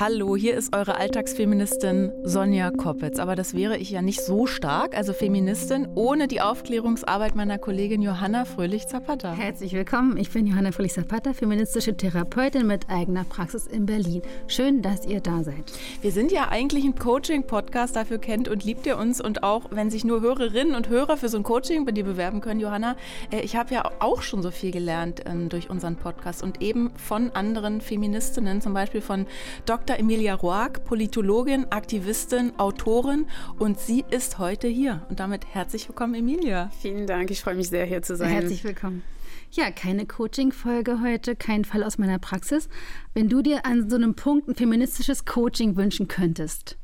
Hallo, 0.00 0.34
hier 0.34 0.56
ist 0.56 0.74
eure 0.74 0.96
Alltagsfeministin 0.96 2.10
Sonja 2.24 2.72
Koppitz. 2.72 3.20
Aber 3.20 3.36
das 3.36 3.54
wäre 3.54 3.78
ich 3.78 3.90
ja 3.90 4.02
nicht 4.02 4.20
so 4.20 4.44
stark, 4.44 4.96
also 4.96 5.12
Feministin, 5.12 5.86
ohne 5.94 6.26
die 6.26 6.40
Aufklärungsarbeit 6.40 7.36
meiner 7.36 7.58
Kollegin 7.58 8.02
Johanna 8.02 8.44
Fröhlich-Zapata. 8.44 9.32
Herzlich 9.34 9.72
willkommen, 9.72 10.16
ich 10.16 10.30
bin 10.30 10.48
Johanna 10.48 10.72
Fröhlich-Zapata, 10.72 11.32
feministische 11.32 11.96
Therapeutin 11.96 12.66
mit 12.66 12.90
eigener 12.90 13.22
Praxis 13.22 13.68
in 13.68 13.86
Berlin. 13.86 14.22
Schön, 14.48 14.82
dass 14.82 15.06
ihr 15.06 15.20
da 15.20 15.44
seid. 15.44 15.72
Wir 16.02 16.10
sind 16.10 16.32
ja 16.32 16.48
eigentlich 16.48 16.84
ein 16.84 16.96
Coaching-Podcast, 16.96 17.94
dafür 17.94 18.18
kennt 18.18 18.48
und 18.48 18.64
liebt 18.64 18.86
ihr 18.86 18.98
uns. 18.98 19.20
Und 19.20 19.44
auch 19.44 19.66
wenn 19.70 19.90
sich 19.90 20.04
nur 20.04 20.22
Hörerinnen 20.22 20.74
und 20.74 20.88
Hörer 20.88 21.16
für 21.16 21.28
so 21.28 21.36
ein 21.36 21.44
Coaching 21.44 21.84
bei 21.84 21.92
dir 21.92 22.04
bewerben 22.04 22.40
können, 22.40 22.58
Johanna, 22.58 22.96
äh, 23.30 23.42
ich 23.42 23.54
habe 23.54 23.72
ja 23.72 23.88
auch 24.00 24.22
schon 24.22 24.42
so 24.42 24.50
viel 24.50 24.72
gelernt 24.72 25.22
ähm, 25.24 25.48
durch 25.48 25.70
unseren 25.70 25.94
Podcast 25.94 26.42
und 26.42 26.60
eben 26.62 26.90
von 26.96 27.30
anderen 27.30 27.80
Feministinnen, 27.80 28.60
zum 28.60 28.74
Beispiel 28.74 29.00
von 29.00 29.26
Dr. 29.66 29.83
Dr. 29.86 29.98
Emilia 29.98 30.34
Roark, 30.34 30.86
Politologin, 30.86 31.66
Aktivistin, 31.70 32.58
Autorin 32.58 33.26
und 33.58 33.78
sie 33.78 34.02
ist 34.10 34.38
heute 34.38 34.66
hier. 34.66 35.04
Und 35.10 35.20
damit 35.20 35.44
herzlich 35.52 35.86
willkommen, 35.86 36.14
Emilia. 36.14 36.70
Vielen 36.80 37.06
Dank, 37.06 37.30
ich 37.30 37.42
freue 37.42 37.54
mich 37.54 37.68
sehr, 37.68 37.84
hier 37.84 38.00
zu 38.00 38.16
sein. 38.16 38.30
Herzlich 38.30 38.64
willkommen. 38.64 39.02
Ja, 39.50 39.70
keine 39.70 40.06
Coaching-Folge 40.06 41.02
heute, 41.02 41.36
kein 41.36 41.66
Fall 41.66 41.84
aus 41.84 41.98
meiner 41.98 42.18
Praxis. 42.18 42.70
Wenn 43.12 43.28
du 43.28 43.42
dir 43.42 43.66
an 43.66 43.90
so 43.90 43.96
einem 43.96 44.14
Punkt 44.14 44.48
ein 44.48 44.54
feministisches 44.54 45.26
Coaching 45.26 45.76
wünschen 45.76 46.08
könntest, 46.08 46.78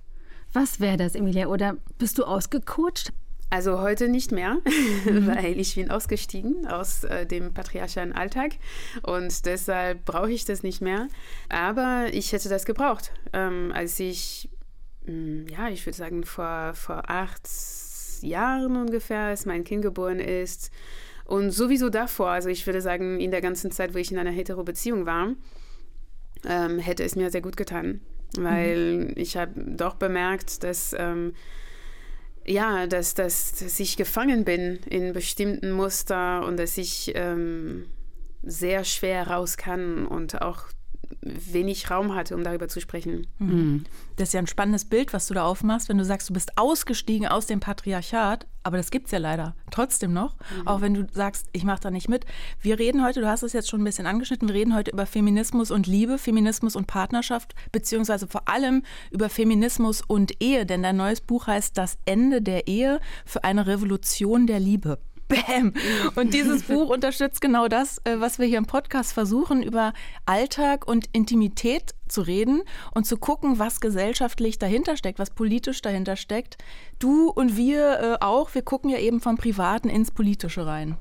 was 0.52 0.78
wäre 0.78 0.98
das, 0.98 1.14
Emilia? 1.14 1.46
Oder 1.46 1.78
bist 1.96 2.18
du 2.18 2.24
ausgecoacht? 2.24 3.14
Also 3.52 3.80
heute 3.80 4.08
nicht 4.08 4.30
mehr, 4.30 4.58
mhm. 5.04 5.26
weil 5.26 5.58
ich 5.58 5.74
bin 5.74 5.90
ausgestiegen 5.90 6.68
aus 6.68 7.02
äh, 7.02 7.26
dem 7.26 7.52
patriarchalen 7.52 8.12
Alltag 8.12 8.52
und 9.02 9.44
deshalb 9.44 10.04
brauche 10.04 10.30
ich 10.30 10.44
das 10.44 10.62
nicht 10.62 10.80
mehr. 10.80 11.08
Aber 11.48 12.06
ich 12.12 12.32
hätte 12.32 12.48
das 12.48 12.64
gebraucht, 12.64 13.12
ähm, 13.32 13.72
als 13.74 13.98
ich, 13.98 14.48
mh, 15.04 15.12
hm, 15.12 15.46
ja, 15.48 15.68
ich 15.68 15.84
würde 15.84 15.96
sagen, 15.96 16.22
vor, 16.22 16.74
vor 16.74 17.10
acht 17.10 17.48
Jahren 18.22 18.76
ungefähr, 18.76 19.22
als 19.22 19.46
mein 19.46 19.64
Kind 19.64 19.82
geboren 19.82 20.20
ist. 20.20 20.70
Und 21.24 21.50
sowieso 21.50 21.90
davor, 21.90 22.30
also 22.30 22.48
ich 22.48 22.66
würde 22.66 22.80
sagen, 22.80 23.18
in 23.18 23.32
der 23.32 23.40
ganzen 23.40 23.72
Zeit, 23.72 23.94
wo 23.94 23.98
ich 23.98 24.12
in 24.12 24.18
einer 24.18 24.30
hetero-Beziehung 24.30 25.06
war, 25.06 25.34
ähm, 26.44 26.78
hätte 26.78 27.02
es 27.02 27.16
mir 27.16 27.30
sehr 27.30 27.40
gut 27.40 27.56
getan, 27.56 28.00
weil 28.38 29.08
mhm. 29.08 29.12
ich 29.16 29.36
habe 29.36 29.52
doch 29.56 29.96
bemerkt, 29.96 30.62
dass... 30.62 30.94
Ähm, 30.96 31.32
ja, 32.50 32.86
dass, 32.86 33.14
dass, 33.14 33.52
dass 33.52 33.78
ich 33.78 33.96
gefangen 33.96 34.44
bin 34.44 34.80
in 34.88 35.12
bestimmten 35.12 35.70
Muster 35.70 36.44
und 36.44 36.58
dass 36.58 36.78
ich 36.78 37.12
ähm, 37.14 37.86
sehr 38.42 38.84
schwer 38.84 39.28
raus 39.28 39.56
kann 39.56 40.06
und 40.06 40.42
auch 40.42 40.64
wenig 41.22 41.90
Raum 41.90 42.14
hatte, 42.14 42.34
um 42.34 42.44
darüber 42.44 42.68
zu 42.68 42.80
sprechen. 42.80 43.26
Mhm. 43.38 43.84
Das 44.16 44.28
ist 44.28 44.32
ja 44.32 44.40
ein 44.40 44.46
spannendes 44.46 44.84
Bild, 44.84 45.12
was 45.12 45.26
du 45.26 45.34
da 45.34 45.44
aufmachst, 45.44 45.88
wenn 45.88 45.98
du 45.98 46.04
sagst, 46.04 46.28
du 46.30 46.32
bist 46.32 46.56
ausgestiegen 46.56 47.26
aus 47.26 47.46
dem 47.46 47.60
Patriarchat, 47.60 48.46
aber 48.62 48.76
das 48.76 48.90
gibt 48.90 49.06
es 49.06 49.12
ja 49.12 49.18
leider 49.18 49.54
trotzdem 49.70 50.12
noch, 50.12 50.34
mhm. 50.34 50.66
auch 50.66 50.80
wenn 50.80 50.94
du 50.94 51.06
sagst, 51.12 51.48
ich 51.52 51.64
mache 51.64 51.80
da 51.80 51.90
nicht 51.90 52.08
mit. 52.08 52.24
Wir 52.60 52.78
reden 52.78 53.04
heute, 53.04 53.20
du 53.20 53.28
hast 53.28 53.42
es 53.42 53.52
jetzt 53.52 53.68
schon 53.68 53.82
ein 53.82 53.84
bisschen 53.84 54.06
angeschnitten, 54.06 54.48
wir 54.48 54.54
reden 54.54 54.74
heute 54.74 54.90
über 54.90 55.06
Feminismus 55.06 55.70
und 55.70 55.86
Liebe, 55.86 56.18
Feminismus 56.18 56.74
und 56.74 56.86
Partnerschaft, 56.86 57.54
beziehungsweise 57.72 58.26
vor 58.26 58.48
allem 58.48 58.82
über 59.10 59.28
Feminismus 59.28 60.02
und 60.06 60.42
Ehe, 60.42 60.64
denn 60.64 60.82
dein 60.82 60.96
neues 60.96 61.20
Buch 61.20 61.46
heißt 61.46 61.76
Das 61.76 61.98
Ende 62.06 62.40
der 62.40 62.66
Ehe 62.66 63.00
für 63.26 63.44
eine 63.44 63.66
Revolution 63.66 64.46
der 64.46 64.60
Liebe. 64.60 64.98
Bäm. 65.30 65.72
Und 66.16 66.34
dieses 66.34 66.64
Buch 66.64 66.90
unterstützt 66.90 67.40
genau 67.40 67.68
das, 67.68 67.98
äh, 68.04 68.20
was 68.20 68.38
wir 68.38 68.46
hier 68.46 68.58
im 68.58 68.66
Podcast 68.66 69.12
versuchen, 69.12 69.62
über 69.62 69.94
Alltag 70.26 70.86
und 70.86 71.06
Intimität 71.12 71.94
zu 72.08 72.20
reden 72.22 72.62
und 72.94 73.06
zu 73.06 73.16
gucken, 73.16 73.58
was 73.58 73.80
gesellschaftlich 73.80 74.58
dahinter 74.58 74.96
steckt, 74.96 75.18
was 75.18 75.30
politisch 75.30 75.80
dahinter 75.80 76.16
steckt. 76.16 76.58
Du 76.98 77.30
und 77.30 77.56
wir 77.56 78.00
äh, 78.20 78.24
auch, 78.24 78.54
wir 78.54 78.62
gucken 78.62 78.90
ja 78.90 78.98
eben 78.98 79.20
vom 79.20 79.36
Privaten 79.36 79.88
ins 79.88 80.10
Politische 80.10 80.66
rein. 80.66 80.96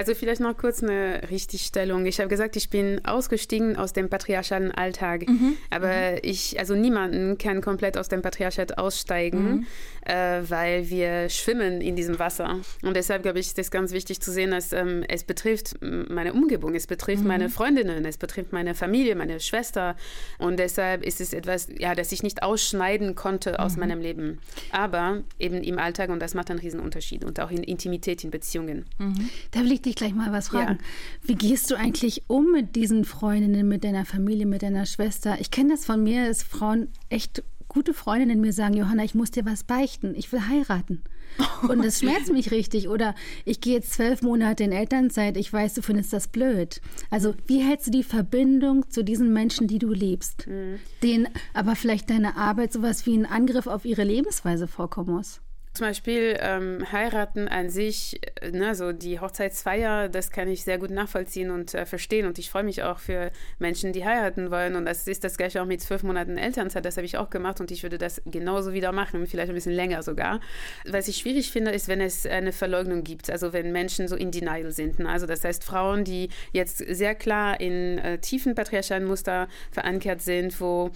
Also 0.00 0.14
vielleicht 0.14 0.40
noch 0.40 0.56
kurz 0.56 0.82
eine 0.82 1.28
Richtigstellung. 1.30 2.06
Ich 2.06 2.20
habe 2.20 2.30
gesagt, 2.30 2.56
ich 2.56 2.70
bin 2.70 3.04
ausgestiegen 3.04 3.76
aus 3.76 3.92
dem 3.92 4.08
patriarchalen 4.08 4.72
Alltag. 4.72 5.28
Mhm. 5.28 5.58
Aber 5.68 6.12
mhm. 6.12 6.18
ich, 6.22 6.58
also 6.58 6.74
niemanden 6.74 7.36
kann 7.36 7.60
komplett 7.60 7.98
aus 7.98 8.08
dem 8.08 8.22
Patriarchat 8.22 8.78
aussteigen, 8.78 9.44
mhm. 9.44 9.66
äh, 10.06 10.40
weil 10.48 10.88
wir 10.88 11.28
schwimmen 11.28 11.82
in 11.82 11.96
diesem 11.96 12.18
Wasser. 12.18 12.60
Und 12.82 12.96
deshalb 12.96 13.24
glaube 13.24 13.40
ich, 13.40 13.48
ist 13.48 13.58
es 13.58 13.70
ganz 13.70 13.92
wichtig 13.92 14.22
zu 14.22 14.32
sehen, 14.32 14.52
dass 14.52 14.72
ähm, 14.72 15.04
es 15.06 15.22
betrifft 15.22 15.74
meine 15.82 16.32
Umgebung, 16.32 16.74
es 16.74 16.86
betrifft 16.86 17.22
meine 17.22 17.48
mhm. 17.48 17.50
Freundinnen, 17.50 18.06
es 18.06 18.16
betrifft 18.16 18.54
meine 18.54 18.74
Familie, 18.74 19.14
meine 19.16 19.38
Schwester. 19.38 19.96
Und 20.38 20.58
deshalb 20.58 21.04
ist 21.04 21.20
es 21.20 21.34
etwas, 21.34 21.68
ja, 21.78 21.94
das 21.94 22.10
ich 22.10 22.22
nicht 22.22 22.42
ausschneiden 22.42 23.16
konnte 23.16 23.60
aus 23.60 23.74
mhm. 23.74 23.80
meinem 23.80 24.00
Leben. 24.00 24.38
Aber 24.72 25.24
eben 25.38 25.62
im 25.62 25.78
Alltag 25.78 26.08
und 26.08 26.20
das 26.20 26.32
macht 26.32 26.50
einen 26.50 26.60
riesen 26.60 26.80
Unterschied 26.80 27.22
und 27.22 27.38
auch 27.38 27.50
in 27.50 27.62
Intimität, 27.62 28.24
in 28.24 28.30
Beziehungen. 28.30 28.86
Mhm. 28.96 29.28
Da 29.50 29.60
will 29.60 29.72
ich 29.72 29.82
dich 29.82 29.89
gleich 29.96 30.14
mal 30.14 30.32
was 30.32 30.48
fragen. 30.48 30.78
Ja. 30.80 30.86
Wie 31.22 31.34
gehst 31.34 31.70
du 31.70 31.76
eigentlich 31.76 32.24
um 32.26 32.52
mit 32.52 32.76
diesen 32.76 33.04
Freundinnen, 33.04 33.68
mit 33.68 33.84
deiner 33.84 34.04
Familie, 34.04 34.46
mit 34.46 34.62
deiner 34.62 34.86
Schwester? 34.86 35.38
Ich 35.40 35.50
kenne 35.50 35.70
das 35.70 35.84
von 35.84 36.02
mir, 36.02 36.28
dass 36.28 36.42
Frauen 36.42 36.88
echt 37.08 37.42
gute 37.70 37.94
Freundinnen 37.94 38.40
mir 38.40 38.52
sagen, 38.52 38.74
Johanna, 38.74 39.04
ich 39.04 39.14
muss 39.14 39.30
dir 39.30 39.46
was 39.46 39.64
beichten, 39.64 40.14
ich 40.16 40.30
will 40.32 40.46
heiraten. 40.48 41.02
Und 41.68 41.84
das 41.84 42.00
schmerzt 42.00 42.32
mich 42.32 42.50
richtig. 42.50 42.88
Oder 42.88 43.14
ich 43.44 43.60
gehe 43.60 43.74
jetzt 43.74 43.92
zwölf 43.92 44.22
Monate 44.22 44.64
in 44.64 44.72
Elternzeit, 44.72 45.36
ich 45.36 45.52
weiß, 45.52 45.74
du 45.74 45.82
findest 45.82 46.12
das 46.12 46.28
blöd. 46.28 46.80
Also 47.10 47.34
wie 47.46 47.60
hältst 47.60 47.86
du 47.86 47.90
die 47.92 48.02
Verbindung 48.02 48.90
zu 48.90 49.04
diesen 49.04 49.32
Menschen, 49.32 49.68
die 49.68 49.78
du 49.78 49.92
liebst, 49.92 50.48
mhm. 50.48 50.80
denen 51.02 51.28
aber 51.54 51.76
vielleicht 51.76 52.10
deine 52.10 52.36
Arbeit 52.36 52.72
sowas 52.72 53.06
wie 53.06 53.16
ein 53.16 53.26
Angriff 53.26 53.68
auf 53.68 53.84
ihre 53.84 54.04
Lebensweise 54.04 54.66
vorkommen 54.66 55.14
muss? 55.14 55.40
Zum 55.72 55.86
Beispiel 55.86 56.36
ähm, 56.40 56.84
heiraten 56.90 57.46
an 57.46 57.70
sich, 57.70 58.20
äh, 58.40 58.50
ne, 58.50 58.74
so 58.74 58.90
die 58.90 59.20
Hochzeitsfeier, 59.20 60.08
das 60.08 60.32
kann 60.32 60.48
ich 60.48 60.64
sehr 60.64 60.78
gut 60.78 60.90
nachvollziehen 60.90 61.50
und 61.50 61.74
äh, 61.74 61.86
verstehen. 61.86 62.26
Und 62.26 62.40
ich 62.40 62.50
freue 62.50 62.64
mich 62.64 62.82
auch 62.82 62.98
für 62.98 63.30
Menschen, 63.60 63.92
die 63.92 64.04
heiraten 64.04 64.50
wollen. 64.50 64.74
Und 64.74 64.84
das 64.84 65.06
ist 65.06 65.22
das 65.22 65.36
gleiche 65.36 65.62
auch 65.62 65.66
mit 65.66 65.80
zwölf 65.80 66.02
Monaten 66.02 66.38
Elternzeit. 66.38 66.84
Das 66.84 66.96
habe 66.96 67.06
ich 67.06 67.18
auch 67.18 67.30
gemacht 67.30 67.60
und 67.60 67.70
ich 67.70 67.84
würde 67.84 67.98
das 67.98 68.20
genauso 68.26 68.72
wieder 68.72 68.90
machen, 68.90 69.28
vielleicht 69.28 69.50
ein 69.50 69.54
bisschen 69.54 69.72
länger 69.72 70.02
sogar. 70.02 70.40
Was 70.86 71.06
ich 71.06 71.18
schwierig 71.18 71.52
finde, 71.52 71.70
ist, 71.70 71.86
wenn 71.86 72.00
es 72.00 72.26
eine 72.26 72.50
Verleugnung 72.52 73.04
gibt, 73.04 73.30
also 73.30 73.52
wenn 73.52 73.70
Menschen 73.70 74.08
so 74.08 74.16
in 74.16 74.32
Denial 74.32 74.72
sind. 74.72 74.98
Ne? 74.98 75.08
Also 75.08 75.26
das 75.26 75.44
heißt 75.44 75.62
Frauen, 75.62 76.02
die 76.02 76.30
jetzt 76.52 76.78
sehr 76.78 77.14
klar 77.14 77.60
in 77.60 77.98
äh, 77.98 78.18
tiefen 78.18 78.56
patriarchalen 78.56 79.04
Muster 79.04 79.46
verankert 79.70 80.20
sind, 80.20 80.60
wo 80.60 80.90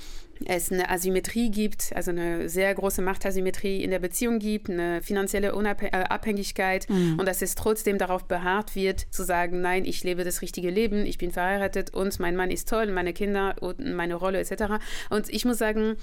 es 0.47 0.71
eine 0.71 0.91
Asymmetrie 0.91 1.51
gibt, 1.51 1.93
also 1.95 2.11
eine 2.11 2.49
sehr 2.49 2.75
große 2.75 3.03
Machtasymmetrie 3.03 3.83
in 3.83 3.91
der 3.91 3.99
Beziehung 3.99 4.39
gibt, 4.39 4.71
eine 4.71 5.03
finanzielle 5.03 5.55
Unabhängigkeit 5.55 6.89
äh, 6.89 6.93
mhm. 6.93 7.19
und 7.19 7.27
dass 7.27 7.43
es 7.43 7.55
trotzdem 7.55 7.99
darauf 7.99 8.25
beharrt 8.25 8.75
wird, 8.75 9.01
zu 9.11 9.25
sagen, 9.25 9.61
nein, 9.61 9.85
ich 9.85 10.03
lebe 10.05 10.25
das 10.25 10.43
richtige 10.43 10.71
Leben, 10.71 11.07
ich 11.07 11.19
bin 11.19 11.31
verheiratet 11.31 11.95
und 11.95 12.19
mein 12.21 12.37
Mann 12.37 12.51
ist 12.51 12.69
toll, 12.69 12.87
meine 12.87 13.13
Kinder 13.13 13.57
und 13.61 13.81
meine 13.95 14.15
Rolle 14.15 14.39
etc. 14.41 14.75
Und 15.11 15.29
ich 15.31 15.45
muss 15.45 15.59
sagen, 15.59 15.97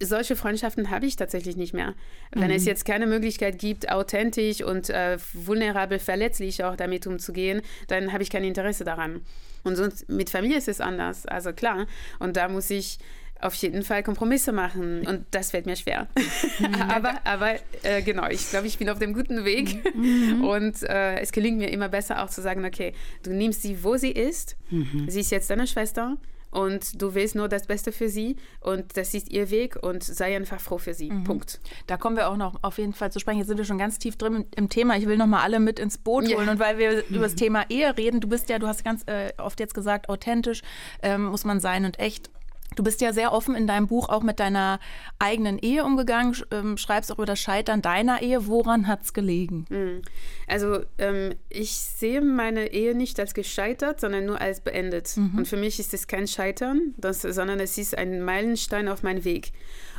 solche 0.00 0.36
Freundschaften 0.36 0.90
habe 0.90 1.06
ich 1.06 1.16
tatsächlich 1.16 1.56
nicht 1.56 1.72
mehr. 1.72 1.94
Wenn 2.32 2.48
mhm. 2.48 2.56
es 2.56 2.66
jetzt 2.66 2.84
keine 2.84 3.06
Möglichkeit 3.06 3.58
gibt, 3.58 3.90
authentisch 3.90 4.62
und 4.62 4.90
äh, 4.90 5.18
vulnerabel, 5.32 5.98
verletzlich 5.98 6.64
auch 6.64 6.76
damit 6.76 7.06
umzugehen, 7.06 7.62
dann 7.88 8.12
habe 8.12 8.22
ich 8.22 8.30
kein 8.30 8.44
Interesse 8.44 8.84
daran. 8.84 9.22
Und 9.64 9.76
sonst 9.76 10.08
mit 10.08 10.30
Familie 10.30 10.58
ist 10.58 10.68
es 10.68 10.80
anders. 10.80 11.26
Also 11.26 11.52
klar. 11.52 11.86
Und 12.18 12.36
da 12.36 12.48
muss 12.48 12.70
ich 12.70 12.98
auf 13.40 13.54
jeden 13.54 13.82
Fall 13.82 14.02
Kompromisse 14.02 14.52
machen. 14.52 15.06
Und 15.06 15.26
das 15.30 15.50
fällt 15.50 15.66
mir 15.66 15.76
schwer. 15.76 16.08
aber 16.88 17.20
aber 17.24 17.56
äh, 17.82 18.02
genau, 18.02 18.28
ich 18.28 18.50
glaube, 18.50 18.66
ich 18.66 18.78
bin 18.78 18.88
auf 18.88 18.98
dem 18.98 19.14
guten 19.14 19.44
Weg. 19.44 19.94
Mhm. 19.94 20.44
Und 20.44 20.82
äh, 20.82 21.18
es 21.20 21.32
gelingt 21.32 21.58
mir 21.58 21.70
immer 21.70 21.88
besser 21.88 22.22
auch 22.22 22.30
zu 22.30 22.42
sagen, 22.42 22.64
okay, 22.64 22.92
du 23.22 23.30
nimmst 23.30 23.62
sie, 23.62 23.82
wo 23.82 23.96
sie 23.96 24.10
ist. 24.10 24.56
Mhm. 24.70 25.06
Sie 25.08 25.20
ist 25.20 25.30
jetzt 25.30 25.50
deine 25.50 25.66
Schwester. 25.66 26.16
Und 26.56 27.02
du 27.02 27.14
willst 27.14 27.34
nur 27.34 27.48
das 27.48 27.66
Beste 27.66 27.92
für 27.92 28.08
sie 28.08 28.36
und 28.60 28.96
das 28.96 29.12
ist 29.12 29.30
ihr 29.30 29.50
Weg 29.50 29.76
und 29.82 30.02
sei 30.02 30.34
einfach 30.34 30.58
froh 30.58 30.78
für 30.78 30.94
sie. 30.94 31.10
Mhm. 31.10 31.24
Punkt. 31.24 31.60
Da 31.86 31.98
kommen 31.98 32.16
wir 32.16 32.30
auch 32.30 32.36
noch 32.38 32.54
auf 32.62 32.78
jeden 32.78 32.94
Fall 32.94 33.12
zu 33.12 33.18
sprechen. 33.18 33.38
Jetzt 33.38 33.48
sind 33.48 33.58
wir 33.58 33.66
schon 33.66 33.76
ganz 33.76 33.98
tief 33.98 34.16
drin 34.16 34.46
im, 34.56 34.70
Thema. 34.70 34.96
Ich 34.96 35.06
will 35.06 35.18
noch 35.18 35.26
mal 35.26 35.42
alle 35.42 35.60
mit 35.60 35.78
ins 35.78 35.98
Boot 35.98 36.24
holen. 36.24 36.46
Ja. 36.46 36.52
Und 36.52 36.58
weil 36.58 36.78
wir 36.78 37.04
über 37.10 37.24
das 37.24 37.34
Thema 37.34 37.66
Ehe 37.68 37.94
reden, 37.98 38.20
du 38.20 38.28
bist 38.28 38.48
ja, 38.48 38.58
du 38.58 38.68
hast 38.68 38.84
ganz 38.84 39.02
äh, 39.06 39.34
oft 39.36 39.60
jetzt 39.60 39.74
gesagt, 39.74 40.08
authentisch 40.08 40.62
ähm, 41.02 41.26
muss 41.26 41.44
man 41.44 41.60
sein 41.60 41.84
und 41.84 41.98
echt. 41.98 42.30
Du 42.76 42.84
bist 42.84 43.00
ja 43.00 43.12
sehr 43.12 43.32
offen 43.32 43.56
in 43.56 43.66
deinem 43.66 43.88
Buch 43.88 44.08
auch 44.08 44.22
mit 44.22 44.38
deiner 44.38 44.78
eigenen 45.18 45.58
Ehe 45.58 45.84
umgegangen, 45.84 46.36
ähm, 46.50 46.76
schreibst 46.76 47.10
auch 47.10 47.16
über 47.16 47.26
das 47.26 47.40
Scheitern 47.40 47.82
deiner 47.82 48.22
Ehe. 48.22 48.46
Woran 48.46 48.86
hat 48.86 49.02
es 49.02 49.14
gelegen? 49.14 49.64
Hm. 49.70 50.02
Also 50.46 50.80
ähm, 50.98 51.34
ich 51.48 51.72
sehe 51.72 52.20
meine 52.20 52.72
Ehe 52.72 52.94
nicht 52.94 53.18
als 53.18 53.34
gescheitert, 53.34 54.00
sondern 54.00 54.26
nur 54.26 54.40
als 54.40 54.60
beendet. 54.60 55.16
Mhm. 55.16 55.38
Und 55.38 55.48
für 55.48 55.56
mich 55.56 55.80
ist 55.80 55.94
es 55.94 56.06
kein 56.06 56.28
Scheitern, 56.28 56.94
das, 56.98 57.22
sondern 57.22 57.58
es 57.60 57.78
ist 57.78 57.96
ein 57.96 58.22
Meilenstein 58.22 58.88
auf 58.88 59.02
meinem 59.02 59.24
Weg. 59.24 59.52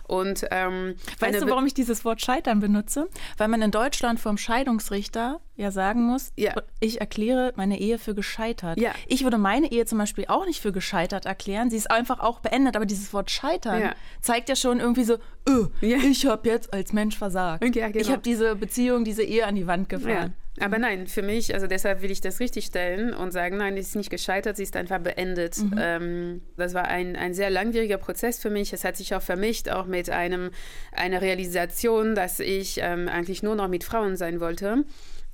Und 0.07 0.45
ähm, 0.51 0.95
weißt 1.19 1.42
du, 1.42 1.50
warum 1.50 1.65
ich 1.65 1.74
dieses 1.74 2.06
Wort 2.06 2.21
Scheitern 2.21 2.59
benutze? 2.59 3.09
Weil 3.38 3.48
man 3.48 3.62
in 3.62 3.71
Deutschland 3.71 4.19
vom 4.19 4.38
Scheidungsrichter 4.38 5.39
ja 5.56 5.71
sagen 5.71 6.04
muss, 6.04 6.31
ja. 6.38 6.54
ich 6.80 7.01
erkläre 7.01 7.54
meine 7.56 7.80
Ehe 7.80 7.98
für 8.00 8.15
gescheitert. 8.15 8.80
Ja. 8.80 8.92
Ich 9.07 9.24
würde 9.24 9.38
meine 9.38 9.71
Ehe 9.71 9.86
zum 9.86 9.98
Beispiel 9.98 10.25
auch 10.27 10.45
nicht 10.45 10.62
für 10.62 10.71
gescheitert 10.71 11.25
erklären. 11.25 11.69
Sie 11.69 11.77
ist 11.77 11.92
einfach 11.92 12.19
auch 12.19 12.39
beendet. 12.39 12.75
Aber 12.75 12.86
dieses 12.86 13.12
Wort 13.13 13.31
Scheitern 13.31 13.81
ja. 13.81 13.95
zeigt 14.21 14.50
ja 14.50 14.56
schon 14.56 14.80
irgendwie 14.80 15.04
so, 15.04 15.18
öh, 15.48 15.68
ich 15.81 16.25
habe 16.25 16.48
jetzt 16.50 16.74
als 16.74 16.94
Mensch 16.94 17.18
versagt. 17.18 17.62
Genau. 17.62 17.88
Ich 17.94 18.09
habe 18.09 18.21
diese 18.21 18.56
Beziehung, 18.56 19.04
diese 19.04 19.24
Ehe 19.24 19.45
an 19.45 19.56
die 19.56 19.68
Wand 19.68 19.89
gefahren. 19.89 20.36
Aber 20.59 20.80
nein, 20.80 21.07
für 21.07 21.21
mich, 21.21 21.54
also 21.54 21.68
deshalb 21.68 22.01
will 22.01 22.12
ich 22.12 22.21
das 22.21 22.39
richtig 22.39 22.65
stellen 22.65 23.13
und 23.13 23.31
sagen, 23.31 23.57
nein, 23.57 23.75
sie 23.75 23.81
ist 23.81 23.95
nicht 23.95 24.09
gescheitert, 24.09 24.57
sie 24.57 24.63
ist 24.63 24.75
einfach 24.75 25.00
beendet. 25.00 25.57
Mhm. 25.57 25.80
Ähm, 25.80 26.42
das 26.56 26.74
war 26.74 26.88
ein, 26.88 27.15
ein 27.15 27.33
sehr 27.33 27.50
langwieriger 27.50 27.98
Prozess 27.98 28.39
für 28.39 28.50
mich. 28.50 28.74
Es 28.74 28.83
hat 28.83 28.98
sich 28.98 29.13
auch 29.13 29.21
vermischt, 29.21 29.69
auch 29.69 29.86
mit 29.86 30.09
einem, 30.09 30.51
einer 30.92 31.21
Realisation, 31.21 32.15
dass 32.15 32.39
ich 32.39 32.80
ähm, 32.81 33.07
eigentlich 33.07 33.44
nur 33.44 33.56
noch 33.56 33.68
mit 33.68 33.83
Frauen 33.83 34.15
sein 34.15 34.39
wollte 34.39 34.83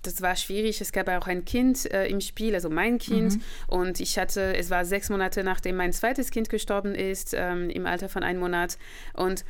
das 0.04 0.22
war 0.22 0.36
schwierig. 0.36 0.82
Es 0.82 0.92
gab 0.92 1.08
auch 1.08 1.28
ein 1.28 1.46
Kind 1.46 1.92
äh, 1.92 2.08
im 2.08 2.22
Spiel, 2.22 2.54
also 2.54 2.70
mein 2.70 3.00
Kind. 3.00 3.36
Mhm. 3.36 3.42
Und 3.68 4.00
ich 4.00 4.20
hatte, 4.20 4.56
es 4.56 4.70
war 4.70 4.86
sechs 4.86 5.10
Monate 5.10 5.44
nachdem 5.44 5.78
mein 5.78 5.94
zweites 5.94 6.30
Kind 6.30 6.50
gestorben 6.50 6.94
ist, 6.94 7.34
ähm, 7.36 7.70
im 7.70 7.86
Alter 7.86 8.10
von 8.10 8.22
einem 8.22 8.40
Monat. 8.40 8.78
Und 9.14 9.46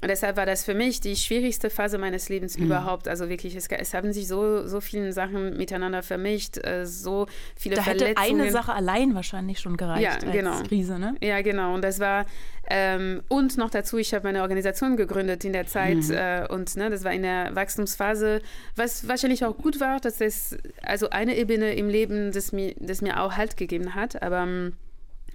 und 0.00 0.08
deshalb 0.08 0.36
war 0.36 0.46
das 0.46 0.64
für 0.64 0.74
mich 0.74 1.00
die 1.00 1.16
schwierigste 1.16 1.70
Phase 1.70 1.98
meines 1.98 2.28
Lebens 2.28 2.56
mhm. 2.56 2.66
überhaupt. 2.66 3.08
Also 3.08 3.28
wirklich, 3.28 3.56
es, 3.56 3.66
es, 3.66 3.94
haben 3.94 4.12
sich 4.12 4.28
so, 4.28 4.66
so 4.66 4.80
viele 4.80 5.12
Sachen 5.12 5.56
miteinander 5.56 6.02
vermischt, 6.02 6.58
äh, 6.64 6.86
so 6.86 7.26
viele 7.56 7.76
da 7.76 7.82
Verletzungen. 7.82 8.14
Da 8.14 8.22
hätte 8.22 8.34
eine 8.34 8.50
Sache 8.50 8.72
allein 8.72 9.14
wahrscheinlich 9.14 9.58
schon 9.58 9.76
gereicht 9.76 10.22
ja, 10.22 10.30
genau. 10.30 10.52
als 10.52 10.68
Krise, 10.68 10.98
ne? 10.98 11.16
Ja, 11.20 11.42
genau. 11.42 11.74
Und 11.74 11.82
das 11.82 11.98
war, 11.98 12.26
ähm, 12.70 13.22
und 13.28 13.56
noch 13.56 13.70
dazu, 13.70 13.98
ich 13.98 14.14
habe 14.14 14.26
meine 14.26 14.42
Organisation 14.42 14.96
gegründet 14.96 15.44
in 15.44 15.52
der 15.52 15.66
Zeit 15.66 15.96
mhm. 15.96 16.12
äh, 16.12 16.46
und 16.48 16.76
ne, 16.76 16.90
das 16.90 17.02
war 17.02 17.12
in 17.12 17.22
der 17.22 17.54
Wachstumsphase, 17.56 18.40
was 18.76 19.08
wahrscheinlich 19.08 19.44
auch 19.44 19.56
gut 19.56 19.80
war, 19.80 19.98
dass 20.00 20.20
es 20.20 20.56
also 20.82 21.10
eine 21.10 21.36
Ebene 21.36 21.74
im 21.74 21.88
Leben, 21.88 22.30
das 22.30 22.52
mir, 22.52 22.74
das 22.78 23.02
mir 23.02 23.20
auch 23.20 23.36
Halt 23.36 23.56
gegeben 23.56 23.94
hat, 23.94 24.22
aber 24.22 24.42
ähm, 24.42 24.74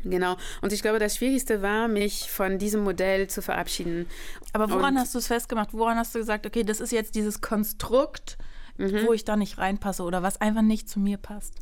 Genau. 0.04 0.36
Und 0.62 0.74
ich 0.74 0.82
glaube, 0.82 1.00
das 1.00 1.18
Schwierigste 1.18 1.62
war, 1.62 1.88
mich 1.88 2.30
von 2.30 2.58
diesem 2.58 2.84
Modell 2.84 3.28
zu 3.28 3.42
verabschieden. 3.42 4.08
Aber 4.52 4.70
woran 4.70 4.96
und, 4.96 5.00
hast 5.00 5.14
du 5.14 5.20
es 5.20 5.28
festgemacht? 5.28 5.70
Woran 5.74 5.98
hast 5.98 6.14
du 6.16 6.20
gesagt, 6.20 6.46
okay, 6.46 6.64
das 6.64 6.80
ist 6.80 6.92
jetzt 6.92 7.16
dieses 7.16 7.42
Konstrukt, 7.42 8.38
mhm. 8.78 9.06
wo 9.06 9.14
ich 9.14 9.26
da 9.26 9.36
nicht 9.36 9.58
reinpasse 9.58 10.04
oder 10.04 10.24
was 10.24 10.42
einfach 10.42 10.62
nicht 10.62 10.90
zu 10.90 11.00
mir 11.00 11.18
passt? 11.18 11.54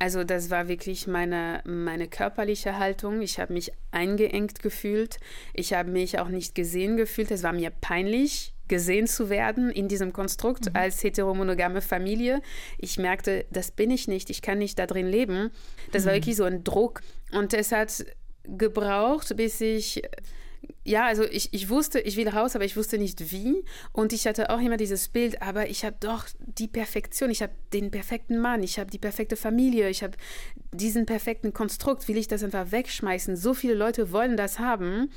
Also 0.00 0.22
das 0.22 0.50
war 0.50 0.68
wirklich 0.68 1.06
meine, 1.08 1.60
meine 1.64 2.06
körperliche 2.06 2.78
Haltung. 2.78 3.20
Ich 3.20 3.40
habe 3.40 3.52
mich 3.52 3.72
eingeengt 3.90 4.62
gefühlt. 4.62 5.18
Ich 5.54 5.72
habe 5.72 5.90
mich 5.90 6.20
auch 6.20 6.28
nicht 6.28 6.54
gesehen 6.54 6.96
gefühlt. 6.96 7.32
Es 7.32 7.42
war 7.42 7.52
mir 7.52 7.70
peinlich, 7.70 8.54
gesehen 8.68 9.06
zu 9.06 9.30
werden 9.30 9.70
in 9.70 9.88
diesem 9.88 10.12
Konstrukt 10.12 10.66
mhm. 10.66 10.76
als 10.76 11.02
heteromonogame 11.02 11.80
Familie. 11.80 12.42
Ich 12.78 12.98
merkte, 12.98 13.46
das 13.50 13.70
bin 13.70 13.90
ich 13.90 14.08
nicht, 14.08 14.30
ich 14.30 14.42
kann 14.42 14.58
nicht 14.58 14.78
da 14.78 14.86
drin 14.86 15.06
leben. 15.06 15.50
Das 15.92 16.02
mhm. 16.02 16.06
war 16.06 16.14
wirklich 16.14 16.36
so 16.36 16.44
ein 16.44 16.64
Druck. 16.64 17.02
Und 17.32 17.54
es 17.54 17.72
hat 17.72 18.04
gebraucht, 18.44 19.36
bis 19.36 19.60
ich 19.60 20.02
ja, 20.84 21.06
also 21.06 21.24
ich, 21.24 21.52
ich 21.52 21.68
wusste, 21.68 22.00
ich 22.00 22.16
will 22.16 22.28
raus, 22.28 22.54
aber 22.56 22.64
ich 22.64 22.76
wusste 22.76 22.98
nicht 22.98 23.30
wie. 23.30 23.62
Und 23.92 24.12
ich 24.12 24.26
hatte 24.26 24.50
auch 24.50 24.58
immer 24.58 24.76
dieses 24.76 25.08
Bild, 25.08 25.42
aber 25.42 25.68
ich 25.68 25.84
habe 25.84 25.96
doch 26.00 26.26
die 26.38 26.66
Perfektion, 26.66 27.30
ich 27.30 27.42
habe 27.42 27.52
den 27.72 27.90
perfekten 27.90 28.38
Mann, 28.38 28.62
ich 28.62 28.78
habe 28.78 28.90
die 28.90 28.98
perfekte 28.98 29.36
Familie, 29.36 29.88
ich 29.90 30.02
habe 30.02 30.16
diesen 30.72 31.06
perfekten 31.06 31.52
Konstrukt. 31.52 32.08
Will 32.08 32.16
ich 32.16 32.28
das 32.28 32.42
einfach 32.42 32.72
wegschmeißen? 32.72 33.36
So 33.36 33.54
viele 33.54 33.74
Leute 33.74 34.12
wollen 34.12 34.36
das 34.36 34.58
haben 34.58 35.10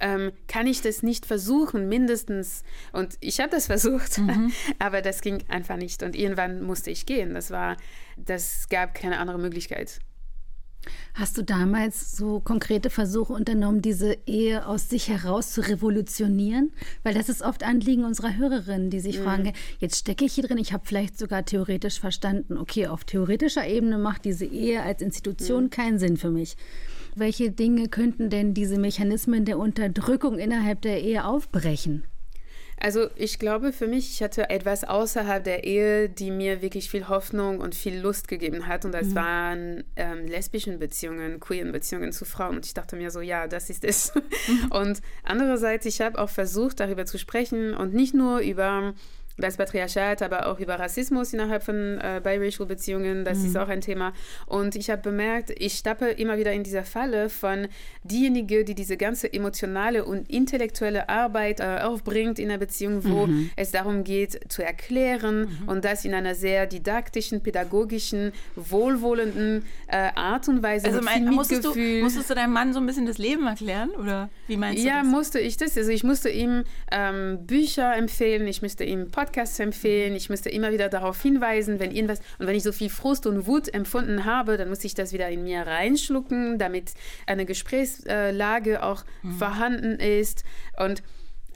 ähm, 0.00 0.32
kann 0.46 0.66
ich 0.66 0.80
das 0.82 1.02
nicht 1.02 1.26
versuchen, 1.26 1.88
mindestens. 1.88 2.62
Und 2.92 3.16
ich 3.20 3.40
habe 3.40 3.50
das 3.50 3.66
versucht, 3.68 4.18
mhm. 4.18 4.52
aber 4.78 5.02
das 5.02 5.20
ging 5.20 5.42
einfach 5.48 5.76
nicht. 5.76 6.02
Und 6.02 6.16
irgendwann 6.16 6.62
musste 6.62 6.90
ich 6.90 7.06
gehen. 7.06 7.34
Das 7.34 7.50
war, 7.50 7.76
das 8.16 8.68
gab 8.68 8.94
keine 8.94 9.18
andere 9.18 9.38
Möglichkeit. 9.38 10.00
Hast 11.14 11.36
du 11.36 11.42
damals 11.42 12.16
so 12.16 12.40
konkrete 12.40 12.90
Versuche 12.90 13.32
unternommen, 13.32 13.82
diese 13.82 14.16
Ehe 14.26 14.66
aus 14.66 14.88
sich 14.88 15.08
heraus 15.08 15.52
zu 15.52 15.60
revolutionieren? 15.60 16.72
Weil 17.02 17.14
das 17.14 17.28
ist 17.28 17.42
oft 17.42 17.64
Anliegen 17.64 18.04
unserer 18.04 18.36
Hörerinnen, 18.36 18.88
die 18.88 19.00
sich 19.00 19.18
mhm. 19.18 19.24
fragen, 19.24 19.52
jetzt 19.80 19.98
stecke 19.98 20.24
ich 20.24 20.34
hier 20.34 20.44
drin, 20.44 20.58
ich 20.58 20.72
habe 20.72 20.86
vielleicht 20.86 21.18
sogar 21.18 21.44
theoretisch 21.44 21.98
verstanden, 21.98 22.56
okay, 22.56 22.86
auf 22.86 23.04
theoretischer 23.04 23.66
Ebene 23.66 23.98
macht 23.98 24.24
diese 24.24 24.46
Ehe 24.46 24.82
als 24.82 25.02
Institution 25.02 25.64
mhm. 25.64 25.70
keinen 25.70 25.98
Sinn 25.98 26.16
für 26.16 26.30
mich. 26.30 26.56
Welche 27.18 27.50
Dinge 27.50 27.88
könnten 27.88 28.30
denn 28.30 28.54
diese 28.54 28.78
Mechanismen 28.78 29.44
der 29.44 29.58
Unterdrückung 29.58 30.38
innerhalb 30.38 30.82
der 30.82 31.02
Ehe 31.02 31.24
aufbrechen? 31.24 32.04
Also 32.80 33.08
ich 33.16 33.40
glaube 33.40 33.72
für 33.72 33.88
mich, 33.88 34.12
ich 34.12 34.22
hatte 34.22 34.50
etwas 34.50 34.84
außerhalb 34.84 35.42
der 35.42 35.64
Ehe, 35.64 36.08
die 36.08 36.30
mir 36.30 36.62
wirklich 36.62 36.88
viel 36.88 37.08
Hoffnung 37.08 37.58
und 37.58 37.74
viel 37.74 37.98
Lust 37.98 38.28
gegeben 38.28 38.68
hat. 38.68 38.84
Und 38.84 38.92
das 38.92 39.08
mhm. 39.08 39.14
waren 39.16 39.84
ähm, 39.96 40.28
lesbischen 40.28 40.78
Beziehungen, 40.78 41.40
queeren 41.40 41.72
Beziehungen 41.72 42.12
zu 42.12 42.24
Frauen. 42.24 42.54
Und 42.54 42.66
ich 42.66 42.74
dachte 42.74 42.94
mir 42.94 43.10
so, 43.10 43.20
ja, 43.20 43.48
das 43.48 43.68
ist 43.68 43.84
es. 43.84 44.14
Mhm. 44.14 44.70
Und 44.70 45.00
andererseits, 45.24 45.86
ich 45.86 46.00
habe 46.00 46.20
auch 46.20 46.30
versucht, 46.30 46.78
darüber 46.78 47.04
zu 47.04 47.18
sprechen 47.18 47.74
und 47.74 47.94
nicht 47.94 48.14
nur 48.14 48.38
über 48.38 48.94
das 49.38 49.56
Patriarchat, 49.56 50.20
aber 50.22 50.46
auch 50.46 50.58
über 50.58 50.78
Rassismus 50.78 51.32
innerhalb 51.32 51.62
von 51.62 51.98
äh, 51.98 52.20
biracial 52.22 52.66
Beziehungen, 52.66 53.24
das 53.24 53.38
mhm. 53.38 53.46
ist 53.46 53.56
auch 53.56 53.68
ein 53.68 53.80
Thema. 53.80 54.12
Und 54.46 54.74
ich 54.74 54.90
habe 54.90 55.00
bemerkt, 55.02 55.50
ich 55.56 55.74
stappe 55.74 56.06
immer 56.06 56.38
wieder 56.38 56.52
in 56.52 56.64
dieser 56.64 56.84
Falle 56.84 57.28
von 57.28 57.68
diejenigen, 58.02 58.64
die 58.64 58.74
diese 58.74 58.96
ganze 58.96 59.32
emotionale 59.32 60.04
und 60.04 60.28
intellektuelle 60.28 61.08
Arbeit 61.08 61.60
äh, 61.60 61.78
aufbringt 61.82 62.38
in 62.38 62.50
einer 62.50 62.58
Beziehung, 62.58 63.04
wo 63.04 63.26
mhm. 63.26 63.50
es 63.56 63.70
darum 63.70 64.04
geht, 64.04 64.50
zu 64.50 64.64
erklären 64.64 65.40
mhm. 65.40 65.68
und 65.68 65.84
das 65.84 66.04
in 66.04 66.14
einer 66.14 66.34
sehr 66.34 66.66
didaktischen, 66.66 67.40
pädagogischen, 67.40 68.32
wohlwollenden 68.56 69.64
äh, 69.86 70.08
Art 70.14 70.48
und 70.48 70.62
Weise. 70.62 70.88
Also 70.88 71.00
mein, 71.00 71.26
musstest, 71.26 71.64
du, 71.64 71.74
musstest 72.02 72.28
du 72.28 72.34
deinem 72.34 72.52
Mann 72.52 72.72
so 72.72 72.80
ein 72.80 72.86
bisschen 72.86 73.06
das 73.06 73.18
Leben 73.18 73.46
erklären 73.46 73.90
oder 73.90 74.30
wie 74.48 74.56
meinst 74.56 74.82
du 74.82 74.88
ja, 74.88 74.98
das? 74.98 75.04
Ja, 75.04 75.10
musste 75.10 75.38
ich 75.38 75.56
das. 75.56 75.76
Also 75.76 75.90
ich 75.90 76.02
musste 76.02 76.28
ihm 76.28 76.64
ähm, 76.90 77.46
Bücher 77.46 77.96
empfehlen, 77.96 78.46
ich 78.48 78.62
musste 78.62 78.84
ihm 78.84 79.10
Podcasts 79.10 79.27
Podcasts 79.28 79.58
empfehlen. 79.58 80.14
Ich 80.14 80.30
müsste 80.30 80.48
immer 80.48 80.72
wieder 80.72 80.88
darauf 80.88 81.20
hinweisen, 81.20 81.80
wenn 81.80 81.90
irgendwas 81.90 82.20
und 82.38 82.46
wenn 82.46 82.56
ich 82.56 82.62
so 82.62 82.72
viel 82.72 82.88
Frust 82.88 83.26
und 83.26 83.46
Wut 83.46 83.72
empfunden 83.74 84.24
habe, 84.24 84.56
dann 84.56 84.70
muss 84.70 84.82
ich 84.84 84.94
das 84.94 85.12
wieder 85.12 85.28
in 85.28 85.44
mir 85.44 85.66
reinschlucken, 85.66 86.58
damit 86.58 86.94
eine 87.26 87.44
Gesprächslage 87.44 88.82
auch 88.82 89.04
mhm. 89.22 89.32
vorhanden 89.32 90.00
ist 90.00 90.44
und 90.82 91.02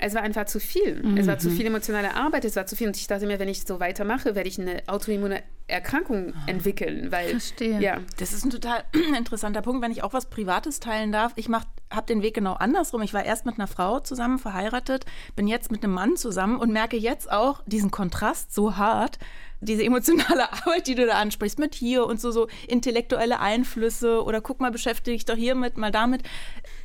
es 0.03 0.15
war 0.15 0.23
einfach 0.23 0.47
zu 0.47 0.59
viel. 0.59 1.01
Mhm. 1.03 1.17
Es 1.17 1.27
war 1.29 1.39
zu 1.39 1.49
mhm. 1.49 1.57
viel 1.57 1.67
emotionale 1.67 2.15
Arbeit, 2.15 2.45
es 2.45 2.57
war 2.57 2.67
zu 2.67 2.75
viel. 2.75 2.89
Und 2.89 2.97
ich 2.97 3.07
dachte 3.07 3.27
mir, 3.27 3.39
wenn 3.39 3.49
ich 3.49 3.63
so 3.63 3.79
weitermache, 3.79 4.35
werde 4.35 4.49
ich 4.49 4.61
eine 4.61 4.83
autoimmune 4.89 5.43
Erkrankung 5.69 6.35
ah. 6.35 6.43
entwickeln. 6.49 7.13
Weil, 7.13 7.31
Verstehe. 7.31 7.81
Ja. 7.81 7.99
Das 8.19 8.33
ist 8.33 8.45
ein 8.45 8.51
total 8.51 8.83
interessanter 9.17 9.63
Punkt, 9.63 9.81
wenn 9.83 9.93
ich 9.93 10.03
auch 10.03 10.13
was 10.13 10.29
Privates 10.29 10.81
teilen 10.81 11.13
darf. 11.13 11.33
Ich 11.37 11.49
habe 11.49 12.07
den 12.09 12.23
Weg 12.23 12.35
genau 12.35 12.55
andersrum. 12.55 13.03
Ich 13.03 13.15
war 13.15 13.25
erst 13.25 13.47
mit 13.47 13.59
einer 13.59 13.69
Frau 13.69 14.01
zusammen, 14.01 14.41
verheiratet, 14.41 15.07
bin 15.37 15.47
jetzt 15.47 15.71
mit 15.71 15.85
einem 15.85 15.95
Mann 15.95 16.17
zusammen 16.17 16.57
und 16.57 16.73
merke 16.73 16.97
jetzt 16.97 17.31
auch 17.31 17.63
diesen 17.67 17.93
Kontrast 17.93 18.53
so 18.53 18.77
hart, 18.77 19.21
diese 19.61 19.85
emotionale 19.85 20.53
Arbeit, 20.53 20.89
die 20.89 20.97
du 20.97 21.07
da 21.07 21.21
ansprichst, 21.21 21.59
mit 21.61 21.77
hier 21.77 22.07
und 22.07 22.21
so, 22.21 22.33
so 22.33 22.49
intellektuelle 22.67 23.39
Einflüsse 23.39 24.25
oder 24.25 24.41
guck 24.41 24.61
mal, 24.61 24.73
beschäftige 24.73 25.17
dich 25.17 25.25
doch 25.25 25.37
hiermit, 25.37 25.77
mal 25.77 25.93
damit 25.93 26.23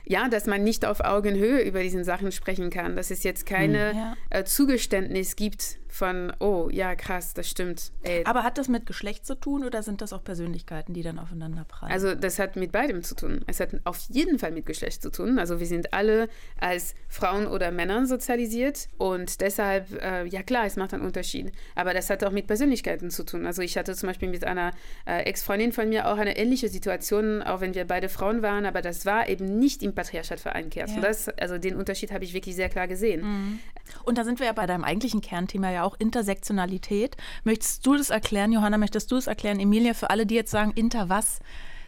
ja, 0.09 0.29
dass 0.29 0.45
man 0.45 0.63
nicht 0.63 0.85
auf 0.85 1.01
Augenhöhe 1.01 1.61
über 1.61 1.83
diesen 1.83 2.03
Sachen 2.03 2.31
sprechen 2.31 2.69
kann, 2.69 2.95
dass 2.95 3.11
es 3.11 3.23
jetzt 3.23 3.45
keine 3.45 3.91
hm, 3.91 3.97
ja. 3.97 4.13
äh, 4.29 4.43
Zugeständnis 4.45 5.35
gibt 5.35 5.77
von, 5.97 6.31
oh, 6.39 6.69
ja, 6.71 6.95
krass, 6.95 7.33
das 7.33 7.49
stimmt. 7.49 7.91
Ey. 8.03 8.23
Aber 8.25 8.43
hat 8.43 8.59
das 8.59 8.67
mit 8.67 8.85
Geschlecht 8.85 9.25
zu 9.25 9.33
tun 9.33 9.63
oder 9.63 9.81
sind 9.81 10.01
das 10.01 10.13
auch 10.13 10.23
Persönlichkeiten, 10.23 10.93
die 10.93 11.01
dann 11.01 11.17
aufeinander 11.17 11.65
prallen? 11.67 11.91
Also 11.91 12.13
das 12.13 12.37
hat 12.37 12.55
mit 12.55 12.71
beidem 12.71 13.01
zu 13.01 13.15
tun. 13.15 13.43
Es 13.47 13.59
hat 13.59 13.69
auf 13.83 13.97
jeden 14.09 14.37
Fall 14.37 14.51
mit 14.51 14.67
Geschlecht 14.67 15.01
zu 15.01 15.09
tun. 15.09 15.39
Also 15.39 15.59
wir 15.59 15.65
sind 15.65 15.93
alle 15.93 16.29
als 16.59 16.93
Frauen 17.09 17.47
oder 17.47 17.71
Männern 17.71 18.05
sozialisiert 18.05 18.89
und 18.97 19.41
deshalb, 19.41 19.91
äh, 20.01 20.25
ja 20.25 20.43
klar, 20.43 20.65
es 20.65 20.75
macht 20.75 20.93
einen 20.93 21.03
Unterschied. 21.03 21.51
Aber 21.73 21.95
das 21.95 22.11
hat 22.11 22.23
auch 22.23 22.31
mit 22.31 22.45
Persönlichkeiten 22.45 23.09
zu 23.09 23.23
tun. 23.23 23.47
Also 23.47 23.63
ich 23.63 23.75
hatte 23.75 23.95
zum 23.95 24.07
Beispiel 24.07 24.29
mit 24.29 24.43
einer 24.43 24.73
äh, 25.05 25.23
Ex-Freundin 25.23 25.71
von 25.71 25.89
mir 25.89 26.07
auch 26.09 26.17
eine 26.17 26.37
ähnliche 26.37 26.69
Situation, 26.69 27.41
auch 27.41 27.59
wenn 27.59 27.73
wir 27.73 27.85
beide 27.85 28.07
Frauen 28.07 28.43
waren, 28.43 28.67
aber 28.67 28.83
das 28.83 29.07
war 29.07 29.27
eben 29.27 29.57
nicht 29.57 29.81
im 29.81 29.95
Patriarchat 29.95 30.39
verankert. 30.39 30.89
Ja. 30.89 30.95
Und 30.95 31.01
das, 31.01 31.27
also 31.29 31.57
den 31.57 31.75
Unterschied 31.75 32.11
habe 32.11 32.23
ich 32.23 32.33
wirklich 32.33 32.55
sehr 32.55 32.69
klar 32.69 32.87
gesehen. 32.87 33.21
Mhm. 33.21 33.59
Und 34.03 34.19
da 34.19 34.23
sind 34.23 34.39
wir 34.39 34.45
ja 34.45 34.53
bei 34.53 34.67
deinem 34.67 34.83
eigentlichen 34.83 35.21
Kernthema 35.21 35.71
ja 35.71 35.83
auch 35.83 35.86
Intersektionalität. 35.95 37.17
Möchtest 37.43 37.85
du 37.85 37.95
das 37.95 38.09
erklären, 38.09 38.51
Johanna? 38.51 38.77
Möchtest 38.77 39.11
du 39.11 39.15
es 39.15 39.27
erklären, 39.27 39.59
Emilia, 39.59 39.93
für 39.93 40.09
alle, 40.09 40.25
die 40.25 40.35
jetzt 40.35 40.51
sagen, 40.51 40.71
Inter 40.75 41.09
was? 41.09 41.39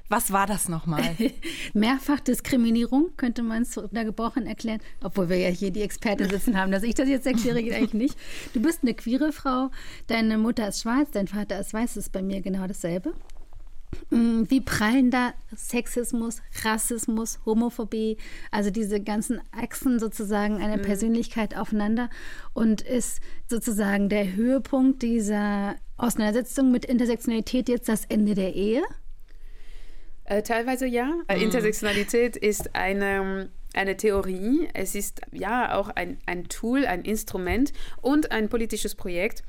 Was 0.10 0.32
war 0.32 0.48
das 0.48 0.70
nochmal? 0.70 1.16
Mehrfachdiskriminierung 1.74 3.12
könnte 3.16 3.44
man 3.44 3.62
es 3.62 3.80
gebrochen 3.92 4.48
erklären, 4.48 4.80
obwohl 5.04 5.30
wir 5.30 5.38
ja 5.38 5.50
hier 5.50 5.70
die 5.70 5.84
Expertin 5.84 6.30
sitzen 6.30 6.58
haben, 6.58 6.72
dass 6.72 6.82
ich 6.82 6.96
das 6.96 7.08
jetzt 7.08 7.28
erkläre, 7.28 7.62
geht 7.62 7.74
eigentlich 7.74 7.94
nicht. 7.94 8.18
Du 8.54 8.60
bist 8.60 8.80
eine 8.82 8.96
queere 8.96 9.32
Frau, 9.32 9.70
deine 10.08 10.40
Mutter 10.40 10.68
ist 10.68 10.82
schwarz, 10.82 11.10
dein 11.12 11.28
Vater 11.28 11.60
ist 11.60 11.74
weiß, 11.74 11.96
ist 11.96 12.12
bei 12.12 12.24
mir 12.24 12.42
genau 12.42 12.66
dasselbe. 12.66 13.14
Mm, 14.10 14.44
wie 14.48 14.62
prallen 14.62 15.12
da 15.12 15.34
Sexismus, 15.56 16.42
Rassismus, 16.64 17.40
Homophobie, 17.46 18.18
also 18.52 18.70
diese 18.70 19.02
ganzen 19.02 19.42
Achsen 19.52 20.00
sozusagen 20.00 20.58
einer 20.58 20.78
mhm. 20.78 20.84
Persönlichkeit 20.84 21.56
aufeinander 21.56 22.10
und 22.54 22.82
ist 22.82 23.20
sozusagen 23.48 24.10
der 24.10 24.36
Höhepunkt 24.36 25.02
dieser 25.02 25.76
Auseinandersetzung 25.98 26.72
mit 26.72 26.86
Intersektionalität 26.86 27.70
jetzt 27.70 27.90
das 27.90 28.06
Ende 28.06 28.36
der 28.36 28.56
Ehe? 28.56 28.84
Äh, 30.24 30.44
teilweise 30.44 30.86
ja. 30.86 31.06
Mhm. 31.06 31.42
Intersektionalität 31.42 32.36
ist 32.36 32.76
eine 32.76 33.50
eine 33.74 33.98
Theorie, 33.98 34.68
es 34.74 34.96
ist 34.96 35.22
ja 35.32 35.76
auch 35.76 35.90
ein, 35.90 36.18
ein 36.26 36.46
Tool, 36.50 36.86
ein 36.86 37.04
Instrument 37.04 37.72
und 38.02 38.32
ein 38.32 38.50
politisches 38.50 38.96
Projekt, 38.96 39.44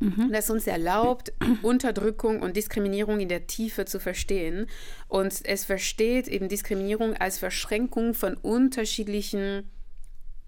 mhm. 0.00 0.32
das 0.32 0.50
uns 0.50 0.66
erlaubt, 0.66 1.32
Unterdrückung 1.62 2.42
und 2.42 2.56
Diskriminierung 2.56 3.20
in 3.20 3.28
der 3.28 3.46
Tiefe 3.46 3.84
zu 3.84 4.00
verstehen. 4.00 4.66
Und 5.08 5.40
es 5.44 5.64
versteht 5.64 6.26
eben 6.28 6.48
Diskriminierung 6.48 7.14
als 7.14 7.38
Verschränkung 7.38 8.14
von 8.14 8.34
unterschiedlichen 8.34 9.70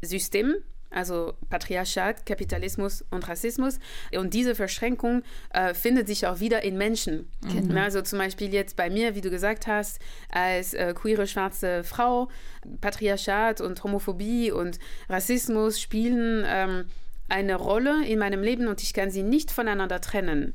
Systemen, 0.03 0.57
also 0.91 1.35
Patriarchat, 1.49 2.27
Kapitalismus 2.27 3.05
und 3.11 3.27
Rassismus. 3.29 3.79
Und 4.15 4.35
diese 4.35 4.55
Verschränkung 4.55 5.23
äh, 5.51 5.75
findet 5.75 6.07
sich 6.07 6.27
auch 6.27 6.41
wieder 6.41 6.63
in 6.65 6.77
Menschen. 6.77 7.29
Genau. 7.41 7.81
Also 7.81 8.03
zum 8.03 8.19
Beispiel 8.19 8.53
jetzt 8.53 8.77
bei 8.77 8.91
mir, 8.91 9.15
wie 9.15 9.21
du 9.21 9.31
gesagt 9.31 9.67
hast, 9.67 10.01
als 10.31 10.75
äh, 10.75 10.93
queere 10.95 11.27
schwarze 11.27 11.85
Frau, 11.85 12.29
Patriarchat 12.81 13.61
und 13.61 13.83
Homophobie 13.83 14.51
und 14.51 14.79
Rassismus 15.09 15.81
spielen 15.81 16.45
ähm, 16.47 16.85
eine 17.29 17.57
Rolle 17.57 18.07
in 18.07 18.19
meinem 18.19 18.43
Leben 18.43 18.69
und 18.69 18.83
ich 18.83 18.93
kann 18.93 19.11
sie 19.11 19.23
nicht 19.23 19.51
voneinander 19.51 20.01
trennen. 20.01 20.55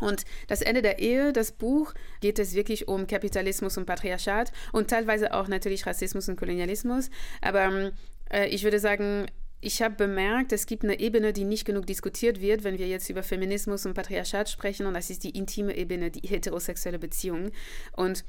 Und 0.00 0.24
das 0.48 0.62
Ende 0.62 0.82
der 0.82 0.98
Ehe, 0.98 1.32
das 1.32 1.52
Buch, 1.52 1.92
geht 2.20 2.38
es 2.38 2.54
wirklich 2.54 2.88
um 2.88 3.06
Kapitalismus 3.06 3.76
und 3.76 3.86
Patriarchat 3.86 4.50
und 4.72 4.88
teilweise 4.88 5.34
auch 5.34 5.46
natürlich 5.46 5.86
Rassismus 5.86 6.28
und 6.28 6.36
Kolonialismus. 6.36 7.10
Aber 7.42 7.92
äh, 8.30 8.48
ich 8.48 8.64
würde 8.64 8.80
sagen, 8.80 9.26
ich 9.60 9.82
habe 9.82 9.94
bemerkt, 9.94 10.52
es 10.52 10.64
gibt 10.64 10.84
eine 10.84 10.98
Ebene, 10.98 11.34
die 11.34 11.44
nicht 11.44 11.66
genug 11.66 11.86
diskutiert 11.86 12.40
wird, 12.40 12.64
wenn 12.64 12.78
wir 12.78 12.88
jetzt 12.88 13.10
über 13.10 13.22
Feminismus 13.22 13.84
und 13.84 13.92
Patriarchat 13.92 14.48
sprechen. 14.48 14.86
Und 14.86 14.94
das 14.94 15.10
ist 15.10 15.22
die 15.22 15.36
intime 15.36 15.76
Ebene, 15.76 16.10
die 16.10 16.26
heterosexuelle 16.26 16.98
Beziehung. 16.98 17.50
Und 17.92 18.24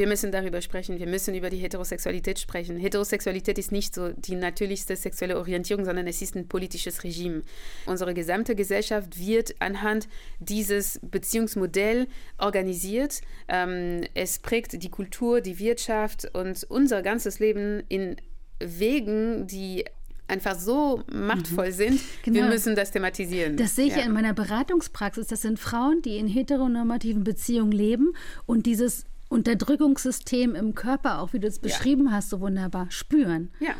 wir 0.00 0.06
müssen 0.06 0.32
darüber 0.32 0.62
sprechen, 0.62 0.98
wir 0.98 1.06
müssen 1.06 1.34
über 1.34 1.50
die 1.50 1.58
Heterosexualität 1.58 2.38
sprechen. 2.38 2.78
Heterosexualität 2.78 3.58
ist 3.58 3.70
nicht 3.70 3.94
so 3.94 4.08
die 4.08 4.34
natürlichste 4.34 4.96
sexuelle 4.96 5.36
Orientierung, 5.36 5.84
sondern 5.84 6.06
es 6.06 6.22
ist 6.22 6.34
ein 6.36 6.48
politisches 6.48 7.04
Regime. 7.04 7.42
Unsere 7.84 8.14
gesamte 8.14 8.54
Gesellschaft 8.54 9.18
wird 9.18 9.54
anhand 9.58 10.08
dieses 10.38 11.00
Beziehungsmodells 11.02 12.08
organisiert. 12.38 13.20
Ähm, 13.46 14.00
es 14.14 14.38
prägt 14.38 14.82
die 14.82 14.88
Kultur, 14.88 15.42
die 15.42 15.58
Wirtschaft 15.58 16.34
und 16.34 16.64
unser 16.70 17.02
ganzes 17.02 17.38
Leben 17.38 17.82
in 17.88 18.16
Wegen, 18.58 19.46
die 19.48 19.84
einfach 20.28 20.58
so 20.58 21.02
machtvoll 21.12 21.68
mhm. 21.68 21.72
sind. 21.72 22.00
Genau. 22.22 22.40
Wir 22.40 22.44
müssen 22.46 22.74
das 22.74 22.90
thematisieren. 22.90 23.56
Das 23.56 23.76
sehe 23.76 23.86
ich 23.86 23.96
ja. 23.96 24.02
in 24.04 24.12
meiner 24.12 24.32
Beratungspraxis. 24.32 25.26
Das 25.26 25.42
sind 25.42 25.58
Frauen, 25.58 26.00
die 26.02 26.16
in 26.16 26.26
heteronormativen 26.26 27.24
Beziehungen 27.24 27.72
leben 27.72 28.12
und 28.46 28.66
dieses 28.66 29.04
Unterdrückungssystem 29.30 30.54
im 30.56 30.74
Körper, 30.74 31.20
auch 31.20 31.32
wie 31.32 31.38
du 31.38 31.46
es 31.46 31.60
beschrieben 31.60 32.06
ja. 32.06 32.12
hast, 32.12 32.30
so 32.30 32.40
wunderbar 32.40 32.90
spüren. 32.90 33.50
Ja. 33.60 33.70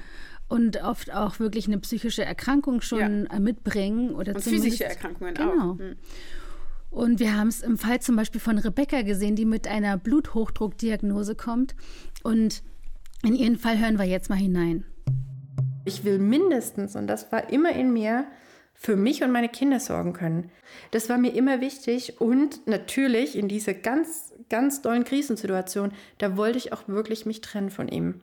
Und 0.49 0.83
oft 0.83 1.13
auch 1.13 1.39
wirklich 1.41 1.67
eine 1.67 1.79
psychische 1.79 2.25
Erkrankung 2.25 2.81
schon 2.81 3.27
ja. 3.31 3.39
mitbringen. 3.39 4.15
Oder 4.15 4.35
Und 4.35 4.43
physische 4.43 4.85
Erkrankungen 4.85 5.35
genau. 5.35 5.73
auch. 5.73 5.75
Mhm. 5.75 5.97
Und 6.91 7.21
wir 7.21 7.37
haben 7.37 7.49
es 7.49 7.63
im 7.63 7.79
Fall 7.79 8.01
zum 8.01 8.17
Beispiel 8.17 8.41
von 8.41 8.59
Rebecca 8.59 9.03
gesehen, 9.03 9.37
die 9.37 9.45
mit 9.45 9.69
einer 9.69 9.97
Bluthochdruckdiagnose 9.97 11.35
kommt. 11.35 11.75
Und 12.23 12.63
in 13.23 13.35
ihren 13.35 13.57
Fall 13.57 13.79
hören 13.79 13.99
wir 13.99 14.07
jetzt 14.07 14.31
mal 14.31 14.37
hinein. 14.37 14.85
Ich 15.85 16.05
will 16.05 16.19
mindestens, 16.19 16.95
und 16.95 17.07
das 17.07 17.31
war 17.33 17.51
immer 17.51 17.73
in 17.73 17.93
mir, 17.93 18.25
für 18.83 18.97
mich 18.97 19.23
und 19.23 19.31
meine 19.31 19.51
Kinder 19.51 19.79
sorgen 19.79 20.15
können. 20.15 20.51
Das 20.91 21.11
war 21.11 21.19
mir 21.19 21.35
immer 21.35 21.61
wichtig 21.61 22.19
und 22.19 22.67
natürlich 22.67 23.37
in 23.37 23.47
dieser 23.47 23.75
ganz, 23.75 24.33
ganz 24.49 24.81
dollen 24.81 25.05
Krisensituation, 25.05 25.93
da 26.17 26.39
wollte 26.39 26.57
ich 26.57 26.73
auch 26.73 26.89
wirklich 26.89 27.27
mich 27.27 27.43
trennen 27.43 27.69
von 27.69 27.89
ihm. 27.89 28.07
Mhm. 28.07 28.23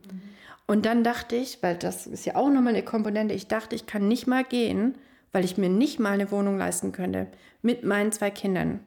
Und 0.65 0.85
dann 0.87 1.03
dachte 1.03 1.35
ich, 1.35 1.59
weil 1.61 1.75
das 1.75 2.07
ist 2.07 2.25
ja 2.25 2.35
auch 2.35 2.49
nochmal 2.49 2.73
eine 2.73 2.83
Komponente, 2.83 3.35
ich 3.35 3.47
dachte, 3.47 3.75
ich 3.75 3.85
kann 3.85 4.07
nicht 4.07 4.25
mal 4.25 4.43
gehen, 4.43 4.95
weil 5.31 5.45
ich 5.45 5.59
mir 5.59 5.69
nicht 5.69 5.99
mal 5.99 6.13
eine 6.13 6.31
Wohnung 6.31 6.57
leisten 6.57 6.91
könnte 6.91 7.27
mit 7.61 7.83
meinen 7.83 8.11
zwei 8.11 8.31
Kindern. 8.31 8.79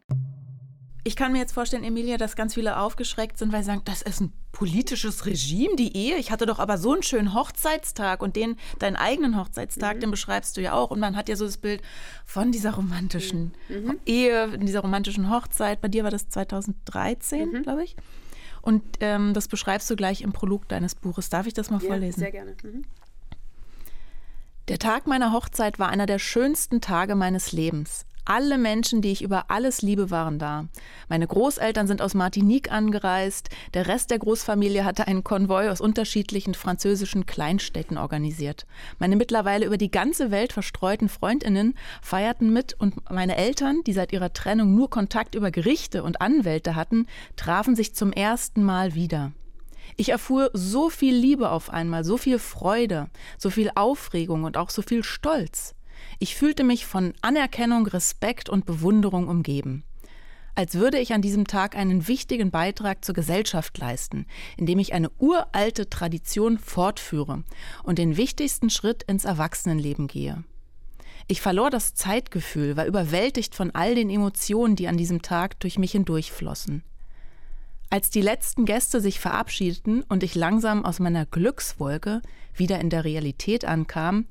Ich 1.04 1.16
kann 1.16 1.33
mir 1.33 1.38
jetzt 1.38 1.52
vorstellen, 1.52 1.85
Emilia, 1.85 2.16
dass 2.16 2.37
ganz 2.37 2.54
viele 2.54 2.78
aufgeschreckt 2.78 3.38
sind, 3.38 3.52
weil 3.52 3.62
sie 3.62 3.69
sagen, 3.69 3.83
das 3.85 4.02
ist 4.02 4.21
ein 4.21 4.33
politisches 4.52 5.26
Regime, 5.26 5.76
die 5.76 5.97
Ehe. 5.97 6.16
Ich 6.16 6.30
hatte 6.30 6.47
doch 6.47 6.59
aber 6.59 6.76
so 6.76 6.92
einen 6.92 7.02
schönen 7.02 7.35
Hochzeitstag 7.35 8.23
und 8.23 8.37
den, 8.37 8.57
deinen 8.78 8.97
eigenen 8.97 9.38
Hochzeitstag, 9.38 9.97
mhm. 9.97 10.00
den 10.00 10.11
beschreibst 10.11 10.57
du 10.57 10.61
ja 10.61 10.75
auch. 10.75 10.90
Und 10.90 11.00
man 11.00 11.16
hat 11.16 11.28
ja 11.28 11.37
so 11.37 11.47
das 11.47 11.57
Bild 11.57 11.83
von 12.25 12.52
dieser 12.52 12.75
romantischen 12.75 13.52
mhm. 13.69 13.76
mhm. 13.76 13.99
Ehe, 14.04 14.59
dieser 14.59 14.80
romantischen 14.80 15.30
Hochzeit. 15.30 15.80
Bei 15.80 15.88
dir 15.88 16.04
war 16.04 16.11
das 16.11 16.28
2013, 16.28 17.50
mhm. 17.50 17.62
glaube 17.62 17.85
ich. 17.85 17.97
Und 18.62 18.83
ähm, 19.00 19.33
das 19.33 19.49
beschreibst 19.49 19.88
du 19.90 19.97
gleich 19.97 20.21
im 20.21 20.33
Prolog 20.33 20.69
deines 20.69 20.95
Buches. 20.95 21.30
Darf 21.30 21.47
ich 21.47 21.54
das 21.54 21.71
mal 21.71 21.83
ja, 21.83 21.88
vorlesen? 21.88 22.21
Sehr 22.21 22.30
gerne. 22.30 22.57
Mhm. 22.62 22.85
Der 24.69 24.78
Tag 24.78 25.07
meiner 25.07 25.33
Hochzeit 25.33 25.78
war 25.78 25.88
einer 25.88 26.07
der 26.07 26.19
schönsten 26.19 26.80
Tage 26.80 27.14
meines 27.14 27.52
Lebens. 27.52 28.07
Alle 28.24 28.58
Menschen, 28.58 29.02
die 29.02 29.12
ich 29.12 29.22
über 29.22 29.50
alles 29.50 29.82
liebe, 29.82 30.10
waren 30.10 30.38
da. 30.38 30.66
Meine 31.08 31.26
Großeltern 31.26 31.86
sind 31.86 32.02
aus 32.02 32.14
Martinique 32.14 32.70
angereist. 32.70 33.48
Der 33.74 33.88
Rest 33.88 34.10
der 34.10 34.18
Großfamilie 34.18 34.84
hatte 34.84 35.06
einen 35.06 35.24
Konvoi 35.24 35.68
aus 35.68 35.80
unterschiedlichen 35.80 36.54
französischen 36.54 37.26
Kleinstädten 37.26 37.98
organisiert. 37.98 38.66
Meine 38.98 39.16
mittlerweile 39.16 39.66
über 39.66 39.78
die 39.78 39.90
ganze 39.90 40.30
Welt 40.30 40.52
verstreuten 40.52 41.08
Freundinnen 41.08 41.74
feierten 42.02 42.52
mit 42.52 42.74
und 42.78 43.10
meine 43.10 43.36
Eltern, 43.36 43.80
die 43.86 43.92
seit 43.92 44.12
ihrer 44.12 44.32
Trennung 44.32 44.74
nur 44.74 44.90
Kontakt 44.90 45.34
über 45.34 45.50
Gerichte 45.50 46.02
und 46.02 46.20
Anwälte 46.20 46.74
hatten, 46.74 47.06
trafen 47.36 47.74
sich 47.74 47.94
zum 47.94 48.12
ersten 48.12 48.62
Mal 48.62 48.94
wieder. 48.94 49.32
Ich 49.96 50.10
erfuhr 50.10 50.50
so 50.52 50.88
viel 50.90 51.14
Liebe 51.14 51.50
auf 51.50 51.70
einmal, 51.70 52.04
so 52.04 52.16
viel 52.16 52.38
Freude, 52.38 53.08
so 53.38 53.50
viel 53.50 53.70
Aufregung 53.74 54.44
und 54.44 54.56
auch 54.56 54.70
so 54.70 54.82
viel 54.82 55.02
Stolz. 55.02 55.74
Ich 56.22 56.36
fühlte 56.36 56.64
mich 56.64 56.84
von 56.84 57.14
Anerkennung, 57.22 57.86
Respekt 57.86 58.50
und 58.50 58.66
Bewunderung 58.66 59.26
umgeben. 59.26 59.84
Als 60.54 60.74
würde 60.74 60.98
ich 60.98 61.14
an 61.14 61.22
diesem 61.22 61.46
Tag 61.46 61.74
einen 61.74 62.08
wichtigen 62.08 62.50
Beitrag 62.50 63.02
zur 63.02 63.14
Gesellschaft 63.14 63.78
leisten, 63.78 64.26
indem 64.58 64.78
ich 64.80 64.92
eine 64.92 65.08
uralte 65.18 65.88
Tradition 65.88 66.58
fortführe 66.58 67.42
und 67.84 67.98
den 67.98 68.18
wichtigsten 68.18 68.68
Schritt 68.68 69.02
ins 69.04 69.24
Erwachsenenleben 69.24 70.08
gehe. 70.08 70.44
Ich 71.26 71.40
verlor 71.40 71.70
das 71.70 71.94
Zeitgefühl, 71.94 72.76
war 72.76 72.84
überwältigt 72.84 73.54
von 73.54 73.70
all 73.70 73.94
den 73.94 74.10
Emotionen, 74.10 74.76
die 74.76 74.88
an 74.88 74.98
diesem 74.98 75.22
Tag 75.22 75.58
durch 75.60 75.78
mich 75.78 75.92
hindurchflossen. 75.92 76.82
Als 77.88 78.10
die 78.10 78.20
letzten 78.20 78.66
Gäste 78.66 79.00
sich 79.00 79.20
verabschiedeten 79.20 80.02
und 80.02 80.22
ich 80.22 80.34
langsam 80.34 80.84
aus 80.84 80.98
meiner 80.98 81.24
Glückswolke 81.24 82.20
wieder 82.54 82.78
in 82.78 82.90
der 82.90 83.06
Realität 83.06 83.64
ankam, 83.64 84.26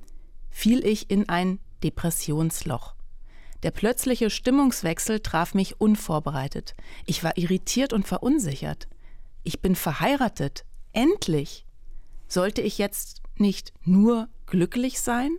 fiel 0.52 0.86
ich 0.86 1.10
in 1.10 1.28
ein 1.30 1.58
Depressionsloch. 1.84 2.96
Der 3.64 3.72
plötzliche 3.72 4.30
Stimmungswechsel 4.30 5.20
traf 5.20 5.54
mich 5.54 5.82
unvorbereitet. 5.82 6.76
Ich 7.06 7.24
war 7.24 7.38
irritiert 7.38 7.92
und 7.92 8.08
verunsichert. 8.08 8.88
Ich 9.44 9.62
bin 9.62 9.76
verheiratet. 9.76 10.66
Endlich. 10.94 11.66
Sollte 12.28 12.62
ich 12.62 12.78
jetzt 12.78 13.22
nicht 13.36 13.74
nur 13.84 14.30
glücklich 14.46 15.02
sein? 15.02 15.32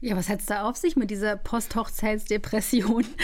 Ja, 0.00 0.16
was 0.16 0.28
hat 0.28 0.40
es 0.40 0.46
da 0.46 0.62
auf 0.68 0.76
sich 0.76 0.96
mit 0.96 1.10
dieser 1.10 1.36
Posthochzeitsdepression? 1.36 3.04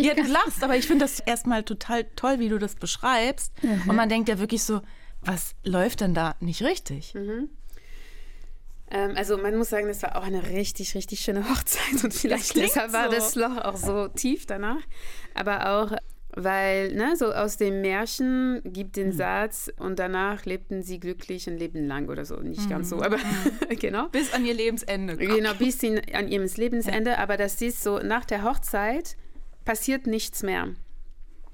Ja, 0.00 0.14
du 0.14 0.22
lachst, 0.22 0.62
aber 0.62 0.76
ich 0.76 0.86
finde 0.86 1.04
das 1.04 1.20
erstmal 1.20 1.64
total 1.64 2.04
toll, 2.14 2.38
wie 2.38 2.48
du 2.48 2.58
das 2.58 2.76
beschreibst. 2.76 3.52
Mhm. 3.62 3.88
Und 3.88 3.96
man 3.96 4.08
denkt 4.08 4.28
ja 4.28 4.38
wirklich 4.38 4.62
so, 4.62 4.80
was 5.22 5.54
läuft 5.64 6.00
denn 6.00 6.14
da 6.14 6.36
nicht 6.40 6.62
richtig? 6.62 7.14
Mhm. 7.14 7.48
Ähm, 8.90 9.12
also 9.16 9.38
man 9.38 9.56
muss 9.56 9.70
sagen, 9.70 9.88
das 9.88 10.02
war 10.02 10.16
auch 10.16 10.24
eine 10.24 10.48
richtig, 10.50 10.94
richtig 10.94 11.20
schöne 11.20 11.48
Hochzeit 11.48 12.02
und 12.02 12.12
vielleicht 12.12 12.56
deshalb 12.56 12.92
war 12.92 13.06
so. 13.06 13.16
das 13.16 13.34
Loch 13.36 13.56
auch 13.58 13.76
so 13.76 14.08
tief 14.08 14.46
danach. 14.46 14.80
Aber 15.34 15.70
auch, 15.70 15.96
weil, 16.32 16.92
ne, 16.94 17.14
so 17.16 17.32
aus 17.32 17.56
dem 17.56 17.80
Märchen 17.82 18.60
gibt 18.64 18.96
den 18.96 19.08
mhm. 19.08 19.12
Satz 19.12 19.70
und 19.78 19.98
danach 19.98 20.44
lebten 20.44 20.82
sie 20.82 20.98
glücklich 20.98 21.48
ein 21.48 21.56
Leben 21.56 21.86
lang 21.86 22.08
oder 22.08 22.24
so. 22.24 22.36
Nicht 22.36 22.64
mhm. 22.64 22.70
ganz 22.70 22.90
so, 22.90 22.96
mhm. 22.96 23.02
aber 23.02 23.18
genau. 23.80 24.08
Bis 24.08 24.32
an 24.32 24.44
ihr 24.44 24.54
Lebensende. 24.54 25.16
Genau, 25.16 25.54
bis 25.54 25.82
in, 25.82 26.00
an 26.12 26.28
ihrem 26.28 26.48
Lebensende. 26.56 27.12
Ja. 27.12 27.18
Aber 27.18 27.36
das 27.36 27.60
ist 27.62 27.82
so, 27.82 27.98
nach 27.98 28.24
der 28.24 28.42
Hochzeit 28.42 29.16
passiert 29.64 30.06
nichts 30.06 30.42
mehr. 30.42 30.74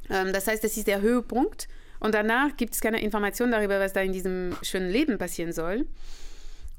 Ähm, 0.09 0.33
das 0.33 0.47
heißt, 0.47 0.65
das 0.65 0.77
ist 0.77 0.87
der 0.87 1.03
Höhepunkt. 1.03 1.69
Und 1.99 2.15
danach 2.15 2.57
gibt 2.57 2.75
es 2.75 2.81
keine 2.81 3.01
Information 3.01 3.51
darüber, 3.51 3.81
was 3.81 3.93
da 3.93 4.01
in 4.01 4.13
diesem 4.13 4.55
schönen 4.63 4.91
Leben 4.91 5.19
passieren 5.19 5.53
soll. 5.53 5.87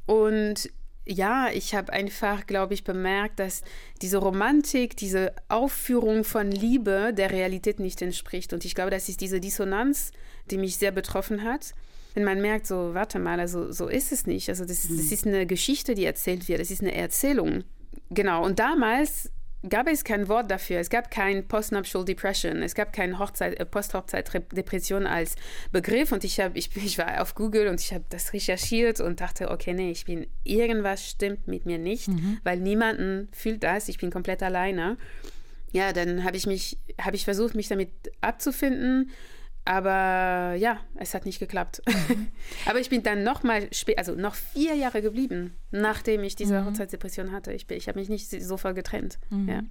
Und 0.07 0.71
ja, 1.05 1.49
ich 1.53 1.75
habe 1.75 1.93
einfach, 1.93 2.47
glaube 2.47 2.73
ich, 2.73 2.83
bemerkt, 2.83 3.39
dass 3.39 3.61
diese 4.01 4.17
Romantik, 4.17 4.97
diese 4.97 5.33
Aufführung 5.47 6.23
von 6.23 6.51
Liebe 6.51 7.13
der 7.13 7.31
Realität 7.31 7.79
nicht 7.79 8.01
entspricht. 8.01 8.51
Und 8.51 8.65
ich 8.65 8.75
glaube, 8.75 8.91
das 8.91 9.07
ist 9.07 9.21
diese 9.21 9.39
Dissonanz, 9.39 10.11
die 10.49 10.57
mich 10.57 10.77
sehr 10.77 10.91
betroffen 10.91 11.43
hat. 11.43 11.73
Wenn 12.13 12.23
man 12.23 12.41
merkt, 12.41 12.65
so, 12.65 12.93
warte 12.93 13.19
mal, 13.19 13.39
also 13.39 13.71
so 13.71 13.87
ist 13.87 14.11
es 14.11 14.25
nicht. 14.25 14.49
Also 14.49 14.65
das, 14.65 14.87
das 14.87 15.11
ist 15.11 15.27
eine 15.27 15.45
Geschichte, 15.45 15.93
die 15.93 16.05
erzählt 16.05 16.47
wird, 16.47 16.59
das 16.59 16.71
ist 16.71 16.81
eine 16.81 16.95
Erzählung. 16.95 17.63
Genau, 18.09 18.43
und 18.43 18.59
damals 18.59 19.29
gab 19.67 19.87
es 19.87 20.03
kein 20.03 20.27
Wort 20.27 20.51
dafür. 20.51 20.79
Es 20.79 20.89
gab 20.89 21.11
kein 21.11 21.47
Postnuptial 21.47 22.05
Depression, 22.05 22.61
es 22.61 22.75
gab 22.75 22.93
keine 22.93 23.19
Hochzeit, 23.19 23.59
äh, 23.59 23.65
Posthochzeitdepression 23.65 25.07
als 25.07 25.35
Begriff. 25.71 26.11
Und 26.11 26.23
ich, 26.23 26.39
hab, 26.39 26.55
ich, 26.55 26.75
ich 26.75 26.97
war 26.97 27.21
auf 27.21 27.35
Google 27.35 27.67
und 27.67 27.81
ich 27.81 27.93
habe 27.93 28.05
das 28.09 28.33
recherchiert 28.33 28.99
und 28.99 29.21
dachte, 29.21 29.49
okay, 29.49 29.73
nee, 29.73 29.91
ich 29.91 30.05
bin, 30.05 30.27
irgendwas 30.43 31.07
stimmt 31.07 31.47
mit 31.47 31.65
mir 31.65 31.77
nicht, 31.77 32.07
mhm. 32.07 32.39
weil 32.43 32.59
niemanden 32.59 33.29
fühlt 33.31 33.63
das, 33.63 33.89
ich 33.89 33.97
bin 33.97 34.11
komplett 34.11 34.43
alleine. 34.43 34.97
Ja, 35.71 35.91
dann 35.91 36.23
habe 36.23 36.37
ich 36.37 36.47
mich, 36.47 36.77
habe 36.99 37.15
ich 37.15 37.25
versucht, 37.25 37.53
mich 37.53 37.67
damit 37.67 37.89
abzufinden 38.21 39.11
aber 39.67 40.55
ja, 40.55 40.79
es 40.95 41.13
hat 41.13 41.25
nicht 41.25 41.39
geklappt. 41.39 41.81
Mhm. 41.85 42.27
Aber 42.65 42.79
ich 42.79 42.89
bin 42.89 43.03
dann 43.03 43.23
noch 43.23 43.43
mal 43.43 43.67
spät, 43.73 43.97
also 43.97 44.15
noch 44.15 44.33
vier 44.33 44.75
Jahre 44.75 45.01
geblieben, 45.01 45.55
nachdem 45.71 46.23
ich 46.23 46.37
diese 46.37 46.61
mhm. 46.61 46.67
Hochzeitsdepression 46.67 47.33
hatte. 47.33 47.51
Ich, 47.51 47.69
ich 47.69 47.89
habe 47.89 47.99
mich 47.99 48.07
nicht 48.07 48.29
sofort 48.29 48.75
getrennt. 48.75 49.19
Mhm. 49.29 49.49
Ja. 49.49 49.61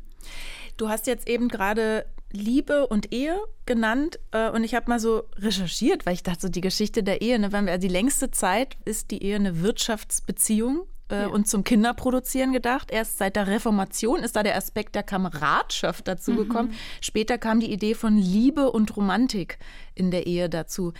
Du 0.76 0.91
hast 0.91 1.07
jetzt 1.07 1.26
eben 1.29 1.49
gerade 1.49 2.05
Liebe 2.31 2.87
und 2.87 3.11
Ehe 3.15 3.41
genannt 3.65 4.19
äh, 4.33 4.50
und 4.50 4.65
ich 4.65 4.75
habe 4.75 4.91
mal 4.91 5.00
so 5.00 5.25
recherchiert, 5.37 6.05
weil 6.05 6.12
ich 6.12 6.23
dachte, 6.23 6.43
so 6.43 6.49
die 6.50 6.61
Geschichte 6.61 7.03
der 7.03 7.23
Ehe, 7.23 7.38
ne, 7.38 7.50
wir, 7.53 7.79
die 7.79 7.88
längste 7.88 8.31
Zeit 8.31 8.76
ist 8.85 9.11
die 9.11 9.23
Ehe 9.23 9.37
eine 9.37 9.62
Wirtschaftsbeziehung 9.62 10.87
äh, 11.10 11.22
ja. 11.22 11.26
und 11.28 11.48
zum 11.48 11.64
Kinderproduzieren 11.64 12.52
gedacht. 12.52 12.90
Erst 12.90 13.18
seit 13.18 13.36
der 13.36 13.46
Reformation 13.46 14.22
ist 14.22 14.36
da 14.36 14.42
der 14.42 14.56
Aspekt 14.56 14.94
der 14.94 15.02
Kameradschaft 15.02 16.08
dazugekommen. 16.08 16.72
Mhm. 16.72 16.76
Später 17.00 17.38
kam 17.38 17.60
die 17.60 17.72
Idee 17.72 17.94
von 17.94 18.16
Liebe 18.16 18.70
und 18.70 18.96
Romantik 18.96 19.58
in 19.94 20.10
der 20.10 20.26
Ehe 20.26 20.48
dazu. 20.48 20.92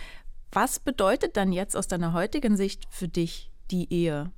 Was 0.51 0.79
bedeutet 0.79 1.37
dann 1.37 1.51
jetzt 1.51 1.75
aus 1.75 1.87
deiner 1.87 2.13
heutigen 2.13 2.55
Sicht 2.55 2.85
für 2.89 3.07
dich 3.07 3.51
die 3.69 3.91
Ehe? 3.91 4.31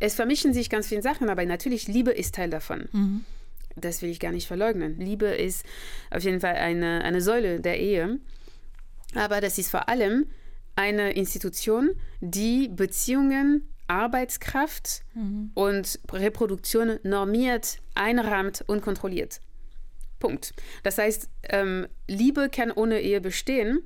Es 0.00 0.14
vermischen 0.14 0.52
sich 0.52 0.68
ganz 0.68 0.88
viele 0.88 1.02
Sachen, 1.02 1.28
aber 1.30 1.44
natürlich 1.46 1.88
Liebe 1.88 2.10
ist 2.10 2.34
Teil 2.34 2.50
davon. 2.50 2.88
Mhm. 2.92 3.24
Das 3.76 4.02
will 4.02 4.10
ich 4.10 4.20
gar 4.20 4.32
nicht 4.32 4.46
verleugnen. 4.46 4.98
Liebe 4.98 5.26
ist 5.26 5.64
auf 6.10 6.22
jeden 6.22 6.40
Fall 6.40 6.56
eine, 6.56 7.02
eine 7.02 7.20
Säule 7.20 7.60
der 7.60 7.80
Ehe. 7.80 8.20
Aber 9.14 9.40
das 9.40 9.58
ist 9.58 9.70
vor 9.70 9.88
allem 9.88 10.26
eine 10.76 11.12
Institution, 11.12 11.90
die 12.20 12.68
Beziehungen 12.68 13.68
Arbeitskraft 13.86 15.02
mhm. 15.14 15.50
und 15.54 15.98
Reproduktion 16.12 16.98
normiert, 17.02 17.78
einrahmt 17.94 18.64
und 18.66 18.82
kontrolliert. 18.82 19.40
Punkt. 20.18 20.54
Das 20.82 20.98
heißt, 20.98 21.28
ähm, 21.50 21.86
Liebe 22.08 22.48
kann 22.48 22.70
ohne 22.70 23.00
Ehe 23.00 23.20
bestehen 23.20 23.82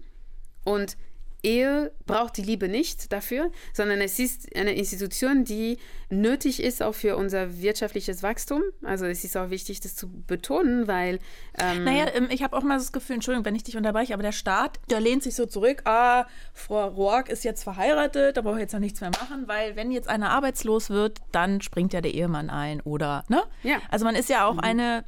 und 0.64 0.96
Ehe 1.42 1.92
braucht 2.06 2.36
die 2.36 2.42
Liebe 2.42 2.68
nicht 2.68 3.12
dafür, 3.12 3.50
sondern 3.72 4.00
es 4.00 4.18
ist 4.18 4.54
eine 4.56 4.72
Institution, 4.72 5.44
die 5.44 5.78
nötig 6.10 6.60
ist 6.62 6.82
auch 6.82 6.94
für 6.94 7.16
unser 7.16 7.60
wirtschaftliches 7.60 8.22
Wachstum. 8.22 8.62
Also 8.82 9.06
es 9.06 9.22
ist 9.24 9.36
auch 9.36 9.50
wichtig, 9.50 9.80
das 9.80 9.94
zu 9.94 10.08
betonen, 10.26 10.88
weil... 10.88 11.20
Ähm 11.58 11.84
naja, 11.84 12.06
ähm, 12.14 12.28
ich 12.30 12.42
habe 12.42 12.56
auch 12.56 12.62
mal 12.62 12.78
das 12.78 12.92
Gefühl, 12.92 13.14
Entschuldigung, 13.14 13.44
wenn 13.44 13.54
ich 13.54 13.62
dich 13.62 13.76
unterbreche, 13.76 14.14
aber 14.14 14.22
der 14.22 14.32
Staat, 14.32 14.80
der 14.90 15.00
lehnt 15.00 15.22
sich 15.22 15.34
so 15.36 15.46
zurück, 15.46 15.82
ah, 15.84 16.26
Frau 16.54 16.88
Roark 16.88 17.28
ist 17.28 17.44
jetzt 17.44 17.62
verheiratet, 17.62 18.36
da 18.36 18.40
brauche 18.40 18.56
ich 18.56 18.62
jetzt 18.62 18.72
noch 18.72 18.80
nichts 18.80 19.00
mehr 19.00 19.10
machen, 19.10 19.46
weil 19.46 19.76
wenn 19.76 19.92
jetzt 19.92 20.08
einer 20.08 20.30
arbeitslos 20.30 20.90
wird, 20.90 21.18
dann 21.30 21.60
springt 21.60 21.92
ja 21.92 22.00
der 22.00 22.14
Ehemann 22.14 22.50
ein 22.50 22.80
oder, 22.80 23.24
ne? 23.28 23.42
Ja. 23.62 23.78
Also 23.90 24.04
man 24.04 24.16
ist 24.16 24.28
ja 24.28 24.46
auch 24.46 24.54
mhm. 24.54 24.60
eine, 24.60 25.04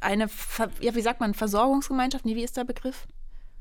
eine, 0.00 0.28
ja, 0.80 0.94
wie 0.94 1.00
sagt 1.00 1.20
man, 1.20 1.34
Versorgungsgemeinschaft? 1.34 2.24
Nee, 2.24 2.36
wie 2.36 2.44
ist 2.44 2.56
der 2.56 2.64
Begriff? 2.64 3.06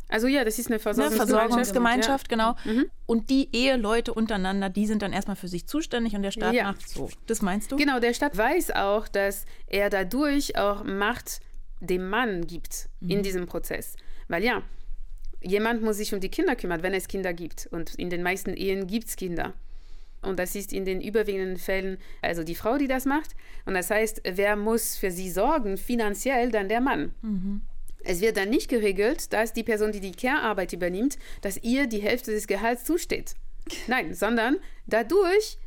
Also 0.08 0.28
ja, 0.28 0.44
das 0.44 0.60
ist 0.60 0.68
eine 0.68 0.80
Versorgungsgemeinschaft. 0.80 1.32
Eine 1.32 1.48
Versorgungsgemeinschaft, 1.48 2.30
genau. 2.30 2.56
Mhm. 2.64 2.86
Und 3.06 3.30
die 3.30 3.50
Eheleute 3.56 4.14
untereinander, 4.14 4.70
die 4.70 4.86
sind 4.86 5.02
dann 5.02 5.14
erstmal 5.14 5.36
für 5.36 5.48
sich 5.48 5.68
zuständig 5.68 6.16
und 6.16 6.22
der 6.22 6.32
Staat 6.32 6.54
ja. 6.54 6.66
macht 6.66 6.88
so. 6.88 7.10
Das 7.26 7.42
meinst 7.42 7.72
du? 7.72 7.78
Genau, 7.78 8.00
der 8.00 8.14
Staat 8.14 8.38
weiß 8.38 8.72
auch, 8.72 9.08
dass 9.08 9.46
er 9.68 9.90
dadurch 9.90 10.58
auch 10.58 10.84
Macht 10.84 11.40
dem 11.80 12.10
Mann 12.10 12.46
gibt 12.46 12.90
mhm. 13.00 13.10
in 13.10 13.24
diesem 13.24 13.48
Prozess. 13.48 13.96
Weil 14.28 14.44
ja, 14.44 14.62
jemand 15.42 15.82
muss 15.82 15.98
sich 15.98 16.14
um 16.14 16.20
die 16.20 16.30
Kinder 16.30 16.56
kümmern, 16.56 16.84
wenn 16.84 16.94
es 16.94 17.08
Kinder 17.08 17.34
gibt. 17.34 17.68
Und 17.72 17.96
in 17.96 18.10
den 18.10 18.24
meisten 18.24 18.54
Ehen 18.54 18.88
gibt 18.88 19.08
es 19.08 19.16
Kinder. 19.16 19.54
Und 20.22 20.40
das 20.40 20.56
ist 20.56 20.74
in 20.74 20.86
den 20.86 21.02
überwiegenden 21.02 21.58
Fällen 21.58 21.98
also 22.22 22.44
die 22.44 22.56
Frau, 22.56 22.78
die 22.78 22.88
das 22.88 23.06
macht. 23.06 23.36
Und 23.66 23.76
das 23.76 23.90
heißt, 23.90 24.22
wer 24.26 24.56
muss 24.56 24.98
für 24.98 25.12
sie 25.12 25.30
sorgen, 25.30 25.78
finanziell, 25.78 26.52
dann 26.52 26.70
der 26.70 26.82
Mann. 26.82 27.14
Mhm. 27.22 27.62
Es 28.06 28.22
wird 28.22 28.38
dann 28.38 28.50
nicht 28.50 28.70
geregelt, 28.70 29.34
dass 29.34 29.54
die 29.54 29.64
Person, 29.64 29.92
die 29.92 30.00
die 30.00 30.12
Care-Arbeit 30.12 30.74
übernimmt, 30.74 31.18
dass 31.42 31.58
ihr 31.64 31.88
die 31.88 32.02
Hälfte 32.02 32.32
des 32.32 32.48
Gehalts 32.48 32.86
zusteht. 32.86 33.36
Nein, 33.88 34.14
sondern 34.14 34.58
dadurch 34.86 35.58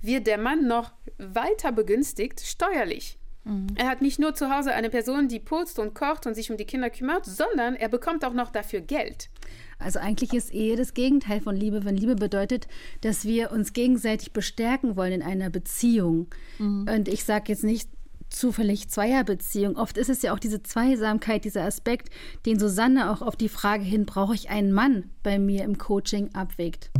wird 0.00 0.26
der 0.26 0.38
Mann 0.38 0.66
noch 0.66 0.92
weiter 1.18 1.72
begünstigt 1.72 2.40
steuerlich. 2.40 3.18
Mhm. 3.44 3.68
Er 3.76 3.88
hat 3.88 4.00
nicht 4.00 4.18
nur 4.18 4.34
zu 4.34 4.54
Hause 4.54 4.74
eine 4.74 4.90
Person, 4.90 5.28
die 5.28 5.40
putzt 5.40 5.78
und 5.78 5.94
kocht 5.94 6.26
und 6.26 6.34
sich 6.34 6.50
um 6.50 6.56
die 6.56 6.66
Kinder 6.66 6.90
kümmert, 6.90 7.24
sondern 7.26 7.74
er 7.74 7.88
bekommt 7.88 8.24
auch 8.24 8.32
noch 8.32 8.50
dafür 8.50 8.80
Geld. 8.80 9.30
Also 9.78 9.98
eigentlich 9.98 10.34
ist 10.34 10.52
Ehe 10.52 10.76
das 10.76 10.94
Gegenteil 10.94 11.40
von 11.40 11.56
Liebe, 11.56 11.84
wenn 11.84 11.96
Liebe 11.96 12.16
bedeutet, 12.16 12.68
dass 13.00 13.24
wir 13.24 13.50
uns 13.50 13.72
gegenseitig 13.72 14.32
bestärken 14.32 14.96
wollen 14.96 15.12
in 15.12 15.22
einer 15.22 15.50
Beziehung. 15.50 16.28
Mhm. 16.58 16.88
Und 16.88 17.08
ich 17.08 17.24
sage 17.24 17.44
jetzt 17.48 17.64
nicht, 17.64 17.88
zufällig 18.30 18.88
Zweierbeziehung. 18.88 19.76
Oft 19.76 19.98
ist 19.98 20.10
es 20.10 20.22
ja 20.22 20.32
auch 20.32 20.38
diese 20.38 20.62
Zweisamkeit, 20.62 21.44
dieser 21.44 21.64
Aspekt, 21.64 22.10
den 22.46 22.58
Susanne 22.58 23.10
auch 23.10 23.22
auf 23.22 23.36
die 23.36 23.48
Frage 23.48 23.84
hin, 23.84 24.06
brauche 24.06 24.34
ich 24.34 24.50
einen 24.50 24.72
Mann 24.72 25.10
bei 25.22 25.38
mir 25.38 25.64
im 25.64 25.78
Coaching 25.78 26.34
abwägt. 26.34 26.90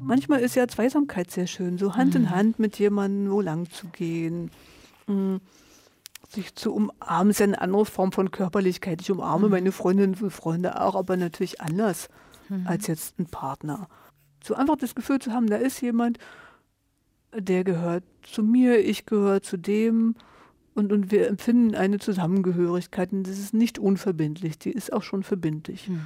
Manchmal 0.00 0.40
ist 0.40 0.54
ja 0.54 0.68
Zweisamkeit 0.68 1.30
sehr 1.30 1.48
schön, 1.48 1.78
so 1.78 1.96
Hand 1.96 2.14
mhm. 2.14 2.20
in 2.20 2.30
Hand 2.30 2.58
mit 2.58 2.78
jemandem 2.78 3.32
wo 3.32 3.40
lang 3.40 3.68
zu 3.70 3.88
gehen. 3.88 4.50
Mhm. 5.06 5.40
Sich 6.28 6.54
zu 6.54 6.72
umarmen 6.72 7.30
ist 7.30 7.40
ja 7.40 7.44
eine 7.44 7.60
andere 7.60 7.86
Form 7.86 8.12
von 8.12 8.30
Körperlichkeit. 8.30 9.00
Ich 9.00 9.10
umarme 9.10 9.46
mhm. 9.46 9.52
meine 9.52 9.72
Freundinnen 9.72 10.14
und 10.14 10.30
Freunde 10.30 10.80
auch, 10.80 10.94
aber 10.94 11.16
natürlich 11.16 11.60
anders 11.60 12.08
mhm. 12.48 12.66
als 12.66 12.86
jetzt 12.86 13.18
ein 13.18 13.26
Partner. 13.26 13.88
So 14.44 14.54
einfach 14.54 14.76
das 14.76 14.94
Gefühl 14.94 15.18
zu 15.18 15.32
haben, 15.32 15.48
da 15.48 15.56
ist 15.56 15.80
jemand, 15.80 16.18
der 17.34 17.64
gehört 17.64 18.04
zu 18.22 18.42
mir, 18.42 18.78
ich 18.78 19.06
gehöre 19.06 19.42
zu 19.42 19.56
dem 19.56 20.14
und, 20.76 20.92
und 20.92 21.10
wir 21.10 21.26
empfinden 21.28 21.74
eine 21.74 21.98
Zusammengehörigkeit 21.98 23.12
und 23.12 23.24
das 23.26 23.38
ist 23.38 23.54
nicht 23.54 23.78
unverbindlich, 23.78 24.58
die 24.58 24.70
ist 24.70 24.92
auch 24.92 25.02
schon 25.02 25.22
verbindlich. 25.22 25.88
Mhm. 25.88 26.04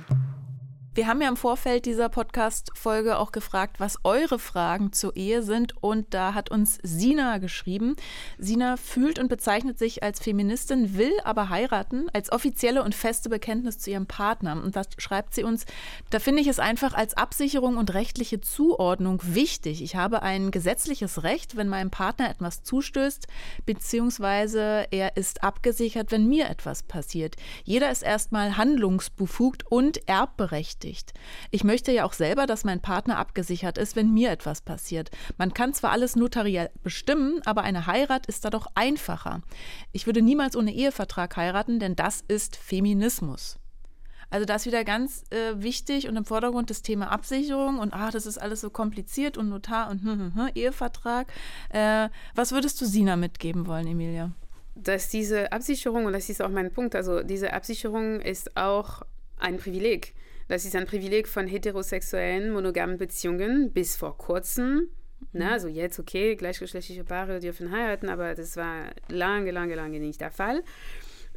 Wir 0.92 1.06
haben 1.06 1.22
ja 1.22 1.28
im 1.28 1.36
Vorfeld 1.36 1.86
dieser 1.86 2.08
Podcast-Folge 2.08 3.16
auch 3.16 3.30
gefragt, 3.30 3.78
was 3.78 3.98
eure 4.02 4.40
Fragen 4.40 4.92
zur 4.92 5.14
Ehe 5.14 5.44
sind. 5.44 5.80
Und 5.80 6.12
da 6.14 6.34
hat 6.34 6.50
uns 6.50 6.80
Sina 6.82 7.38
geschrieben. 7.38 7.94
Sina 8.38 8.76
fühlt 8.76 9.20
und 9.20 9.28
bezeichnet 9.28 9.78
sich 9.78 10.02
als 10.02 10.18
Feministin, 10.18 10.98
will 10.98 11.12
aber 11.22 11.48
heiraten, 11.48 12.08
als 12.12 12.32
offizielle 12.32 12.82
und 12.82 12.96
feste 12.96 13.28
Bekenntnis 13.28 13.78
zu 13.78 13.90
ihrem 13.90 14.06
Partner. 14.06 14.60
Und 14.60 14.74
das 14.74 14.88
schreibt 14.98 15.32
sie 15.32 15.44
uns. 15.44 15.64
Da 16.10 16.18
finde 16.18 16.42
ich 16.42 16.48
es 16.48 16.58
einfach 16.58 16.92
als 16.92 17.16
Absicherung 17.16 17.76
und 17.76 17.94
rechtliche 17.94 18.40
Zuordnung 18.40 19.20
wichtig. 19.22 19.84
Ich 19.84 19.94
habe 19.94 20.22
ein 20.22 20.50
gesetzliches 20.50 21.22
Recht, 21.22 21.56
wenn 21.56 21.68
meinem 21.68 21.92
Partner 21.92 22.30
etwas 22.30 22.64
zustößt, 22.64 23.28
beziehungsweise 23.64 24.88
er 24.90 25.16
ist 25.16 25.44
abgesichert, 25.44 26.10
wenn 26.10 26.26
mir 26.26 26.50
etwas 26.50 26.82
passiert. 26.82 27.36
Jeder 27.62 27.92
ist 27.92 28.02
erstmal 28.02 28.56
handlungsbefugt 28.56 29.70
und 29.70 30.08
erbberechtigt 30.08 30.79
berechtigt. 30.80 31.12
Ich 31.50 31.64
möchte 31.64 31.92
ja 31.92 32.04
auch 32.04 32.12
selber, 32.12 32.46
dass 32.46 32.64
mein 32.64 32.80
Partner 32.80 33.18
abgesichert 33.18 33.78
ist, 33.78 33.96
wenn 33.96 34.12
mir 34.12 34.30
etwas 34.30 34.60
passiert. 34.60 35.10
Man 35.38 35.54
kann 35.54 35.74
zwar 35.74 35.92
alles 35.92 36.16
notariell 36.16 36.70
bestimmen, 36.82 37.40
aber 37.44 37.62
eine 37.62 37.86
Heirat 37.86 38.26
ist 38.26 38.44
da 38.44 38.50
doch 38.50 38.66
einfacher. 38.74 39.42
Ich 39.92 40.06
würde 40.06 40.22
niemals 40.22 40.56
ohne 40.56 40.72
Ehevertrag 40.72 41.36
heiraten, 41.36 41.80
denn 41.80 41.96
das 41.96 42.22
ist 42.26 42.56
Feminismus. 42.56 43.58
Also 44.32 44.46
da 44.46 44.54
ist 44.54 44.66
wieder 44.66 44.84
ganz 44.84 45.24
äh, 45.30 45.60
wichtig 45.60 46.08
und 46.08 46.16
im 46.16 46.24
Vordergrund 46.24 46.70
das 46.70 46.82
Thema 46.82 47.10
Absicherung 47.10 47.80
und 47.80 47.92
ah, 47.92 48.12
das 48.12 48.26
ist 48.26 48.38
alles 48.38 48.60
so 48.60 48.70
kompliziert 48.70 49.36
und 49.36 49.48
Notar 49.48 49.90
und 49.90 50.02
hm, 50.02 50.10
hm, 50.10 50.34
hm, 50.36 50.48
Ehevertrag. 50.54 51.26
Äh, 51.70 52.08
was 52.36 52.52
würdest 52.52 52.80
du 52.80 52.86
Sina 52.86 53.16
mitgeben 53.16 53.66
wollen, 53.66 53.88
Emilia? 53.88 54.30
Dass 54.76 55.08
diese 55.08 55.50
Absicherung, 55.50 56.04
und 56.06 56.12
das 56.12 56.28
ist 56.28 56.40
auch 56.40 56.48
mein 56.48 56.72
Punkt, 56.72 56.94
also 56.94 57.24
diese 57.24 57.52
Absicherung 57.52 58.20
ist 58.20 58.56
auch 58.56 59.02
ein 59.36 59.58
Privileg. 59.58 60.14
Das 60.50 60.64
ist 60.64 60.74
ein 60.74 60.84
Privileg 60.84 61.28
von 61.28 61.46
heterosexuellen, 61.46 62.50
monogamen 62.50 62.98
Beziehungen 62.98 63.72
bis 63.72 63.96
vor 63.96 64.18
kurzem. 64.18 64.88
Na, 65.32 65.46
mhm. 65.46 65.52
also 65.52 65.68
jetzt, 65.68 66.00
okay, 66.00 66.34
gleichgeschlechtliche 66.34 67.04
Paare 67.04 67.38
dürfen 67.38 67.70
heiraten, 67.70 68.08
aber 68.08 68.34
das 68.34 68.56
war 68.56 68.90
lange, 69.08 69.52
lange, 69.52 69.76
lange 69.76 70.00
nicht 70.00 70.20
der 70.20 70.32
Fall. 70.32 70.64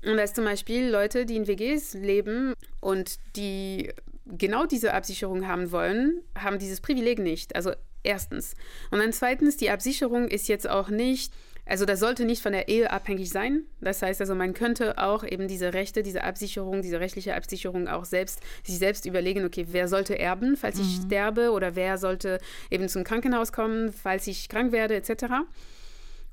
Und 0.04 0.18
dass 0.18 0.34
zum 0.34 0.46
Beispiel 0.46 0.90
Leute, 0.90 1.28
die 1.28 1.36
in 1.36 1.48
WGs 1.48 1.94
leben 1.94 2.56
und 2.82 3.20
die 3.36 3.92
genau 4.26 4.66
diese 4.66 4.96
Absicherung 4.96 5.48
haben 5.48 5.72
wollen, 5.72 6.24
haben 6.36 6.58
dieses 6.58 6.82
Privileg 6.82 7.20
nicht. 7.20 7.56
Also 7.56 7.74
Erstens. 8.04 8.56
Und 8.92 9.00
dann 9.00 9.14
zweitens, 9.14 9.56
die 9.56 9.70
Absicherung 9.70 10.28
ist 10.28 10.50
jetzt 10.50 10.70
auch 10.70 10.90
nicht 10.90 11.34
also 11.66 11.86
das 11.86 12.00
sollte 12.00 12.26
nicht 12.26 12.42
von 12.42 12.52
der 12.52 12.68
Ehe 12.68 12.92
abhängig 12.92 13.30
sein. 13.30 13.64
Das 13.80 14.02
heißt 14.02 14.20
also, 14.20 14.36
man 14.36 14.54
könnte 14.54 14.98
auch 14.98 15.24
eben 15.24 15.48
diese 15.48 15.74
Rechte, 15.74 16.04
diese 16.04 16.24
Absicherung, 16.24 16.82
diese 16.82 17.00
rechtliche 17.00 17.36
Absicherung 17.36 17.88
auch 17.88 18.06
selbst 18.06 18.42
sich 18.64 18.78
selbst 18.78 19.06
überlegen, 19.06 19.46
okay, 19.46 19.68
wer 19.72 19.88
sollte 19.88 20.20
erben, 20.20 20.58
falls 20.58 20.78
ich 20.80 21.00
mhm. 21.00 21.06
sterbe 21.06 21.52
oder 21.52 21.76
wer 21.76 21.98
sollte 21.98 22.40
eben 22.70 22.90
zum 22.90 23.04
Krankenhaus 23.04 23.54
kommen, 23.54 23.94
falls 23.94 24.28
ich 24.28 24.50
krank 24.50 24.72
werde, 24.74 24.96
etc. 24.96 25.26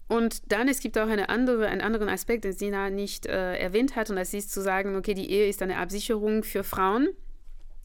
Und 0.08 0.50
dann, 0.50 0.66
es 0.66 0.80
gibt 0.80 0.98
auch 0.98 1.08
eine 1.08 1.28
andere, 1.28 1.68
einen 1.68 1.80
anderen 1.80 2.08
Aspekt, 2.08 2.42
den 2.42 2.52
Sina 2.52 2.90
nicht 2.90 3.26
äh, 3.26 3.56
erwähnt 3.56 3.94
hat, 3.94 4.10
und 4.10 4.16
das 4.16 4.34
ist 4.34 4.52
zu 4.52 4.60
sagen, 4.60 4.96
okay, 4.96 5.14
die 5.14 5.30
Ehe 5.30 5.46
ist 5.46 5.62
eine 5.62 5.76
Absicherung 5.76 6.42
für 6.42 6.64
Frauen, 6.64 7.10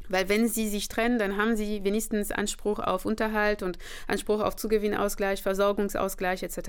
weil 0.09 0.29
wenn 0.29 0.47
sie 0.47 0.67
sich 0.67 0.87
trennen, 0.87 1.19
dann 1.19 1.37
haben 1.37 1.55
sie 1.55 1.83
wenigstens 1.83 2.31
Anspruch 2.31 2.79
auf 2.79 3.05
Unterhalt 3.05 3.63
und 3.63 3.77
Anspruch 4.07 4.41
auf 4.41 4.55
Zugewinnausgleich, 4.55 5.41
Versorgungsausgleich 5.41 6.43
etc. 6.43 6.59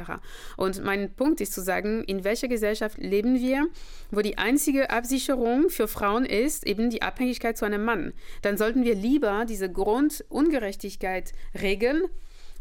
Und 0.57 0.83
mein 0.85 1.12
Punkt 1.14 1.40
ist 1.40 1.53
zu 1.53 1.62
sagen, 1.62 2.05
in 2.05 2.25
welcher 2.25 2.49
Gesellschaft 2.49 2.99
leben 2.99 3.40
wir, 3.40 3.66
wo 4.11 4.20
die 4.20 4.38
einzige 4.38 4.90
Absicherung 4.90 5.70
für 5.70 5.88
Frauen 5.88 6.25
ist 6.25 6.66
eben 6.66 6.90
die 6.90 7.03
Abhängigkeit 7.03 7.57
zu 7.57 7.64
einem 7.64 7.85
Mann. 7.85 8.12
Dann 8.42 8.57
sollten 8.57 8.85
wir 8.85 8.94
lieber 8.94 9.44
diese 9.46 9.70
Grundungerechtigkeit 9.70 11.33
regeln 11.61 12.03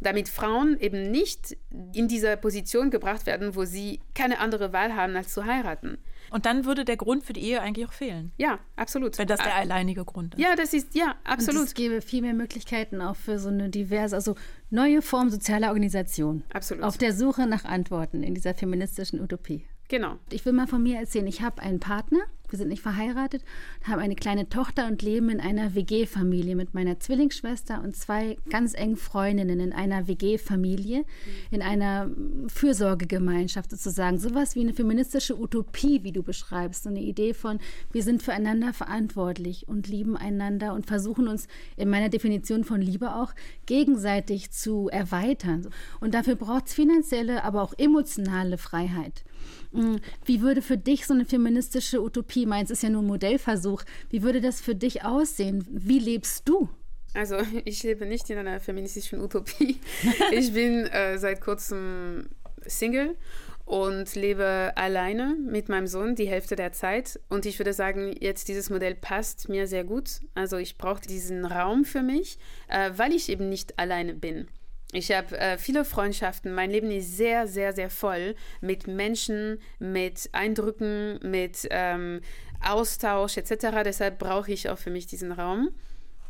damit 0.02 0.30
Frauen 0.30 0.78
eben 0.80 1.10
nicht 1.12 1.58
in 1.94 2.08
diese 2.08 2.38
Position 2.38 2.92
gebracht 2.92 3.26
werden, 3.26 3.56
wo 3.56 3.66
sie 3.66 4.02
keine 4.14 4.40
andere 4.40 4.74
Wahl 4.74 4.96
haben, 4.96 5.16
als 5.16 5.34
zu 5.34 5.46
heiraten. 5.46 5.98
Und 6.36 6.46
dann 6.46 6.66
würde 6.66 6.84
der 6.84 6.98
Grund 6.98 7.24
für 7.24 7.32
die 7.32 7.40
Ehe 7.40 7.62
eigentlich 7.62 7.88
auch 7.88 7.94
fehlen. 7.94 8.34
Ja, 8.36 8.60
absolut. 8.76 9.18
Wenn 9.18 9.28
das 9.28 9.40
der 9.40 9.56
alleinige 9.56 10.04
Grund 10.04 10.34
ist. 10.34 10.42
Ja, 10.42 10.58
das 10.58 10.74
ist, 10.74 10.94
ja, 10.94 11.16
absolut. 11.24 11.62
Und 11.62 11.68
es 11.68 11.74
gäbe 11.74 12.02
viel 12.02 12.22
mehr 12.22 12.34
Möglichkeiten 12.34 13.00
auch 13.00 13.16
für 13.16 13.40
so 13.40 13.48
eine 13.48 13.70
diverse, 13.70 14.18
also 14.18 14.36
neue 14.70 15.02
Form 15.02 15.30
sozialer 15.30 15.70
Organisation. 15.70 16.44
Absolut. 16.52 16.84
Auf 16.84 16.98
der 16.98 17.14
Suche 17.14 17.48
nach 17.48 17.64
Antworten 17.64 18.22
in 18.22 18.36
dieser 18.36 18.54
feministischen 18.54 19.22
Utopie. 19.22 19.66
Genau. 19.88 20.18
Ich 20.30 20.46
will 20.46 20.52
mal 20.52 20.68
von 20.68 20.84
mir 20.84 21.00
erzählen, 21.00 21.26
ich 21.26 21.42
habe 21.42 21.62
einen 21.62 21.80
Partner, 21.80 22.20
wir 22.52 22.58
sind 22.58 22.70
nicht 22.70 22.82
verheiratet, 22.82 23.44
haben 23.84 24.00
eine 24.00 24.16
kleine 24.16 24.50
Tochter 24.50 24.88
und 24.88 25.02
leben 25.02 25.30
in 25.30 25.40
einer 25.40 25.76
WG-Familie 25.76 26.56
mit 26.56 26.74
meiner 26.74 27.00
Zwillingsschwester 27.00 27.82
und 27.84 27.96
zwei 27.96 28.38
ganz 28.50 28.74
engen 28.74 28.98
Freundinnen 28.98 29.60
in 29.60 29.74
einer 29.74 30.08
WG-Familie, 30.08 31.06
in 31.52 31.62
einer 31.62 32.10
Fürsorgegemeinschaft 32.48 33.72
sozusagen. 33.72 34.18
Sowas 34.18 34.56
wie 34.56 34.62
eine 34.62 34.74
feministische 34.74 35.40
Utopie, 35.40 36.04
wie 36.04 36.12
du 36.12 36.24
beschreibst. 36.24 36.84
So 36.84 36.90
eine 36.90 37.02
Idee 37.02 37.34
von, 37.34 37.60
wir 37.92 38.04
sind 38.04 38.22
füreinander 38.22 38.74
verantwortlich 38.74 39.68
und 39.68 39.88
lieben 39.88 40.18
einander 40.18 40.74
und 40.74 40.86
versuchen 40.86 41.28
uns 41.28 41.48
in 41.78 41.90
meiner 41.90 42.10
Definition 42.10 42.64
von 42.64 42.82
Liebe 42.82 43.16
auch 43.16 43.34
gegenseitig 43.66 44.52
zu 44.52 44.90
erweitern. 44.90 45.68
Und 46.00 46.14
dafür 46.14 46.36
braucht 46.36 46.68
es 46.68 46.74
finanzielle, 46.74 47.44
aber 47.44 47.62
auch 47.62 47.74
emotionale 47.78 48.58
Freiheit. 48.58 49.24
Mm, 49.72 49.96
wie 50.24 50.42
würde 50.42 50.62
für 50.62 50.78
dich 50.78 51.06
so 51.06 51.14
eine 51.14 51.26
feministische 51.26 52.02
Utopie, 52.02 52.35
meins 52.46 52.72
ist 52.72 52.84
ja 52.84 52.90
nur 52.90 53.02
ein 53.02 53.08
Modellversuch, 53.08 53.84
wie 54.10 54.24
würde 54.24 54.42
das 54.42 54.60
für 54.60 54.76
dich 54.76 55.06
aussehen? 55.06 55.66
Wie 55.70 56.00
lebst 56.00 56.50
du? 56.50 56.70
Also 57.14 57.38
ich 57.66 57.82
lebe 57.84 58.06
nicht 58.06 58.30
in 58.30 58.38
einer 58.38 58.60
feministischen 58.60 59.22
Utopie. 59.22 59.80
ich 60.32 60.54
bin 60.54 60.86
äh, 60.88 61.18
seit 61.18 61.42
kurzem 61.42 62.30
Single 62.66 63.16
und 63.66 64.14
lebe 64.16 64.74
alleine 64.76 65.36
mit 65.36 65.70
meinem 65.70 65.88
Sohn 65.88 66.16
die 66.16 66.28
Hälfte 66.28 66.56
der 66.56 66.72
Zeit. 66.72 67.20
Und 67.30 67.46
ich 67.46 67.58
würde 67.58 67.74
sagen, 67.74 68.16
jetzt 68.20 68.48
dieses 68.48 68.70
Modell 68.70 68.96
passt 68.96 69.50
mir 69.50 69.68
sehr 69.68 69.84
gut. 69.84 70.22
Also 70.36 70.58
ich 70.58 70.78
brauche 70.78 71.02
diesen 71.02 71.46
Raum 71.46 71.84
für 71.84 72.04
mich, 72.04 72.38
äh, 72.68 72.92
weil 72.96 73.14
ich 73.14 73.30
eben 73.30 73.50
nicht 73.50 73.80
alleine 73.80 74.14
bin. 74.14 74.48
Ich 74.96 75.12
habe 75.12 75.38
äh, 75.38 75.58
viele 75.58 75.84
Freundschaften. 75.84 76.54
Mein 76.54 76.72
Leben 76.72 76.90
ist 76.90 77.18
sehr, 77.18 77.48
sehr, 77.48 77.74
sehr 77.74 77.90
voll 77.90 78.36
mit 78.62 78.88
Menschen, 78.88 79.60
mit 79.78 80.30
Eindrücken, 80.32 81.20
mit 81.22 81.68
ähm, 81.70 82.22
Austausch 82.64 83.38
etc. 83.38 83.84
Deshalb 83.84 84.20
brauche 84.20 84.52
ich 84.52 84.70
auch 84.70 84.78
für 84.78 84.92
mich 84.92 85.06
diesen 85.06 85.34
Raum. 85.34 85.72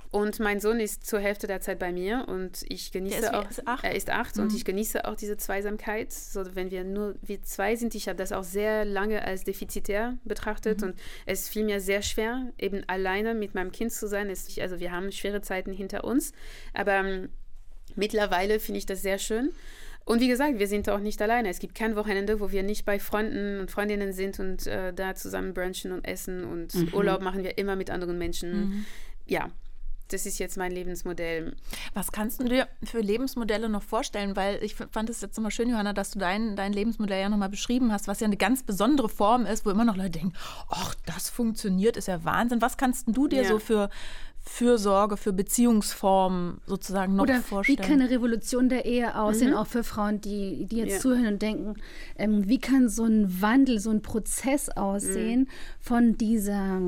Und 0.09 0.39
mein 0.39 0.59
Sohn 0.61 0.79
ist 0.79 1.05
zur 1.05 1.19
Hälfte 1.19 1.45
der 1.45 1.59
Zeit 1.59 1.77
bei 1.77 1.91
mir 1.91 2.25
und 2.27 2.63
ich 2.69 2.91
genieße 2.91 3.17
ist, 3.17 3.33
auch. 3.33 3.49
Ist 3.49 3.63
er 3.83 3.95
ist 3.95 4.09
acht 4.09 4.37
mhm. 4.37 4.43
und 4.43 4.55
ich 4.55 4.63
genieße 4.63 5.05
auch 5.05 5.15
diese 5.15 5.35
Zweisamkeit. 5.35 6.11
So, 6.13 6.55
wenn 6.55 6.71
wir 6.71 6.85
nur 6.85 7.15
wir 7.21 7.43
zwei 7.43 7.75
sind, 7.75 7.93
ich 7.95 8.07
habe 8.07 8.15
das 8.15 8.31
auch 8.31 8.45
sehr 8.45 8.85
lange 8.85 9.23
als 9.25 9.43
defizitär 9.43 10.17
betrachtet 10.23 10.81
mhm. 10.81 10.87
und 10.87 10.99
es 11.25 11.49
fiel 11.49 11.65
mir 11.65 11.81
sehr 11.81 12.01
schwer, 12.01 12.51
eben 12.57 12.83
alleine 12.87 13.35
mit 13.35 13.55
meinem 13.55 13.73
Kind 13.73 13.91
zu 13.91 14.07
sein. 14.07 14.29
Es, 14.29 14.57
also 14.57 14.79
wir 14.79 14.91
haben 14.91 15.11
schwere 15.11 15.41
Zeiten 15.41 15.73
hinter 15.73 16.05
uns, 16.05 16.31
aber 16.73 16.93
ähm, 16.93 17.29
Mittlerweile 17.95 18.59
finde 18.59 18.79
ich 18.79 18.85
das 18.85 19.01
sehr 19.01 19.17
schön. 19.17 19.51
Und 20.05 20.21
wie 20.21 20.27
gesagt, 20.27 20.59
wir 20.59 20.67
sind 20.67 20.87
auch 20.87 20.99
nicht 20.99 21.19
alleine. 21.21 21.49
Es 21.49 21.59
gibt 21.59 21.73
kein 21.73 21.95
Wochenende, 21.95 22.39
wo 22.39 22.51
wir 22.51 22.61
nicht 22.61 22.85
bei 22.85 22.99
Freunden 22.99 23.59
und 23.59 23.71
Freundinnen 23.71 24.13
sind 24.13 24.39
und 24.39 24.67
äh, 24.67 24.93
da 24.93 25.15
zusammen 25.15 25.55
brunchen 25.55 25.91
und 25.91 26.05
essen 26.07 26.43
und 26.43 26.75
mhm. 26.75 26.93
Urlaub 26.93 27.21
machen 27.21 27.43
wir 27.43 27.57
immer 27.57 27.75
mit 27.75 27.89
anderen 27.89 28.19
Menschen. 28.19 28.51
Mhm. 28.51 28.85
Ja, 29.25 29.49
das 30.09 30.27
ist 30.27 30.37
jetzt 30.37 30.57
mein 30.57 30.71
Lebensmodell. 30.71 31.55
Was 31.95 32.11
kannst 32.11 32.39
du 32.39 32.43
dir 32.43 32.67
für 32.83 32.99
Lebensmodelle 32.99 33.69
noch 33.69 33.81
vorstellen? 33.81 34.35
Weil 34.35 34.63
ich 34.63 34.75
fand 34.75 35.09
es 35.09 35.21
jetzt 35.21 35.35
nochmal 35.37 35.49
schön, 35.49 35.69
Johanna, 35.69 35.93
dass 35.93 36.11
du 36.11 36.19
dein, 36.19 36.55
dein 36.55 36.73
Lebensmodell 36.73 37.21
ja 37.21 37.29
nochmal 37.29 37.49
beschrieben 37.49 37.91
hast, 37.91 38.07
was 38.07 38.19
ja 38.19 38.25
eine 38.25 38.37
ganz 38.37 38.61
besondere 38.61 39.09
Form 39.09 39.47
ist, 39.47 39.65
wo 39.65 39.71
immer 39.71 39.85
noch 39.85 39.95
Leute 39.95 40.11
denken, 40.11 40.33
ach, 40.69 40.93
das 41.07 41.29
funktioniert, 41.29 41.97
ist 41.97 42.07
ja 42.07 42.23
Wahnsinn. 42.23 42.61
Was 42.61 42.77
kannst 42.77 43.07
du 43.07 43.27
dir 43.27 43.41
ja. 43.41 43.47
so 43.47 43.57
für, 43.57 43.89
Fürsorge, 44.47 45.17
für 45.17 45.33
Beziehungsformen 45.33 46.61
sozusagen 46.65 47.15
noch 47.15 47.23
Oder 47.23 47.41
vorstellen? 47.41 47.79
Wie 47.79 47.81
kann 47.81 47.99
eine 47.99 48.09
Revolution 48.09 48.69
der 48.69 48.85
Ehe 48.85 49.19
aussehen, 49.19 49.51
mhm. 49.51 49.57
auch 49.57 49.67
für 49.67 49.83
Frauen, 49.83 50.21
die, 50.21 50.65
die 50.65 50.77
jetzt 50.77 50.93
ja. 50.93 50.99
zuhören 50.99 51.27
und 51.27 51.41
denken, 51.41 51.75
ähm, 52.17 52.47
wie 52.47 52.59
kann 52.59 52.87
so 52.87 53.05
ein 53.05 53.41
Wandel, 53.41 53.79
so 53.79 53.89
ein 53.89 54.01
Prozess 54.01 54.69
aussehen 54.69 55.41
mhm. 55.41 55.47
von 55.79 56.17
dieser 56.17 56.79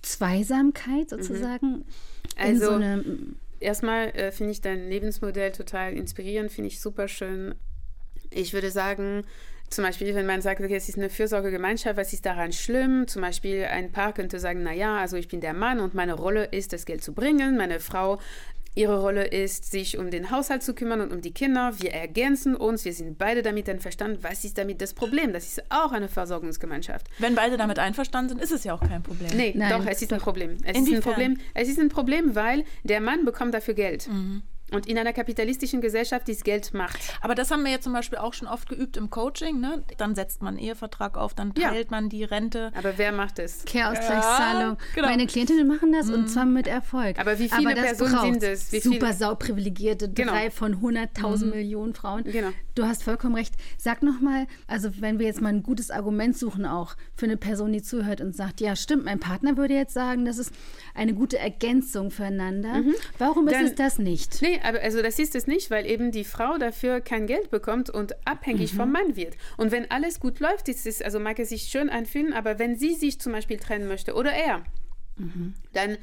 Zweisamkeit 0.00 1.10
mhm. 1.12 1.16
sozusagen? 1.16 1.68
Mhm. 1.68 1.84
Also, 2.38 2.78
so 2.78 3.04
erstmal 3.60 4.08
äh, 4.08 4.32
finde 4.32 4.52
ich 4.52 4.60
dein 4.60 4.88
Lebensmodell 4.88 5.52
total 5.52 5.92
inspirierend, 5.92 6.50
finde 6.50 6.68
ich 6.68 6.80
super 6.80 7.08
schön. 7.08 7.54
Ich 8.30 8.54
würde 8.54 8.70
sagen, 8.70 9.24
zum 9.72 9.84
Beispiel, 9.84 10.14
wenn 10.14 10.26
man 10.26 10.42
sagt, 10.42 10.60
okay, 10.60 10.76
es 10.76 10.88
ist 10.88 10.98
eine 10.98 11.10
Fürsorgegemeinschaft, 11.10 11.96
was 11.96 12.12
ist 12.12 12.26
daran 12.26 12.52
schlimm? 12.52 13.06
Zum 13.08 13.22
Beispiel 13.22 13.64
ein 13.64 13.92
Paar 13.92 14.12
könnte 14.12 14.38
sagen, 14.38 14.62
naja, 14.62 14.98
also 14.98 15.16
ich 15.16 15.28
bin 15.28 15.40
der 15.40 15.54
Mann 15.54 15.80
und 15.80 15.94
meine 15.94 16.14
Rolle 16.14 16.44
ist, 16.44 16.72
das 16.72 16.84
Geld 16.84 17.02
zu 17.02 17.12
bringen. 17.12 17.56
Meine 17.56 17.80
Frau, 17.80 18.18
ihre 18.74 19.00
Rolle 19.00 19.26
ist, 19.26 19.70
sich 19.70 19.98
um 19.98 20.10
den 20.10 20.30
Haushalt 20.30 20.62
zu 20.62 20.74
kümmern 20.74 21.00
und 21.00 21.12
um 21.12 21.20
die 21.20 21.32
Kinder. 21.32 21.72
Wir 21.78 21.92
ergänzen 21.92 22.56
uns, 22.56 22.84
wir 22.84 22.92
sind 22.92 23.18
beide 23.18 23.42
damit 23.42 23.68
einverstanden. 23.68 24.18
Was 24.22 24.44
ist 24.44 24.56
damit 24.58 24.80
das 24.80 24.94
Problem? 24.94 25.32
Das 25.32 25.46
ist 25.46 25.62
auch 25.70 25.92
eine 25.92 26.08
Versorgungsgemeinschaft. 26.08 27.06
Wenn 27.18 27.34
beide 27.34 27.56
damit 27.56 27.78
einverstanden 27.78 28.30
sind, 28.30 28.42
ist 28.42 28.52
es 28.52 28.64
ja 28.64 28.74
auch 28.74 28.80
kein 28.80 29.02
Problem. 29.02 29.30
Nee, 29.36 29.52
Nein, 29.56 29.70
doch, 29.70 29.86
es 29.86 30.00
ist 30.00 30.12
ein 30.12 30.20
Problem. 30.20 30.56
Es 30.64 30.78
ist 30.78 30.92
ein 30.92 31.00
Problem. 31.00 31.38
Es 31.54 31.68
ist 31.68 31.78
ein 31.78 31.88
Problem, 31.88 32.34
weil 32.34 32.64
der 32.84 33.00
Mann 33.00 33.24
bekommt 33.24 33.52
dafür 33.52 33.74
Geld. 33.74 34.08
Mhm. 34.08 34.42
Und 34.72 34.86
in 34.86 34.98
einer 34.98 35.12
kapitalistischen 35.12 35.80
Gesellschaft 35.80 36.28
ist 36.28 36.44
Geld 36.44 36.74
Macht. 36.74 36.98
Aber 37.20 37.34
das 37.34 37.50
haben 37.50 37.64
wir 37.64 37.72
ja 37.72 37.80
zum 37.80 37.92
Beispiel 37.92 38.18
auch 38.18 38.34
schon 38.34 38.48
oft 38.48 38.68
geübt 38.68 38.96
im 38.96 39.10
Coaching. 39.10 39.60
Ne? 39.60 39.82
Dann 39.98 40.14
setzt 40.14 40.42
man 40.42 40.56
einen 40.56 40.64
Ehevertrag 40.64 41.16
auf, 41.16 41.34
dann 41.34 41.54
teilt 41.54 41.90
ja. 41.90 41.90
man 41.90 42.08
die 42.08 42.24
Rente. 42.24 42.72
Aber 42.74 42.96
wer 42.96 43.12
macht 43.12 43.38
es? 43.38 43.64
Kehrausgleichszahlung. 43.64 44.76
Ja, 44.78 44.94
genau. 44.94 45.08
Meine 45.08 45.26
Klientinnen 45.26 45.66
machen 45.66 45.92
das 45.92 46.06
mhm. 46.06 46.14
und 46.14 46.28
zwar 46.28 46.46
mit 46.46 46.66
Erfolg. 46.66 47.18
Aber 47.18 47.38
wie 47.38 47.48
viele 47.48 47.70
Aber 47.70 47.80
Personen 47.80 48.40
sind 48.40 48.42
es? 48.42 48.72
Wie 48.72 48.80
Super 48.80 49.12
sauprivilegierte, 49.12 50.10
genau. 50.10 50.32
drei 50.32 50.50
von 50.50 50.76
100.000 50.76 51.44
mhm. 51.44 51.50
Millionen 51.50 51.94
Frauen. 51.94 52.24
Genau. 52.24 52.50
Du 52.74 52.84
hast 52.84 53.02
vollkommen 53.02 53.34
recht. 53.34 53.54
Sag 53.76 54.02
nochmal, 54.02 54.46
also 54.66 54.90
wenn 55.00 55.18
wir 55.18 55.26
jetzt 55.26 55.42
mal 55.42 55.50
ein 55.50 55.62
gutes 55.62 55.90
Argument 55.90 56.36
suchen 56.36 56.64
auch 56.64 56.96
für 57.14 57.26
eine 57.26 57.36
Person, 57.36 57.72
die 57.72 57.82
zuhört 57.82 58.20
und 58.20 58.34
sagt, 58.34 58.60
ja 58.60 58.76
stimmt, 58.76 59.04
mein 59.04 59.20
Partner 59.20 59.56
würde 59.56 59.74
jetzt 59.74 59.92
sagen, 59.92 60.24
das 60.24 60.38
ist 60.38 60.52
eine 60.94 61.14
gute 61.14 61.38
Ergänzung 61.38 62.10
füreinander. 62.10 62.82
Mhm. 62.82 62.94
Warum 63.18 63.48
ist 63.48 63.60
es 63.60 63.74
das 63.74 63.98
nicht? 63.98 64.40
Nee, 64.40 64.60
aber 64.62 64.80
also 64.80 65.02
das 65.02 65.18
ist 65.18 65.34
es 65.34 65.46
nicht, 65.46 65.70
weil 65.70 65.86
eben 65.86 66.12
die 66.12 66.24
Frau 66.24 66.58
dafür 66.58 67.00
kein 67.00 67.26
Geld 67.26 67.50
bekommt 67.50 67.90
und 67.90 68.14
abhängig 68.26 68.72
mhm. 68.72 68.76
vom 68.76 68.92
Mann 68.92 69.16
wird. 69.16 69.36
Und 69.56 69.72
wenn 69.72 69.90
alles 69.90 70.20
gut 70.20 70.40
läuft, 70.40 70.68
ist 70.68 70.86
es, 70.86 71.02
also 71.02 71.18
mag 71.20 71.38
es 71.38 71.50
sich 71.50 71.64
schön 71.64 71.90
anfühlen, 71.90 72.32
aber 72.32 72.58
wenn 72.58 72.76
sie 72.76 72.94
sich 72.94 73.20
zum 73.20 73.32
Beispiel 73.32 73.58
trennen 73.58 73.88
möchte 73.88 74.14
oder 74.14 74.32
er, 74.32 74.64
mhm. 75.16 75.54
dann 75.72 75.98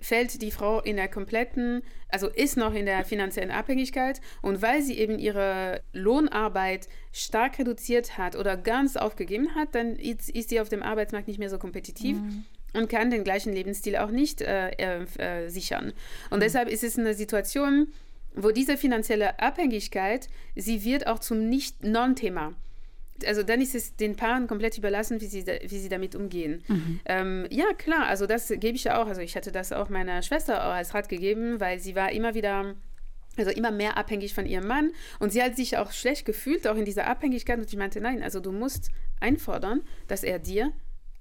fällt 0.00 0.42
die 0.42 0.50
Frau 0.50 0.80
in 0.80 0.96
der 0.96 1.08
kompletten, 1.08 1.82
also 2.08 2.28
ist 2.28 2.56
noch 2.56 2.74
in 2.74 2.84
der 2.84 3.04
finanziellen 3.04 3.50
Abhängigkeit 3.50 4.20
und 4.42 4.60
weil 4.60 4.82
sie 4.82 4.98
eben 4.98 5.18
ihre 5.18 5.80
Lohnarbeit 5.92 6.88
stark 7.12 7.58
reduziert 7.58 8.18
hat 8.18 8.36
oder 8.36 8.56
ganz 8.56 8.96
aufgegeben 8.96 9.54
hat, 9.54 9.74
dann 9.74 9.96
ist, 9.96 10.28
ist 10.28 10.50
sie 10.50 10.60
auf 10.60 10.68
dem 10.68 10.82
Arbeitsmarkt 10.82 11.26
nicht 11.26 11.38
mehr 11.38 11.50
so 11.50 11.58
kompetitiv. 11.58 12.18
Mhm 12.18 12.44
und 12.74 12.88
kann 12.88 13.10
den 13.10 13.24
gleichen 13.24 13.52
Lebensstil 13.52 13.96
auch 13.96 14.10
nicht 14.10 14.42
äh, 14.42 14.70
äh, 14.70 15.04
äh 15.18 15.48
sichern. 15.48 15.92
Und 16.30 16.38
mhm. 16.38 16.42
deshalb 16.42 16.68
ist 16.68 16.84
es 16.84 16.98
eine 16.98 17.14
Situation, 17.14 17.88
wo 18.34 18.50
diese 18.50 18.76
finanzielle 18.76 19.38
Abhängigkeit, 19.40 20.28
sie 20.54 20.84
wird 20.84 21.06
auch 21.06 21.18
zum 21.18 21.48
Nicht-Non-Thema. 21.48 22.54
Also 23.26 23.44
dann 23.44 23.60
ist 23.60 23.74
es 23.74 23.94
den 23.94 24.16
Paaren 24.16 24.48
komplett 24.48 24.76
überlassen, 24.76 25.20
wie 25.20 25.26
sie, 25.26 25.46
wie 25.46 25.78
sie 25.78 25.88
damit 25.88 26.16
umgehen. 26.16 26.64
Mhm. 26.66 27.00
Ähm, 27.06 27.46
ja, 27.50 27.72
klar, 27.78 28.06
also 28.06 28.26
das 28.26 28.48
gebe 28.48 28.76
ich 28.76 28.90
auch. 28.90 29.06
Also 29.06 29.20
ich 29.20 29.36
hatte 29.36 29.52
das 29.52 29.72
auch 29.72 29.88
meiner 29.88 30.20
Schwester 30.22 30.66
auch 30.66 30.72
als 30.72 30.94
Rat 30.94 31.08
gegeben, 31.08 31.60
weil 31.60 31.78
sie 31.78 31.94
war 31.94 32.10
immer 32.10 32.34
wieder 32.34 32.74
also 33.36 33.50
immer 33.50 33.70
mehr 33.70 33.96
abhängig 33.96 34.34
von 34.34 34.46
ihrem 34.46 34.66
Mann. 34.66 34.92
Und 35.18 35.32
sie 35.32 35.42
hat 35.42 35.56
sich 35.56 35.76
auch 35.76 35.92
schlecht 35.92 36.24
gefühlt, 36.24 36.66
auch 36.66 36.76
in 36.76 36.84
dieser 36.84 37.06
Abhängigkeit. 37.06 37.58
Und 37.58 37.68
ich 37.68 37.76
meinte, 37.76 38.00
nein, 38.00 38.22
also 38.22 38.40
du 38.40 38.52
musst 38.52 38.90
einfordern, 39.20 39.82
dass 40.06 40.22
er 40.22 40.38
dir 40.38 40.72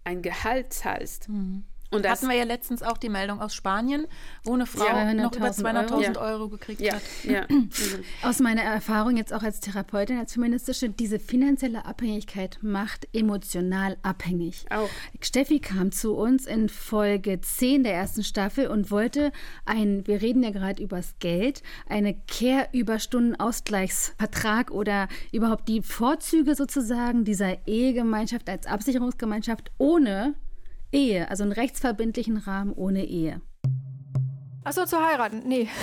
ein 0.04 0.22
Gehalt 0.22 0.74
zahlst. 0.74 1.30
Mhm. 1.30 1.64
Und 1.94 2.06
das 2.06 2.20
hatten 2.20 2.30
wir 2.30 2.38
ja 2.38 2.44
letztens 2.44 2.84
auch 2.84 2.98
die 2.98 3.10
Meldung 3.10 3.42
aus 3.42 3.54
Spanien, 3.54 4.08
wo 4.44 4.54
eine 4.54 4.66
Frau 4.66 4.86
ja, 4.86 5.14
noch 5.14 5.36
über 5.36 5.48
200.000 5.48 6.18
Euro. 6.18 6.34
Euro. 6.34 6.50
gekriegt 6.50 6.82
ja. 6.82 6.96
hat. 6.96 7.04
Ja. 7.24 7.46
aus 8.22 8.40
meiner 8.40 8.64
Erfahrung 8.64 9.18
jetzt 9.18 9.34
auch 9.34 9.44
als 9.44 9.60
Therapeutin, 9.60 10.18
als 10.18 10.34
feministische, 10.34 10.90
diese 10.90 11.20
finanzielle 11.20 11.86
Abhängigkeit 11.86 12.58
macht 12.62 13.08
emotional 13.14 13.98
abhängig. 14.02 14.66
Auch. 14.70 14.90
Steffi 15.22 15.60
kam 15.60 15.92
zu 15.92 16.16
uns 16.16 16.46
in 16.46 16.70
Folge 16.70 17.42
10 17.42 17.84
der 17.84 17.94
ersten 17.94 18.24
Staffel 18.24 18.68
und 18.68 18.90
wollte 18.92 19.34
ein, 19.66 20.08
wir 20.08 20.22
reden 20.22 20.42
ja 20.44 20.52
gerade 20.52 20.82
übers 20.82 21.16
Geld, 21.20 21.62
eine 21.88 22.16
Care-Überstunden-Ausgleichsvertrag 22.28 24.72
oder 24.72 25.10
überhaupt 25.32 25.68
die 25.68 25.82
Vorzüge 25.82 26.56
sozusagen 26.56 27.26
dieser 27.26 27.68
Ehegemeinschaft 27.68 28.50
als 28.50 28.66
Absicherungsgemeinschaft 28.66 29.72
ohne 29.78 30.36
Ehe, 30.94 31.30
also 31.30 31.44
einen 31.44 31.52
rechtsverbindlichen 31.52 32.38
Rahmen 32.38 32.72
ohne 32.74 33.06
Ehe. 33.06 33.42
Achso, 34.64 34.86
zu 34.86 34.98
heiraten. 35.00 35.44
Nee. 35.46 35.68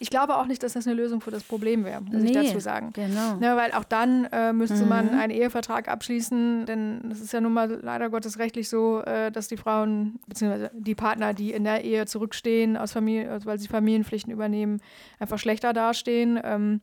Ich 0.00 0.10
glaube 0.10 0.36
auch 0.36 0.46
nicht, 0.46 0.62
dass 0.62 0.74
das 0.74 0.86
eine 0.86 0.96
Lösung 0.96 1.22
für 1.22 1.30
das 1.30 1.44
Problem 1.44 1.84
wäre, 1.84 2.02
muss 2.02 2.22
nee, 2.22 2.30
ich 2.30 2.48
dazu 2.48 2.60
sagen. 2.60 2.90
Genau. 2.92 3.38
Ja, 3.40 3.56
weil 3.56 3.72
auch 3.72 3.84
dann 3.84 4.26
äh, 4.26 4.52
müsste 4.52 4.82
mhm. 4.82 4.88
man 4.88 5.08
einen 5.10 5.32
Ehevertrag 5.32 5.88
abschließen, 5.88 6.66
denn 6.66 7.10
es 7.10 7.22
ist 7.22 7.32
ja 7.32 7.40
nun 7.40 7.54
mal 7.54 7.80
leider 7.80 8.10
Gottes 8.10 8.38
rechtlich 8.38 8.68
so, 8.68 9.00
äh, 9.00 9.32
dass 9.32 9.48
die 9.48 9.56
Frauen 9.56 10.18
bzw. 10.26 10.68
die 10.74 10.94
Partner, 10.94 11.32
die 11.32 11.52
in 11.52 11.64
der 11.64 11.84
Ehe 11.84 12.04
zurückstehen, 12.04 12.76
aus 12.76 12.92
Familie, 12.92 13.30
also 13.30 13.46
weil 13.46 13.58
sie 13.58 13.68
Familienpflichten 13.68 14.30
übernehmen, 14.30 14.82
einfach 15.18 15.38
schlechter 15.38 15.72
dastehen. 15.72 16.38
Ähm, 16.42 16.82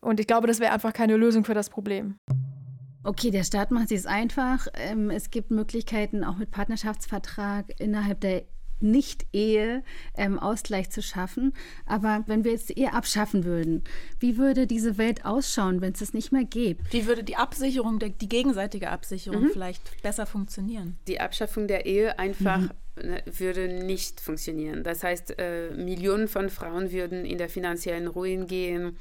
und 0.00 0.18
ich 0.18 0.26
glaube, 0.26 0.48
das 0.48 0.58
wäre 0.58 0.72
einfach 0.72 0.92
keine 0.92 1.16
Lösung 1.16 1.44
für 1.44 1.54
das 1.54 1.70
Problem. 1.70 2.18
Okay, 3.06 3.30
der 3.30 3.44
Staat 3.44 3.70
macht 3.70 3.92
es 3.92 4.04
einfach. 4.04 4.66
Ähm, 4.74 5.10
es 5.10 5.30
gibt 5.30 5.52
Möglichkeiten, 5.52 6.24
auch 6.24 6.38
mit 6.38 6.50
Partnerschaftsvertrag 6.50 7.66
innerhalb 7.78 8.20
der 8.20 8.42
nicht-Ehe 8.80 9.84
ähm, 10.16 10.40
Ausgleich 10.40 10.90
zu 10.90 11.02
schaffen. 11.02 11.52
Aber 11.86 12.24
wenn 12.26 12.42
wir 12.42 12.50
jetzt 12.50 12.68
die 12.68 12.80
Ehe 12.80 12.92
abschaffen 12.92 13.44
würden, 13.44 13.84
wie 14.18 14.38
würde 14.38 14.66
diese 14.66 14.98
Welt 14.98 15.24
ausschauen, 15.24 15.80
wenn 15.80 15.92
es 15.92 16.00
es 16.00 16.14
nicht 16.14 16.32
mehr 16.32 16.42
gibt? 16.42 16.92
Wie 16.92 17.06
würde 17.06 17.22
die 17.22 17.36
Absicherung, 17.36 18.00
die 18.00 18.28
gegenseitige 18.28 18.90
Absicherung 18.90 19.44
mhm. 19.44 19.50
vielleicht 19.52 20.02
besser 20.02 20.26
funktionieren? 20.26 20.98
Die 21.06 21.20
Abschaffung 21.20 21.68
der 21.68 21.86
Ehe 21.86 22.18
einfach 22.18 22.58
mhm. 22.58 22.70
Ne, 23.02 23.22
würde 23.26 23.68
nicht 23.68 24.22
funktionieren. 24.22 24.82
Das 24.82 25.04
heißt, 25.04 25.38
äh, 25.38 25.70
Millionen 25.76 26.28
von 26.28 26.48
Frauen 26.48 26.92
würden 26.92 27.26
in 27.26 27.36
der 27.36 27.50
finanziellen 27.50 28.06
Ruin 28.06 28.46
gehen 28.46 28.96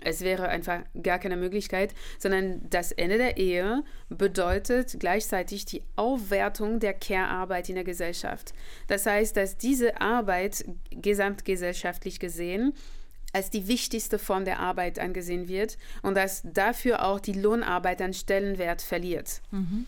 es 0.00 0.20
wäre 0.22 0.48
einfach 0.48 0.80
gar 1.02 1.18
keine 1.18 1.36
Möglichkeit, 1.36 1.94
sondern 2.18 2.60
das 2.70 2.92
Ende 2.92 3.18
der 3.18 3.36
Ehe 3.36 3.82
bedeutet 4.08 4.96
gleichzeitig 4.98 5.64
die 5.64 5.82
Aufwertung 5.96 6.80
der 6.80 6.94
Care-Arbeit 6.94 7.68
in 7.68 7.74
der 7.74 7.84
Gesellschaft. 7.84 8.52
Das 8.86 9.06
heißt, 9.06 9.36
dass 9.36 9.56
diese 9.56 10.00
Arbeit 10.00 10.64
gesamtgesellschaftlich 10.90 12.20
gesehen 12.20 12.74
als 13.32 13.50
die 13.50 13.68
wichtigste 13.68 14.18
Form 14.18 14.44
der 14.44 14.58
Arbeit 14.58 14.98
angesehen 14.98 15.48
wird 15.48 15.76
und 16.02 16.16
dass 16.16 16.42
dafür 16.44 17.04
auch 17.04 17.20
die 17.20 17.34
Lohnarbeit 17.34 18.00
an 18.00 18.14
Stellenwert 18.14 18.80
verliert. 18.80 19.42
Mhm. 19.50 19.86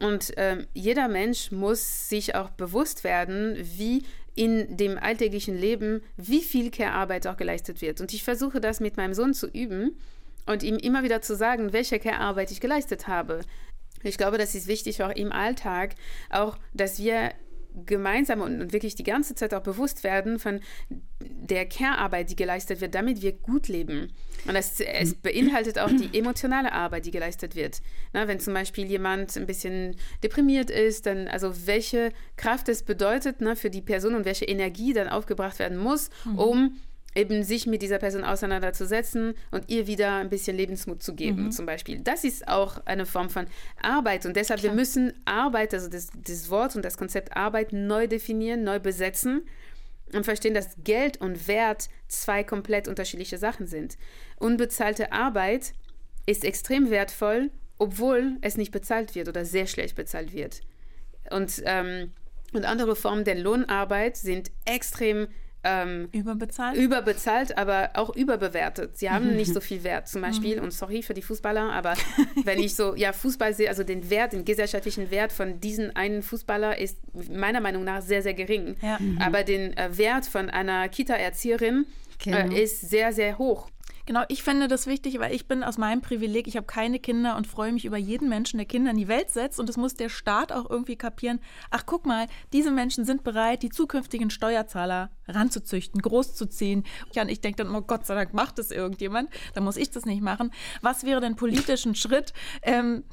Und 0.00 0.32
ähm, 0.36 0.66
jeder 0.74 1.08
Mensch 1.08 1.50
muss 1.50 2.08
sich 2.08 2.34
auch 2.34 2.50
bewusst 2.50 3.02
werden, 3.04 3.56
wie 3.60 4.04
in 4.38 4.76
dem 4.76 4.96
alltäglichen 4.98 5.58
Leben, 5.58 6.00
wie 6.16 6.42
viel 6.42 6.70
Care-Arbeit 6.70 7.26
auch 7.26 7.36
geleistet 7.36 7.82
wird. 7.82 8.00
Und 8.00 8.14
ich 8.14 8.22
versuche 8.22 8.60
das 8.60 8.78
mit 8.78 8.96
meinem 8.96 9.12
Sohn 9.12 9.34
zu 9.34 9.48
üben 9.48 9.98
und 10.46 10.62
ihm 10.62 10.76
immer 10.76 11.02
wieder 11.02 11.20
zu 11.20 11.34
sagen, 11.34 11.72
welche 11.72 11.98
Care-Arbeit 11.98 12.52
ich 12.52 12.60
geleistet 12.60 13.08
habe. 13.08 13.40
Ich 14.04 14.16
glaube, 14.16 14.38
das 14.38 14.54
ist 14.54 14.68
wichtig 14.68 15.02
auch 15.02 15.10
im 15.10 15.32
Alltag, 15.32 15.96
auch, 16.30 16.56
dass 16.72 17.00
wir 17.00 17.32
gemeinsam 17.86 18.40
und, 18.40 18.72
wirklich 18.72 18.94
die 18.94 19.04
ganze 19.04 19.34
Zeit 19.34 19.54
auch 19.54 19.62
bewusst 19.62 20.04
werden 20.04 20.38
von 20.38 20.60
der 21.20 21.66
Care-Arbeit, 21.66 22.30
die 22.30 22.36
geleistet 22.36 22.80
wird, 22.80 22.94
damit 22.94 23.22
wir 23.22 23.32
gut 23.32 23.68
leben. 23.68 24.12
Und 24.46 24.54
das, 24.54 24.80
es 24.80 25.14
beinhaltet 25.14 25.78
auch 25.78 25.90
die 25.90 26.16
emotionale 26.18 26.72
Arbeit, 26.72 27.06
die 27.06 27.10
geleistet 27.10 27.54
wird. 27.54 27.80
Na, 28.12 28.28
wenn 28.28 28.40
zum 28.40 28.54
Beispiel 28.54 28.86
jemand 28.86 29.36
ein 29.36 29.46
bisschen 29.46 29.96
deprimiert 30.22 30.70
ist, 30.70 31.06
dann 31.06 31.28
also 31.28 31.66
welche 31.66 32.12
Kraft 32.36 32.68
es 32.68 32.82
bedeutet 32.82 33.40
ne, 33.40 33.56
für 33.56 33.70
die 33.70 33.82
Person 33.82 34.14
und 34.14 34.24
welche 34.24 34.44
Energie 34.44 34.92
dann 34.92 35.08
aufgebracht 35.08 35.58
werden 35.58 35.78
muss, 35.78 36.10
mhm. 36.24 36.38
um 36.38 36.76
eben 37.14 37.42
sich 37.42 37.66
mit 37.66 37.82
dieser 37.82 37.98
Person 37.98 38.24
auseinanderzusetzen 38.24 39.34
und 39.50 39.68
ihr 39.68 39.86
wieder 39.86 40.16
ein 40.16 40.28
bisschen 40.28 40.56
Lebensmut 40.56 41.02
zu 41.02 41.14
geben, 41.14 41.44
mhm. 41.44 41.50
zum 41.50 41.66
Beispiel. 41.66 42.00
Das 42.00 42.24
ist 42.24 42.46
auch 42.48 42.84
eine 42.86 43.06
Form 43.06 43.30
von 43.30 43.46
Arbeit 43.82 44.26
und 44.26 44.36
deshalb 44.36 44.60
Klar. 44.60 44.72
wir 44.72 44.76
müssen 44.78 45.12
Arbeit, 45.24 45.74
also 45.74 45.88
das, 45.88 46.08
das 46.14 46.50
Wort 46.50 46.76
und 46.76 46.84
das 46.84 46.96
Konzept 46.96 47.36
Arbeit 47.36 47.72
neu 47.72 48.06
definieren, 48.06 48.62
neu 48.62 48.78
besetzen 48.78 49.42
und 50.12 50.24
verstehen, 50.24 50.54
dass 50.54 50.76
Geld 50.84 51.20
und 51.20 51.48
Wert 51.48 51.88
zwei 52.08 52.44
komplett 52.44 52.88
unterschiedliche 52.88 53.38
Sachen 53.38 53.66
sind. 53.66 53.96
Unbezahlte 54.38 55.12
Arbeit 55.12 55.72
ist 56.26 56.44
extrem 56.44 56.90
wertvoll, 56.90 57.50
obwohl 57.78 58.36
es 58.42 58.56
nicht 58.56 58.70
bezahlt 58.70 59.14
wird 59.14 59.28
oder 59.28 59.44
sehr 59.44 59.66
schlecht 59.66 59.96
bezahlt 59.96 60.32
wird. 60.32 60.60
Und, 61.30 61.62
ähm, 61.64 62.12
und 62.52 62.64
andere 62.64 62.96
Formen 62.96 63.24
der 63.24 63.34
Lohnarbeit 63.34 64.16
sind 64.16 64.50
extrem 64.64 65.20
wertvoll 65.20 65.34
ähm, 65.68 66.08
überbezahlt? 66.12 66.76
Überbezahlt, 66.76 67.58
aber 67.58 67.90
auch 67.94 68.14
überbewertet. 68.14 68.96
Sie 68.98 69.10
haben 69.10 69.36
nicht 69.36 69.52
so 69.52 69.60
viel 69.60 69.84
Wert 69.84 70.08
zum 70.08 70.22
Beispiel. 70.28 70.58
Mhm. 70.58 70.64
Und 70.64 70.72
sorry 70.72 71.02
für 71.02 71.14
die 71.14 71.22
Fußballer, 71.22 71.72
aber 71.72 71.94
wenn 72.44 72.58
ich 72.58 72.74
so, 72.74 72.94
ja, 72.94 73.12
Fußball 73.12 73.54
sehe, 73.54 73.68
also 73.68 73.84
den 73.84 74.10
Wert, 74.10 74.32
den 74.32 74.44
gesellschaftlichen 74.44 75.10
Wert 75.10 75.32
von 75.32 75.60
diesem 75.60 75.90
einen 75.94 76.22
Fußballer 76.22 76.78
ist 76.78 76.98
meiner 77.30 77.60
Meinung 77.60 77.84
nach 77.84 78.02
sehr, 78.02 78.22
sehr 78.22 78.34
gering. 78.34 78.76
Ja. 78.82 78.98
Mhm. 78.98 79.18
Aber 79.20 79.44
den 79.44 79.76
äh, 79.76 79.96
Wert 79.96 80.26
von 80.26 80.50
einer 80.50 80.88
Kita-Erzieherin 80.88 81.86
genau. 82.18 82.38
äh, 82.38 82.62
ist 82.62 82.88
sehr, 82.88 83.12
sehr 83.12 83.38
hoch. 83.38 83.68
Genau, 84.08 84.22
ich 84.28 84.42
fände 84.42 84.68
das 84.68 84.86
wichtig, 84.86 85.18
weil 85.18 85.34
ich 85.34 85.48
bin 85.48 85.62
aus 85.62 85.76
meinem 85.76 86.00
Privileg, 86.00 86.48
ich 86.48 86.56
habe 86.56 86.64
keine 86.64 86.98
Kinder 86.98 87.36
und 87.36 87.46
freue 87.46 87.72
mich 87.72 87.84
über 87.84 87.98
jeden 87.98 88.30
Menschen, 88.30 88.56
der 88.56 88.64
Kinder 88.64 88.92
in 88.92 88.96
die 88.96 89.06
Welt 89.06 89.28
setzt. 89.28 89.60
Und 89.60 89.68
das 89.68 89.76
muss 89.76 89.96
der 89.96 90.08
Staat 90.08 90.50
auch 90.50 90.70
irgendwie 90.70 90.96
kapieren. 90.96 91.40
Ach, 91.68 91.84
guck 91.84 92.06
mal, 92.06 92.26
diese 92.54 92.70
Menschen 92.70 93.04
sind 93.04 93.22
bereit, 93.22 93.62
die 93.62 93.68
zukünftigen 93.68 94.30
Steuerzahler 94.30 95.10
ranzuzüchten, 95.26 96.00
großzuziehen. 96.00 96.84
Und 97.14 97.28
ich 97.28 97.42
denke 97.42 97.62
dann, 97.62 97.74
oh 97.74 97.82
Gott 97.82 98.06
sei 98.06 98.14
Dank 98.14 98.32
macht 98.32 98.58
das 98.58 98.70
irgendjemand, 98.70 99.28
dann 99.52 99.64
muss 99.64 99.76
ich 99.76 99.90
das 99.90 100.06
nicht 100.06 100.22
machen. 100.22 100.52
Was 100.80 101.04
wäre 101.04 101.20
denn 101.20 101.36
politisch 101.36 101.84
ein 101.84 101.94
Schritt? 101.94 102.32
Ähm, 102.62 103.04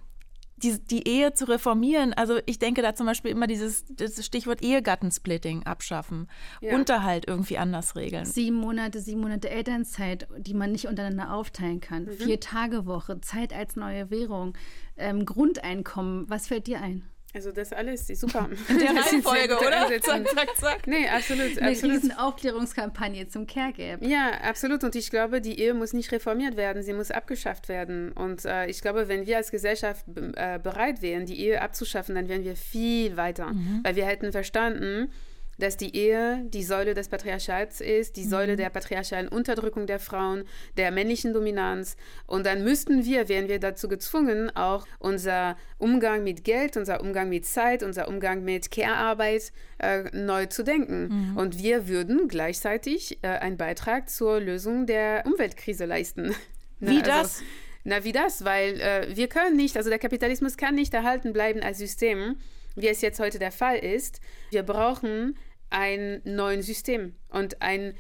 die, 0.58 0.80
die 0.80 1.08
Ehe 1.08 1.34
zu 1.34 1.46
reformieren. 1.46 2.14
Also 2.14 2.40
ich 2.46 2.60
denke 2.60 2.82
da 2.82 2.96
zum 2.96 3.06
Beispiel 3.06 3.32
immer 3.32 3.48
dieses 3.48 3.86
Stichwort 4.22 4.64
Ehegattensplitting 4.64 5.64
abschaffen, 5.64 6.28
ja. 6.62 6.76
Unterhalt 6.76 7.28
irgendwie 7.28 7.58
anders 7.58 7.96
regeln. 7.96 8.26
Sieben 8.26 8.58
Monate, 8.58 9.02
sieben 9.02 9.22
Monate 9.22 9.50
Elternzeit, 9.50 10.28
die 10.38 10.54
man 10.54 10.72
nicht 10.72 10.88
untereinander 10.88 11.34
aufteilen 11.34 11.82
kann. 11.82 12.06
Mhm. 12.06 12.12
Vier 12.12 12.40
Tage 12.40 12.86
Woche, 12.86 13.20
Zeit 13.22 13.54
als 13.54 13.76
neue 13.76 14.10
Währung, 14.10 14.54
ähm, 14.98 15.26
Grundeinkommen. 15.26 16.30
Was 16.30 16.48
fällt 16.48 16.68
dir 16.68 16.82
ein? 16.82 17.04
Also 17.36 17.52
das 17.52 17.74
alles 17.74 18.10
ist 18.10 18.22
super. 18.22 18.50
In 18.70 18.80
der 18.80 18.96
Reihenfolge, 18.96 19.58
oder? 19.58 19.90
Zack, 20.02 20.28
zack, 20.30 20.56
zack. 20.56 20.88
Nee, 20.88 21.08
absolut. 21.10 21.58
Eine 21.58 21.72
absolut. 21.72 21.98
riesen 21.98 22.12
Aufklärungskampagne 22.18 23.28
zum 23.28 23.46
Care 23.46 23.74
Gap. 23.74 24.02
Ja, 24.02 24.32
absolut. 24.42 24.86
Und 24.86 24.96
ich 24.96 25.10
glaube, 25.10 25.42
die 25.42 25.60
Ehe 25.60 25.74
muss 25.74 25.92
nicht 25.92 26.12
reformiert 26.14 26.56
werden, 26.56 26.82
sie 26.82 26.94
muss 26.94 27.12
abgeschafft 27.12 27.68
werden. 27.68 28.14
Und 28.14 28.46
äh, 28.46 28.68
ich 28.68 28.82
glaube, 28.82 29.10
wenn 29.10 29.26
wir 29.26 29.36
als 29.36 29.52
Gesellschaft 29.52 30.06
äh, 30.36 30.60
bereit 30.60 31.02
wären, 31.02 31.26
die 31.26 31.40
Ehe 31.42 31.62
abzuschaffen, 31.62 32.16
dann 32.16 32.30
wären 32.30 32.46
wir 32.46 32.56
viel 32.56 33.18
weiter. 33.18 33.48
Mhm. 33.48 33.82
Weil 33.84 33.98
wir 33.98 34.06
hätten 34.06 34.32
verstanden, 34.32 35.12
dass 35.58 35.78
die 35.78 35.96
Ehe 35.96 36.44
die 36.48 36.64
Säule 36.64 36.94
des 36.94 37.10
Patriarchats 37.10 37.82
ist, 37.82 38.16
die 38.16 38.24
Säule 38.24 38.54
mhm. 38.54 38.58
der 38.58 38.70
patriarchalen 38.70 39.28
Unterdrückung 39.28 39.88
der 39.88 40.00
Frauen, 40.00 40.44
der 40.78 40.92
männlichen 40.92 41.34
Dominanz. 41.34 41.96
Und 42.28 42.46
dann 42.46 42.64
müssten 42.64 43.06
wir, 43.06 43.30
wären 43.30 43.48
wir 43.48 43.60
dazu 43.60 43.88
gezwungen, 43.88 44.56
auch 44.56 44.86
unser 45.00 45.58
Umgang 45.78 46.24
mit 46.24 46.44
Geld, 46.44 46.78
unser 46.78 47.02
Umgang 47.02 47.30
mit 47.30 47.46
Zeit, 47.46 47.84
unser 47.84 48.08
Umgang 48.08 48.44
mit 48.44 48.72
Care-Arbeit 48.72 49.52
äh, 49.80 50.04
neu 50.14 50.46
zu 50.48 50.64
denken. 50.64 51.32
Mhm. 51.32 51.38
Und 51.38 51.58
wir 51.58 51.88
würden 51.88 52.28
gleichzeitig 52.28 53.20
äh, 53.22 53.28
einen 53.28 53.58
Beitrag 53.58 54.10
zur 54.10 54.40
Lösung 54.40 54.86
der 54.86 55.24
Umweltkrise 55.26 55.86
leisten. 55.86 56.36
Wie 56.80 56.98
also, 56.98 57.06
das? 57.06 57.44
Na, 57.88 58.04
wie 58.04 58.12
das? 58.12 58.44
Weil 58.44 58.82
äh, 58.82 59.16
wir 59.16 59.28
können 59.28 59.56
nicht, 59.56 59.78
also 59.78 59.92
der 59.92 60.00
Kapitalismus 60.00 60.58
kann 60.58 60.74
nicht 60.74 60.94
erhalten 60.94 61.34
bleiben 61.34 61.62
als 61.62 61.78
System, 61.78 62.38
wie 62.76 62.88
es 62.88 63.02
jetzt 63.02 63.20
heute 63.20 63.40
der 63.40 63.52
Fall 63.52 63.78
ist. 63.78 64.20
Wir 64.52 64.64
brauchen 64.64 65.38
ein 65.70 66.22
neues 66.24 66.66
System 66.66 67.16
und 67.30 67.62
ein 67.62 67.96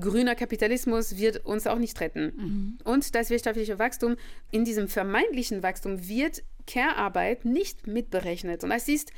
grüner 0.00 0.34
Kapitalismus 0.34 1.16
wird 1.16 1.44
uns 1.44 1.66
auch 1.66 1.78
nicht 1.78 2.00
retten. 2.00 2.32
Mhm. 2.36 2.78
Und 2.84 3.14
das 3.14 3.30
wirtschaftliche 3.30 3.78
Wachstum, 3.78 4.16
in 4.50 4.64
diesem 4.64 4.88
vermeintlichen 4.88 5.62
Wachstum 5.62 6.08
wird 6.08 6.42
Care-Arbeit 6.66 7.44
nicht 7.44 7.86
mitberechnet. 7.86 8.64
Und 8.64 8.70
das 8.70 8.88
ist 8.88 9.12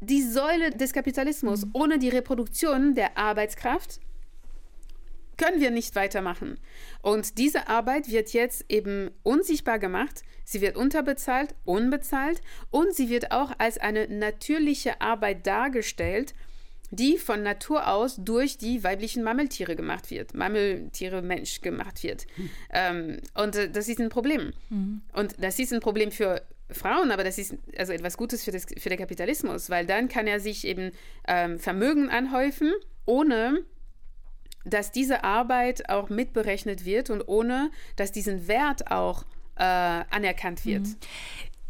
die 0.00 0.22
Säule 0.22 0.70
des 0.70 0.92
Kapitalismus. 0.92 1.66
Mhm. 1.66 1.70
Ohne 1.74 1.98
die 1.98 2.08
Reproduktion 2.08 2.94
der 2.94 3.18
Arbeitskraft 3.18 4.00
können 5.40 5.60
wir 5.60 5.70
nicht 5.70 5.96
weitermachen. 5.96 6.58
Und 7.00 7.38
diese 7.38 7.66
Arbeit 7.68 8.10
wird 8.10 8.32
jetzt 8.32 8.66
eben 8.68 9.10
unsichtbar 9.22 9.78
gemacht, 9.78 10.22
sie 10.44 10.60
wird 10.60 10.76
unterbezahlt, 10.76 11.54
unbezahlt 11.64 12.42
und 12.70 12.94
sie 12.94 13.08
wird 13.08 13.32
auch 13.32 13.52
als 13.58 13.78
eine 13.78 14.06
natürliche 14.08 15.00
Arbeit 15.00 15.46
dargestellt, 15.46 16.34
die 16.90 17.16
von 17.16 17.42
Natur 17.42 17.88
aus 17.88 18.16
durch 18.18 18.58
die 18.58 18.84
weiblichen 18.84 19.22
Mammeltiere 19.22 19.76
gemacht 19.76 20.10
wird, 20.10 20.34
Mammeltiere 20.34 21.22
Mensch 21.22 21.62
gemacht 21.62 22.02
wird. 22.02 22.26
Mhm. 22.36 22.50
Ähm, 22.72 23.20
und 23.34 23.56
äh, 23.56 23.70
das 23.70 23.88
ist 23.88 24.00
ein 24.00 24.08
Problem. 24.10 24.52
Mhm. 24.68 25.00
Und 25.14 25.36
das 25.42 25.58
ist 25.58 25.72
ein 25.72 25.80
Problem 25.80 26.10
für 26.10 26.42
Frauen, 26.70 27.12
aber 27.12 27.24
das 27.24 27.38
ist 27.38 27.54
also 27.78 27.92
etwas 27.92 28.16
Gutes 28.16 28.44
für, 28.44 28.50
das, 28.50 28.66
für 28.76 28.88
den 28.90 28.98
Kapitalismus, 28.98 29.70
weil 29.70 29.86
dann 29.86 30.08
kann 30.08 30.26
er 30.26 30.40
sich 30.40 30.66
eben 30.66 30.90
ähm, 31.26 31.58
Vermögen 31.58 32.10
anhäufen, 32.10 32.72
ohne 33.06 33.64
dass 34.64 34.92
diese 34.92 35.24
Arbeit 35.24 35.88
auch 35.88 36.08
mitberechnet 36.08 36.84
wird 36.84 37.10
und 37.10 37.26
ohne 37.26 37.70
dass 37.96 38.12
diesen 38.12 38.48
Wert 38.48 38.90
auch 38.90 39.24
äh, 39.56 39.62
anerkannt 39.62 40.64
wird. 40.64 40.86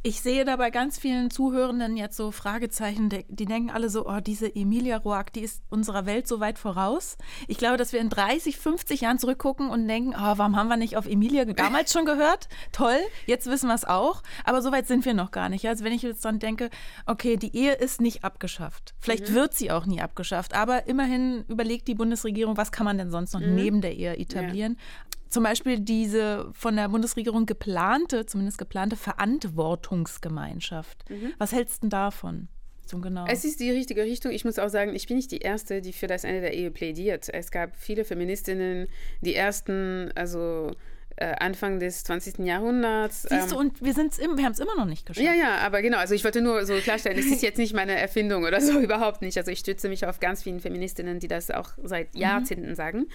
Ich 0.02 0.22
sehe 0.22 0.46
da 0.46 0.56
bei 0.56 0.70
ganz 0.70 0.98
vielen 0.98 1.30
Zuhörenden 1.30 1.98
jetzt 1.98 2.16
so 2.16 2.30
Fragezeichen, 2.30 3.10
die 3.10 3.44
denken 3.44 3.68
alle 3.68 3.90
so, 3.90 4.08
oh, 4.08 4.20
diese 4.20 4.54
Emilia 4.54 4.96
Roark, 4.96 5.30
die 5.34 5.40
ist 5.40 5.62
unserer 5.68 6.06
Welt 6.06 6.26
so 6.26 6.40
weit 6.40 6.58
voraus. 6.58 7.18
Ich 7.48 7.58
glaube, 7.58 7.76
dass 7.76 7.92
wir 7.92 8.00
in 8.00 8.08
30, 8.08 8.56
50 8.56 9.02
Jahren 9.02 9.18
zurückgucken 9.18 9.68
und 9.68 9.86
denken, 9.86 10.14
oh, 10.16 10.38
warum 10.38 10.56
haben 10.56 10.68
wir 10.68 10.78
nicht 10.78 10.96
auf 10.96 11.06
Emilia 11.06 11.44
damals 11.44 11.92
schon 11.92 12.06
gehört? 12.06 12.48
Toll, 12.72 12.96
jetzt 13.26 13.46
wissen 13.46 13.68
wir 13.68 13.74
es 13.74 13.84
auch. 13.84 14.22
Aber 14.44 14.62
so 14.62 14.72
weit 14.72 14.86
sind 14.86 15.04
wir 15.04 15.12
noch 15.12 15.32
gar 15.32 15.50
nicht. 15.50 15.68
Also 15.68 15.84
wenn 15.84 15.92
ich 15.92 16.00
jetzt 16.00 16.24
dann 16.24 16.38
denke, 16.38 16.70
okay, 17.04 17.36
die 17.36 17.54
Ehe 17.54 17.74
ist 17.74 18.00
nicht 18.00 18.24
abgeschafft. 18.24 18.94
Vielleicht 19.00 19.28
mhm. 19.28 19.34
wird 19.34 19.52
sie 19.52 19.70
auch 19.70 19.84
nie 19.84 20.00
abgeschafft. 20.00 20.54
Aber 20.54 20.86
immerhin 20.86 21.44
überlegt 21.48 21.88
die 21.88 21.94
Bundesregierung, 21.94 22.56
was 22.56 22.72
kann 22.72 22.86
man 22.86 22.96
denn 22.96 23.10
sonst 23.10 23.34
noch 23.34 23.40
mhm. 23.40 23.54
neben 23.54 23.80
der 23.82 23.94
Ehe 23.94 24.16
etablieren. 24.16 24.78
Ja 24.78 25.19
zum 25.30 25.44
Beispiel 25.44 25.80
diese 25.80 26.50
von 26.52 26.76
der 26.76 26.88
Bundesregierung 26.88 27.46
geplante, 27.46 28.26
zumindest 28.26 28.58
geplante 28.58 28.96
Verantwortungsgemeinschaft. 28.96 31.08
Mhm. 31.08 31.32
Was 31.38 31.52
hältst 31.52 31.78
du 31.78 31.82
denn 31.82 31.90
davon? 31.90 32.48
Genau. 32.92 33.24
Es 33.28 33.44
ist 33.44 33.60
die 33.60 33.70
richtige 33.70 34.02
Richtung. 34.02 34.32
Ich 34.32 34.44
muss 34.44 34.58
auch 34.58 34.68
sagen, 34.68 34.96
ich 34.96 35.06
bin 35.06 35.16
nicht 35.16 35.30
die 35.30 35.38
Erste, 35.38 35.80
die 35.80 35.92
für 35.92 36.08
das 36.08 36.24
Ende 36.24 36.40
der 36.40 36.54
Ehe 36.54 36.72
plädiert. 36.72 37.28
Es 37.32 37.52
gab 37.52 37.76
viele 37.76 38.04
Feministinnen, 38.04 38.88
die 39.20 39.36
ersten, 39.36 40.10
also 40.16 40.72
äh, 41.14 41.36
Anfang 41.38 41.78
des 41.78 42.02
20. 42.02 42.40
Jahrhunderts. 42.40 43.22
Siehst 43.22 43.52
du, 43.52 43.54
ähm, 43.54 43.60
und 43.60 43.80
wir, 43.80 43.94
wir 43.94 44.44
haben 44.44 44.52
es 44.52 44.58
immer 44.58 44.74
noch 44.74 44.86
nicht 44.86 45.06
geschafft. 45.06 45.24
Ja, 45.24 45.34
ja, 45.34 45.58
aber 45.58 45.82
genau, 45.82 45.98
also 45.98 46.14
ich 46.14 46.24
wollte 46.24 46.40
nur 46.40 46.66
so 46.66 46.74
klarstellen, 46.78 47.16
es 47.16 47.26
ist 47.26 47.42
jetzt 47.42 47.58
nicht 47.58 47.74
meine 47.74 47.92
Erfindung 47.92 48.42
oder 48.42 48.60
so, 48.60 48.72
überhaupt 48.80 49.22
nicht. 49.22 49.38
Also 49.38 49.52
ich 49.52 49.60
stütze 49.60 49.88
mich 49.88 50.04
auf 50.06 50.18
ganz 50.18 50.42
vielen 50.42 50.58
Feministinnen, 50.58 51.20
die 51.20 51.28
das 51.28 51.52
auch 51.52 51.68
seit 51.84 52.14
mhm. 52.14 52.20
Jahrzehnten 52.20 52.70
mhm. 52.70 52.74
sagen 52.74 53.06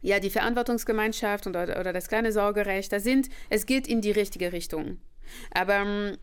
ja, 0.00 0.20
die 0.20 0.30
Verantwortungsgemeinschaft 0.30 1.46
und, 1.46 1.56
oder, 1.56 1.92
das 1.92 2.08
kleine 2.08 2.32
Sorgerecht, 2.32 2.92
da 2.92 3.00
sind, 3.00 3.28
es 3.50 3.66
geht 3.66 3.86
in 3.86 4.00
die 4.00 4.10
richtige 4.10 4.52
Richtung. 4.52 4.98
Aber 5.52 5.76
ähm, 5.76 6.18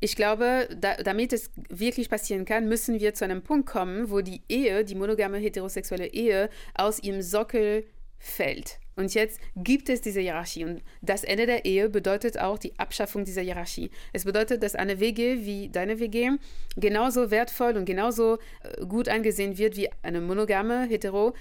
ich 0.00 0.16
glaube, 0.16 0.68
da, 0.78 0.96
damit 0.96 1.32
es 1.32 1.50
wirklich 1.68 2.10
passieren 2.10 2.44
kann, 2.44 2.68
müssen 2.68 3.00
wir 3.00 3.14
zu 3.14 3.24
einem 3.24 3.42
Punkt 3.42 3.66
kommen, 3.66 4.10
wo 4.10 4.20
die 4.20 4.42
Ehe, 4.48 4.84
die 4.84 4.94
monogame 4.94 5.38
heterosexuelle 5.38 6.08
Ehe, 6.08 6.50
aus 6.74 7.02
ihrem 7.02 7.22
Sockel 7.22 7.86
fällt. 8.18 8.78
Und 8.96 9.12
jetzt 9.12 9.40
gibt 9.54 9.90
es 9.90 10.00
diese 10.00 10.20
Hierarchie. 10.20 10.64
Und 10.64 10.82
das 11.02 11.22
Ende 11.22 11.44
der 11.44 11.66
Ehe 11.66 11.90
bedeutet 11.90 12.38
auch 12.40 12.58
die 12.58 12.78
Abschaffung 12.78 13.24
dieser 13.24 13.42
Hierarchie. 13.42 13.90
Es 14.14 14.24
bedeutet, 14.24 14.62
dass 14.62 14.74
eine 14.74 15.00
WG 15.00 15.44
wie 15.44 15.68
deine 15.68 16.00
WG 16.00 16.30
genauso 16.76 17.30
wertvoll 17.30 17.76
und 17.76 17.84
genauso 17.84 18.38
äh, 18.62 18.86
gut 18.86 19.08
angesehen 19.08 19.58
wird 19.58 19.76
wie 19.76 19.90
eine 20.02 20.22
monogame 20.22 20.86
hetero 20.86 21.34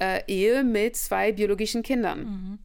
äh, 0.00 0.22
Ehe 0.26 0.64
mit 0.64 0.96
zwei 0.96 1.32
biologischen 1.32 1.82
Kindern. 1.82 2.18
Mhm. 2.20 2.58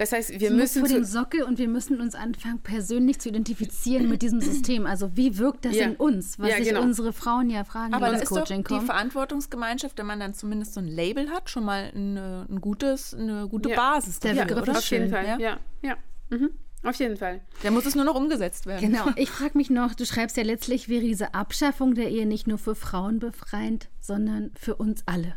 Das 0.00 0.12
heißt, 0.12 0.40
wir 0.40 0.48
Sie 0.48 0.54
müssen. 0.54 0.80
Vor 0.80 0.88
dem 0.88 1.04
Sockel 1.04 1.42
und 1.42 1.58
wir 1.58 1.68
müssen 1.68 2.00
uns 2.00 2.14
anfangen, 2.14 2.60
persönlich 2.60 3.18
zu 3.18 3.28
identifizieren 3.28 4.08
mit 4.08 4.22
diesem 4.22 4.40
System. 4.40 4.86
Also, 4.86 5.14
wie 5.14 5.36
wirkt 5.36 5.66
das 5.66 5.76
ja. 5.76 5.84
in 5.84 5.96
uns? 5.96 6.38
Was 6.38 6.48
ja, 6.48 6.56
sich 6.56 6.68
genau. 6.68 6.80
unsere 6.80 7.12
Frauen 7.12 7.50
ja 7.50 7.64
fragen, 7.64 7.92
Aber 7.92 8.10
das 8.10 8.22
ist 8.22 8.34
doch 8.34 8.46
die 8.46 8.80
Verantwortungsgemeinschaft, 8.80 9.98
wenn 9.98 10.06
man 10.06 10.18
dann 10.18 10.32
zumindest 10.32 10.72
so 10.72 10.80
ein 10.80 10.86
Label 10.86 11.28
hat, 11.28 11.50
schon 11.50 11.66
mal 11.66 11.92
eine, 11.94 12.46
ein 12.48 12.62
gutes, 12.62 13.12
eine 13.12 13.46
gute 13.46 13.68
ja. 13.68 13.76
Basis. 13.76 14.20
Der 14.20 14.32
Begriff 14.32 14.66
ja, 14.68 14.72
auf 14.72 14.90
jeden 14.90 15.10
Fall. 15.10 15.26
Ja, 15.26 15.38
ja. 15.38 15.58
ja. 15.82 15.96
Mhm. 16.30 16.48
Auf 16.82 16.96
jeden 16.96 17.18
Fall. 17.18 17.42
Der 17.62 17.70
muss 17.70 17.84
es 17.84 17.94
nur 17.94 18.06
noch 18.06 18.14
umgesetzt 18.14 18.64
werden. 18.64 18.90
Genau. 18.90 19.04
Ich 19.16 19.28
frage 19.28 19.58
mich 19.58 19.68
noch, 19.68 19.92
du 19.92 20.06
schreibst 20.06 20.38
ja 20.38 20.44
letztlich, 20.44 20.88
wäre 20.88 21.02
diese 21.02 21.34
Abschaffung 21.34 21.94
der 21.94 22.08
Ehe 22.08 22.24
nicht 22.24 22.46
nur 22.46 22.56
für 22.56 22.74
Frauen 22.74 23.18
befreiend, 23.18 23.90
sondern 24.00 24.50
für 24.58 24.76
uns 24.76 25.02
alle. 25.04 25.36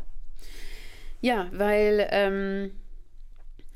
Ja, 1.24 1.48
weil 1.54 2.06
ähm, 2.12 2.72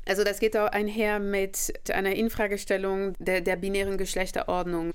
also 0.06 0.22
das 0.22 0.38
geht 0.38 0.54
auch 0.54 0.68
einher 0.68 1.18
mit 1.18 1.72
einer 1.90 2.14
Infragestellung 2.14 3.14
der, 3.18 3.40
der 3.40 3.56
binären 3.56 3.96
Geschlechterordnung. 3.96 4.92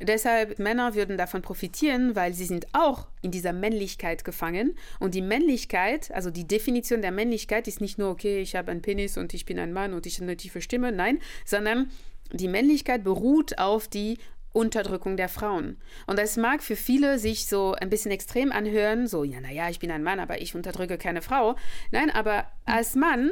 Deshalb 0.00 0.58
Männer 0.58 0.96
würden 0.96 1.16
davon 1.16 1.42
profitieren, 1.42 2.16
weil 2.16 2.34
sie 2.34 2.44
sind 2.44 2.66
auch 2.72 3.06
in 3.22 3.30
dieser 3.30 3.52
Männlichkeit 3.52 4.24
gefangen. 4.24 4.74
Und 4.98 5.14
die 5.14 5.22
Männlichkeit, 5.22 6.10
also 6.10 6.32
die 6.32 6.46
Definition 6.46 7.02
der 7.02 7.12
Männlichkeit 7.12 7.68
ist 7.68 7.80
nicht 7.80 7.98
nur, 7.98 8.10
okay, 8.10 8.40
ich 8.40 8.56
habe 8.56 8.72
einen 8.72 8.82
Penis 8.82 9.16
und 9.16 9.32
ich 9.32 9.46
bin 9.46 9.60
ein 9.60 9.72
Mann 9.72 9.94
und 9.94 10.04
ich 10.04 10.16
habe 10.16 10.24
eine 10.24 10.36
tiefe 10.36 10.60
Stimme, 10.60 10.90
nein, 10.90 11.20
sondern 11.44 11.88
die 12.32 12.48
Männlichkeit 12.48 13.04
beruht 13.04 13.58
auf 13.58 13.86
die 13.86 14.18
Unterdrückung 14.52 15.16
der 15.16 15.28
Frauen. 15.28 15.78
Und 16.06 16.18
das 16.18 16.36
mag 16.36 16.62
für 16.62 16.76
viele 16.76 17.18
sich 17.18 17.46
so 17.46 17.72
ein 17.72 17.90
bisschen 17.90 18.10
extrem 18.10 18.52
anhören, 18.52 19.06
so, 19.06 19.24
ja, 19.24 19.40
naja, 19.40 19.68
ich 19.70 19.78
bin 19.78 19.90
ein 19.90 20.02
Mann, 20.02 20.20
aber 20.20 20.40
ich 20.40 20.54
unterdrücke 20.54 20.98
keine 20.98 21.22
Frau. 21.22 21.56
Nein, 21.90 22.10
aber 22.10 22.46
als 22.64 22.94
Mann 22.94 23.30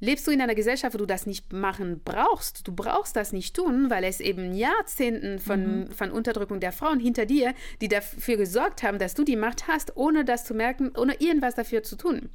lebst 0.00 0.26
du 0.26 0.30
in 0.30 0.40
einer 0.40 0.54
Gesellschaft, 0.54 0.94
wo 0.94 0.98
du 0.98 1.06
das 1.06 1.26
nicht 1.26 1.52
machen 1.52 2.02
brauchst. 2.04 2.66
Du 2.66 2.72
brauchst 2.72 3.16
das 3.16 3.32
nicht 3.32 3.56
tun, 3.56 3.90
weil 3.90 4.04
es 4.04 4.20
eben 4.20 4.54
Jahrzehnten 4.54 5.38
von, 5.38 5.80
mhm. 5.80 5.90
von 5.90 6.10
Unterdrückung 6.10 6.60
der 6.60 6.72
Frauen 6.72 7.00
hinter 7.00 7.26
dir, 7.26 7.54
die 7.80 7.88
dafür 7.88 8.36
gesorgt 8.36 8.82
haben, 8.82 8.98
dass 8.98 9.14
du 9.14 9.24
die 9.24 9.36
Macht 9.36 9.66
hast, 9.66 9.96
ohne 9.96 10.24
das 10.24 10.44
zu 10.44 10.54
merken, 10.54 10.92
ohne 10.96 11.20
irgendwas 11.20 11.54
dafür 11.54 11.82
zu 11.82 11.96
tun. 11.96 12.30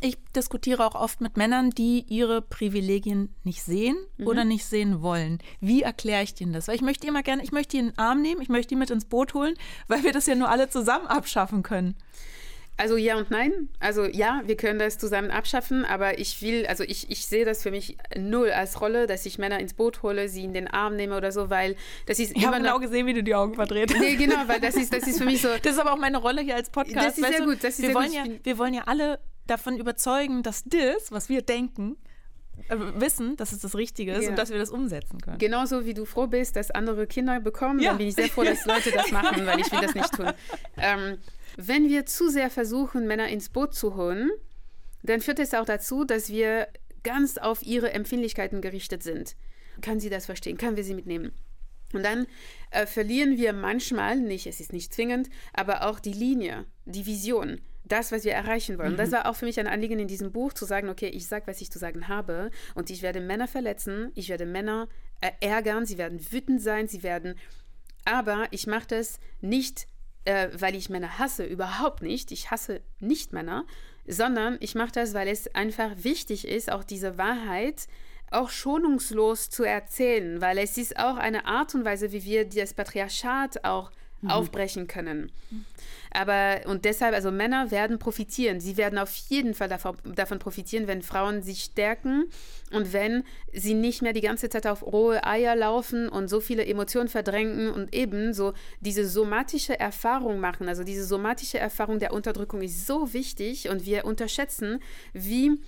Ich 0.00 0.16
diskutiere 0.34 0.86
auch 0.86 0.94
oft 0.94 1.20
mit 1.20 1.36
Männern, 1.36 1.70
die 1.70 2.04
ihre 2.08 2.42
Privilegien 2.42 3.34
nicht 3.44 3.62
sehen 3.62 3.96
mhm. 4.16 4.26
oder 4.26 4.44
nicht 4.44 4.64
sehen 4.64 5.02
wollen. 5.02 5.38
Wie 5.60 5.82
erkläre 5.82 6.22
ich 6.22 6.34
denen 6.34 6.52
das? 6.52 6.68
Weil 6.68 6.76
ich 6.76 6.82
möchte 6.82 7.06
immer 7.06 7.22
gerne, 7.22 7.42
ich 7.42 7.52
möchte 7.52 7.72
die 7.72 7.78
in 7.78 7.86
den 7.88 7.98
Arm 7.98 8.22
nehmen, 8.22 8.40
ich 8.40 8.48
möchte 8.48 8.70
die 8.70 8.76
mit 8.76 8.90
ins 8.90 9.04
Boot 9.04 9.34
holen, 9.34 9.54
weil 9.88 10.04
wir 10.04 10.12
das 10.12 10.26
ja 10.26 10.34
nur 10.34 10.48
alle 10.48 10.68
zusammen 10.68 11.06
abschaffen 11.06 11.62
können. 11.62 11.96
Also 12.78 12.96
ja 12.96 13.16
und 13.16 13.28
nein. 13.32 13.68
Also 13.80 14.04
ja, 14.04 14.42
wir 14.46 14.56
können 14.56 14.78
das 14.78 14.98
zusammen 14.98 15.32
abschaffen, 15.32 15.84
aber 15.84 16.20
ich 16.20 16.40
will, 16.42 16.64
also 16.66 16.84
ich, 16.84 17.10
ich 17.10 17.26
sehe 17.26 17.44
das 17.44 17.60
für 17.60 17.72
mich 17.72 17.98
null 18.16 18.52
als 18.52 18.80
Rolle, 18.80 19.08
dass 19.08 19.26
ich 19.26 19.36
Männer 19.36 19.58
ins 19.58 19.74
Boot 19.74 20.04
hole, 20.04 20.28
sie 20.28 20.44
in 20.44 20.54
den 20.54 20.68
Arm 20.68 20.94
nehme 20.94 21.16
oder 21.16 21.32
so, 21.32 21.50
weil 21.50 21.74
das 22.06 22.20
ist 22.20 22.36
ich 22.36 22.42
immer 22.44 22.58
genau 22.58 22.78
gesehen, 22.78 23.08
wie 23.08 23.14
du 23.14 23.24
die 23.24 23.34
Augen 23.34 23.56
verdreht 23.56 23.92
hast. 23.92 24.00
Nee, 24.00 24.14
genau, 24.14 24.46
weil 24.46 24.60
das 24.60 24.76
ist, 24.76 24.94
das 24.94 25.08
ist 25.08 25.18
für 25.18 25.24
mich 25.24 25.42
so. 25.42 25.48
Das 25.62 25.72
ist 25.72 25.78
aber 25.80 25.92
auch 25.92 25.98
meine 25.98 26.18
Rolle 26.18 26.40
hier 26.40 26.54
als 26.54 26.70
Podcast. 26.70 27.18
Das 27.18 27.18
ist 27.18 27.36
sehr 27.36 27.44
gut. 27.44 27.58
Das 27.62 27.74
ist 27.74 27.80
wir, 27.80 27.86
sehr 27.86 27.94
wollen 27.96 28.12
gut. 28.12 28.14
Ja, 28.14 28.44
wir 28.44 28.58
wollen 28.58 28.74
ja 28.74 28.82
alle 28.86 29.18
davon 29.50 29.78
überzeugen, 29.78 30.42
dass 30.42 30.64
das, 30.64 31.10
was 31.10 31.28
wir 31.28 31.42
denken, 31.42 31.96
äh, 32.68 32.76
wissen, 32.96 33.36
dass 33.36 33.52
es 33.52 33.60
das 33.60 33.74
Richtige 33.74 34.12
ist 34.12 34.24
ja. 34.24 34.30
und 34.30 34.38
dass 34.38 34.50
wir 34.50 34.58
das 34.58 34.70
umsetzen 34.70 35.20
können. 35.20 35.38
Genauso 35.38 35.86
wie 35.86 35.94
du 35.94 36.04
froh 36.04 36.26
bist, 36.26 36.56
dass 36.56 36.70
andere 36.70 37.06
Kinder 37.06 37.40
bekommen, 37.40 37.80
ja. 37.80 37.90
dann 37.90 37.98
bin 37.98 38.08
ich 38.08 38.14
sehr 38.14 38.28
froh, 38.28 38.44
dass 38.44 38.64
Leute 38.66 38.90
das 38.90 39.10
machen, 39.10 39.46
weil 39.46 39.60
ich 39.60 39.70
will 39.70 39.80
das 39.80 39.94
nicht 39.94 40.12
tun. 40.12 40.32
Ähm, 40.76 41.18
wenn 41.56 41.88
wir 41.88 42.06
zu 42.06 42.28
sehr 42.28 42.50
versuchen, 42.50 43.06
Männer 43.06 43.28
ins 43.28 43.48
Boot 43.48 43.74
zu 43.74 43.96
holen, 43.96 44.30
dann 45.02 45.20
führt 45.20 45.38
es 45.38 45.54
auch 45.54 45.64
dazu, 45.64 46.04
dass 46.04 46.28
wir 46.28 46.68
ganz 47.02 47.38
auf 47.38 47.62
ihre 47.62 47.92
Empfindlichkeiten 47.92 48.60
gerichtet 48.60 49.02
sind. 49.02 49.36
Kann 49.80 50.00
sie 50.00 50.10
das 50.10 50.26
verstehen? 50.26 50.58
Können 50.58 50.76
wir 50.76 50.84
sie 50.84 50.94
mitnehmen? 50.94 51.32
Und 51.92 52.04
dann 52.04 52.26
äh, 52.70 52.86
verlieren 52.86 53.38
wir 53.38 53.52
manchmal, 53.52 54.16
nicht, 54.16 54.46
es 54.46 54.60
ist 54.60 54.72
nicht 54.72 54.92
zwingend, 54.92 55.30
aber 55.54 55.88
auch 55.88 56.00
die 56.00 56.12
Linie, 56.12 56.66
die 56.84 57.06
Vision 57.06 57.60
das, 57.88 58.12
was 58.12 58.24
wir 58.24 58.32
erreichen 58.32 58.78
wollen. 58.78 58.92
Mhm. 58.92 58.96
Das 58.96 59.12
war 59.12 59.26
auch 59.26 59.36
für 59.36 59.44
mich 59.44 59.58
ein 59.58 59.66
Anliegen 59.66 59.98
in 59.98 60.08
diesem 60.08 60.32
Buch, 60.32 60.52
zu 60.52 60.64
sagen, 60.64 60.88
okay, 60.88 61.08
ich 61.08 61.26
sage, 61.26 61.46
was 61.46 61.60
ich 61.60 61.70
zu 61.70 61.78
sagen 61.78 62.08
habe 62.08 62.50
und 62.74 62.90
ich 62.90 63.02
werde 63.02 63.20
Männer 63.20 63.48
verletzen, 63.48 64.12
ich 64.14 64.28
werde 64.28 64.46
Männer 64.46 64.88
ärgern, 65.40 65.86
sie 65.86 65.98
werden 65.98 66.20
wütend 66.32 66.62
sein, 66.62 66.86
sie 66.86 67.02
werden, 67.02 67.34
aber 68.04 68.46
ich 68.52 68.66
mache 68.66 68.86
das 68.88 69.18
nicht, 69.40 69.86
äh, 70.24 70.48
weil 70.52 70.74
ich 70.74 70.90
Männer 70.90 71.18
hasse, 71.18 71.44
überhaupt 71.44 72.02
nicht, 72.02 72.30
ich 72.30 72.50
hasse 72.50 72.80
nicht 73.00 73.32
Männer, 73.32 73.64
sondern 74.06 74.56
ich 74.60 74.74
mache 74.74 74.92
das, 74.92 75.14
weil 75.14 75.28
es 75.28 75.54
einfach 75.54 75.90
wichtig 76.02 76.46
ist, 76.46 76.70
auch 76.72 76.84
diese 76.84 77.18
Wahrheit 77.18 77.86
auch 78.30 78.50
schonungslos 78.50 79.50
zu 79.50 79.64
erzählen, 79.64 80.40
weil 80.40 80.58
es 80.58 80.76
ist 80.76 80.98
auch 80.98 81.16
eine 81.16 81.46
Art 81.46 81.74
und 81.74 81.84
Weise, 81.84 82.12
wie 82.12 82.24
wir 82.24 82.48
das 82.48 82.74
Patriarchat 82.74 83.64
auch 83.64 83.90
mhm. 84.20 84.30
aufbrechen 84.30 84.86
können. 84.86 85.30
Aber 86.10 86.60
und 86.66 86.84
deshalb, 86.84 87.14
also 87.14 87.30
Männer 87.30 87.70
werden 87.70 87.98
profitieren. 87.98 88.60
Sie 88.60 88.76
werden 88.76 88.98
auf 88.98 89.14
jeden 89.28 89.54
Fall 89.54 89.68
davon, 89.68 89.96
davon 90.14 90.38
profitieren, 90.38 90.86
wenn 90.86 91.02
Frauen 91.02 91.42
sich 91.42 91.64
stärken 91.64 92.24
und 92.72 92.92
wenn 92.92 93.24
sie 93.52 93.74
nicht 93.74 94.02
mehr 94.02 94.12
die 94.12 94.20
ganze 94.20 94.48
Zeit 94.48 94.66
auf 94.66 94.82
rohe 94.82 95.24
Eier 95.24 95.54
laufen 95.54 96.08
und 96.08 96.28
so 96.28 96.40
viele 96.40 96.64
Emotionen 96.64 97.08
verdrängen 97.08 97.70
und 97.70 97.94
eben 97.94 98.32
so 98.32 98.52
diese 98.80 99.06
somatische 99.06 99.78
Erfahrung 99.78 100.40
machen. 100.40 100.68
Also 100.68 100.82
diese 100.82 101.04
somatische 101.04 101.58
Erfahrung 101.58 101.98
der 101.98 102.12
Unterdrückung 102.12 102.62
ist 102.62 102.86
so 102.86 103.12
wichtig 103.12 103.68
und 103.68 103.84
wir 103.84 104.04
unterschätzen, 104.04 104.80
wie 105.12 105.60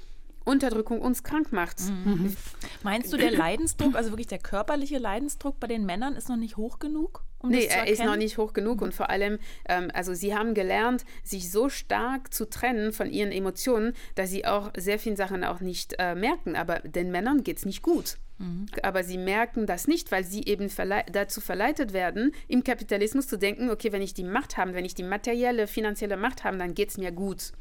Unterdrückung 0.50 1.00
uns 1.00 1.22
krank 1.22 1.52
macht. 1.52 1.80
Mhm. 1.80 2.36
Meinst 2.82 3.12
du, 3.12 3.16
der 3.16 3.30
Leidensdruck, 3.30 3.94
also 3.94 4.10
wirklich 4.10 4.26
der 4.26 4.38
körperliche 4.38 4.98
Leidensdruck 4.98 5.60
bei 5.60 5.66
den 5.66 5.86
Männern 5.86 6.16
ist 6.16 6.28
noch 6.28 6.36
nicht 6.36 6.56
hoch 6.56 6.78
genug? 6.78 7.24
Um 7.38 7.50
nee, 7.50 7.64
er 7.64 7.86
ist 7.86 8.04
noch 8.04 8.16
nicht 8.16 8.36
hoch 8.36 8.52
genug 8.52 8.82
und 8.82 8.92
vor 8.92 9.08
allem, 9.08 9.38
ähm, 9.66 9.90
also 9.94 10.12
sie 10.12 10.34
haben 10.34 10.52
gelernt, 10.52 11.06
sich 11.24 11.50
so 11.50 11.70
stark 11.70 12.34
zu 12.34 12.50
trennen 12.50 12.92
von 12.92 13.10
ihren 13.10 13.32
Emotionen, 13.32 13.94
dass 14.14 14.28
sie 14.30 14.44
auch 14.44 14.70
sehr 14.76 14.98
viele 14.98 15.16
Sachen 15.16 15.42
auch 15.44 15.60
nicht 15.60 15.94
äh, 15.98 16.14
merken. 16.14 16.54
Aber 16.54 16.80
den 16.80 17.10
Männern 17.10 17.42
geht 17.42 17.56
es 17.56 17.64
nicht 17.64 17.80
gut. 17.80 18.18
Mhm. 18.40 18.66
Aber 18.82 19.04
sie 19.04 19.16
merken 19.16 19.66
das 19.66 19.86
nicht, 19.86 20.12
weil 20.12 20.24
sie 20.24 20.44
eben 20.44 20.68
verle 20.68 21.04
dazu 21.10 21.40
verleitet 21.40 21.94
werden, 21.94 22.32
im 22.48 22.62
Kapitalismus 22.64 23.26
zu 23.26 23.38
denken, 23.38 23.70
okay, 23.70 23.92
wenn 23.92 24.02
ich 24.02 24.12
die 24.12 24.24
Macht 24.24 24.58
habe, 24.58 24.74
wenn 24.74 24.84
ich 24.84 24.94
die 24.94 25.02
materielle, 25.02 25.66
finanzielle 25.66 26.18
Macht 26.18 26.44
habe, 26.44 26.58
dann 26.58 26.74
geht 26.74 26.90
es 26.90 26.98
mir 26.98 27.12
gut. 27.12 27.52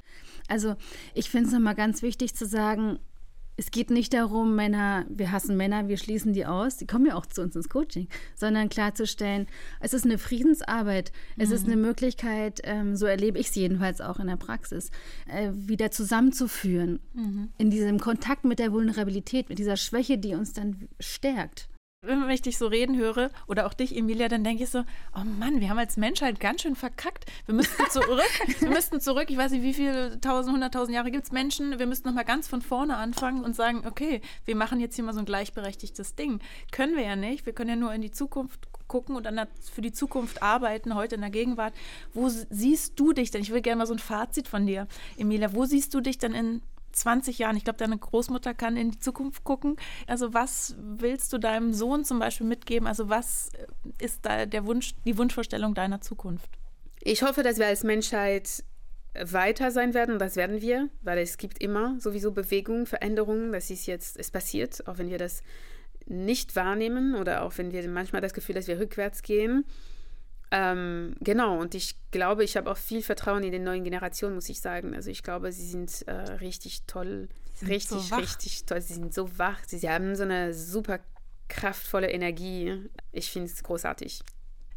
Also 0.50 0.76
ich 1.14 1.30
finde 1.30 1.48
es 1.48 1.54
nochmal 1.54 1.76
ganz 1.76 2.02
wichtig 2.02 2.36
zu 2.36 2.46
sagen, 2.46 3.00
es 3.60 3.72
geht 3.72 3.90
nicht 3.90 4.14
darum, 4.14 4.56
Männer, 4.56 5.06
wir 5.10 5.34
hassen 5.34 5.58
Männer, 5.58 5.90
wir 5.90 5.98
schließen 5.98 6.32
die 6.32 6.46
aus, 6.46 6.78
die 6.78 6.88
kommen 6.88 7.08
ja 7.08 7.16
auch 7.16 7.26
zu 7.26 7.42
uns 7.42 7.58
ins 7.58 7.68
Coaching, 7.68 8.08
sondern 8.34 8.70
klarzustellen, 8.70 9.48
es 9.82 9.94
ist 9.94 10.06
eine 10.06 10.18
Friedensarbeit, 10.18 11.12
es 11.38 11.50
mhm. 11.50 11.56
ist 11.56 11.66
eine 11.66 11.76
Möglichkeit, 11.76 12.62
ähm, 12.64 12.96
so 12.96 13.06
erlebe 13.06 13.38
ich 13.38 13.50
es 13.50 13.56
jedenfalls 13.56 14.00
auch 14.00 14.18
in 14.20 14.28
der 14.28 14.38
Praxis, 14.38 14.92
äh, 15.28 15.50
wieder 15.54 15.92
zusammenzuführen 15.92 17.02
mhm. 17.14 17.50
in 17.58 17.70
diesem 17.70 18.00
Kontakt 18.00 18.46
mit 18.46 18.60
der 18.60 18.72
Vulnerabilität, 18.72 19.50
mit 19.50 19.60
dieser 19.60 19.76
Schwäche, 19.76 20.18
die 20.18 20.36
uns 20.36 20.54
dann 20.54 20.88
stärkt 21.02 21.68
wenn 22.30 22.30
ich 22.30 22.42
dich 22.42 22.58
so 22.58 22.68
reden 22.68 22.98
höre 22.98 23.30
oder 23.48 23.66
auch 23.66 23.74
dich, 23.74 23.96
Emilia, 23.96 24.28
dann 24.30 24.44
denke 24.44 24.64
ich 24.64 24.70
so, 24.70 24.84
oh 25.16 25.24
Mann, 25.24 25.60
wir 25.60 25.70
haben 25.70 25.78
als 25.78 25.98
Menschheit 25.98 26.40
ganz 26.40 26.62
schön 26.62 26.76
verkackt. 26.76 27.26
Wir 27.46 27.56
müssten 27.56 27.84
zurück, 27.90 28.22
wir 28.60 28.70
müssten 28.70 29.02
zurück, 29.02 29.26
ich 29.30 29.38
weiß 29.38 29.52
nicht, 29.52 29.64
wie 29.64 29.74
viele 29.74 30.20
tausend, 30.22 30.54
hunderttausend 30.54 30.96
Jahre 30.96 31.12
gibt 31.12 31.26
es 31.26 31.32
Menschen, 31.32 31.78
wir 31.78 31.88
müssten 31.88 32.08
nochmal 32.08 32.26
ganz 32.26 32.48
von 32.48 32.62
vorne 32.62 32.96
anfangen 32.98 33.44
und 33.44 33.56
sagen, 33.56 33.84
okay, 33.86 34.22
wir 34.46 34.56
machen 34.56 34.80
jetzt 34.80 34.96
hier 34.96 35.04
mal 35.04 35.14
so 35.14 35.20
ein 35.20 35.26
gleichberechtigtes 35.26 36.16
Ding. 36.16 36.40
Können 36.72 36.96
wir 36.96 37.04
ja 37.04 37.16
nicht, 37.16 37.46
wir 37.46 37.54
können 37.54 37.70
ja 37.70 37.76
nur 37.76 37.94
in 37.94 38.02
die 38.02 38.12
Zukunft 38.12 38.68
gucken 38.88 39.16
und 39.16 39.26
dann 39.26 39.48
für 39.72 39.82
die 39.82 39.92
Zukunft 39.92 40.42
arbeiten, 40.42 40.96
heute 40.96 41.16
in 41.16 41.22
der 41.22 41.30
Gegenwart. 41.30 41.74
Wo 42.14 42.30
siehst 42.30 43.00
du 43.00 43.14
dich 43.14 43.30
denn? 43.32 43.42
Ich 43.42 43.52
will 43.52 43.62
gerne 43.62 43.80
mal 43.80 43.86
so 43.86 43.94
ein 43.94 44.00
Fazit 44.00 44.48
von 44.48 44.66
dir, 44.66 44.88
Emilia. 45.18 45.54
Wo 45.54 45.66
siehst 45.66 45.94
du 45.94 46.02
dich 46.02 46.18
denn 46.18 46.34
in 46.34 46.62
20 46.92 47.40
Jahren, 47.40 47.58
ich 47.58 47.64
glaube, 47.64 47.78
deine 47.78 47.98
Großmutter 47.98 48.54
kann 48.54 48.78
in 48.78 48.92
die 48.92 49.00
Zukunft 49.00 49.44
gucken. 49.44 49.76
Also 50.08 50.34
was 50.34 50.76
willst 50.78 51.34
du 51.34 51.38
deinem 51.38 51.74
Sohn 51.74 52.06
zum 52.06 52.20
Beispiel 52.20 52.48
mitgeben? 52.48 52.88
Also 52.88 53.10
was 53.10 53.52
ist 54.00 54.26
da 54.26 54.46
der 54.46 54.66
Wunsch, 54.66 54.96
die 55.06 55.18
Wunschvorstellung 55.18 55.74
deiner 55.74 56.02
Zukunft? 56.02 56.50
Ich 57.02 57.24
hoffe, 57.24 57.44
dass 57.44 57.58
wir 57.58 57.68
als 57.68 57.84
Menschheit 57.84 58.64
weiter 59.20 59.72
sein 59.72 59.94
werden 59.94 60.20
das 60.20 60.36
werden 60.36 60.62
wir, 60.62 60.90
weil 61.02 61.18
es 61.18 61.38
gibt 61.38 61.62
immer 61.62 62.00
sowieso 62.00 62.32
Bewegungen, 62.32 62.86
Veränderungen. 62.86 63.52
Das 63.52 63.70
ist 63.70 63.88
jetzt, 63.88 64.18
es 64.18 64.32
passiert, 64.32 64.88
auch 64.88 64.98
wenn 64.98 65.10
wir 65.10 65.18
das 65.18 65.42
nicht 66.06 66.56
wahrnehmen 66.56 67.16
oder 67.16 67.44
auch 67.44 67.58
wenn 67.58 67.72
wir 67.72 67.88
manchmal 67.88 68.22
das 68.22 68.34
Gefühl, 68.34 68.56
dass 68.56 68.68
wir 68.68 68.80
rückwärts 68.80 69.22
gehen. 69.24 69.66
Ähm, 70.52 71.16
genau, 71.20 71.60
und 71.60 71.76
ich 71.76 71.96
glaube, 72.12 72.44
ich 72.44 72.58
habe 72.58 72.72
auch 72.72 72.78
viel 72.78 73.04
Vertrauen 73.04 73.44
in 73.44 73.52
den 73.52 73.64
neuen 73.64 73.84
Generationen, 73.84 74.36
muss 74.36 74.50
ich 74.50 74.62
sagen. 74.62 74.96
Also 74.96 75.12
ich 75.12 75.22
glaube, 75.22 75.52
sie 75.52 75.68
sind 75.68 76.08
äh, 76.08 76.12
richtig 76.14 76.84
toll, 76.88 77.30
sind 77.54 77.70
richtig, 77.70 78.02
so 78.02 78.16
richtig 78.16 78.66
toll. 78.66 78.82
Sie 78.82 78.96
sind 78.96 79.14
so 79.14 79.38
wach, 79.38 79.60
sie, 79.68 79.78
sie 79.78 79.90
haben 79.90 80.16
so 80.16 80.24
eine 80.24 80.54
super 80.54 81.00
kraftvolle 81.48 82.10
Energie. 82.10 82.90
Ich 83.12 83.30
finde 83.30 83.48
es 83.48 83.62
großartig. 83.62 84.22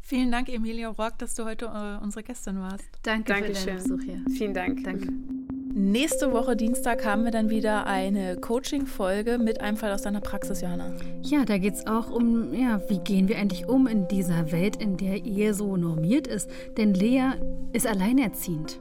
Vielen 0.01 0.31
Dank, 0.31 0.49
Emilia 0.49 0.89
Rock, 0.89 1.17
dass 1.17 1.33
du 1.33 1.45
heute 1.45 1.65
äh, 1.65 2.03
unsere 2.03 2.23
Gästin 2.23 2.59
warst. 2.59 2.85
Danke 3.03 3.33
Dankeschön. 3.33 3.55
für 3.55 3.65
deinen 3.65 3.77
Besuch 3.77 4.01
hier. 4.03 4.21
Vielen 4.37 4.53
Dank. 4.53 4.83
Danke. 4.83 5.07
Nächste 5.75 6.31
Woche 6.31 6.55
Dienstag 6.55 7.03
haben 7.03 7.23
wir 7.23 7.31
dann 7.31 7.49
wieder 7.49 7.87
eine 7.87 8.37
Coaching-Folge 8.37 9.39
mit 9.39 9.59
einem 9.59 9.75
Fall 9.75 9.91
aus 9.91 10.03
deiner 10.03 10.21
Praxis, 10.21 10.61
Johanna. 10.61 10.93
Ja, 11.23 11.45
da 11.45 11.57
geht 11.57 11.73
es 11.73 11.87
auch 11.87 12.11
um, 12.11 12.53
ja, 12.53 12.79
wie 12.89 12.99
gehen 12.99 13.27
wir 13.27 13.39
eigentlich 13.39 13.67
um 13.67 13.87
in 13.87 14.07
dieser 14.07 14.51
Welt, 14.51 14.75
in 14.75 14.97
der 14.97 15.25
Ehe 15.25 15.55
so 15.55 15.75
normiert 15.75 16.27
ist. 16.27 16.47
Denn 16.77 16.93
Lea 16.93 17.31
ist 17.71 17.87
alleinerziehend. 17.87 18.79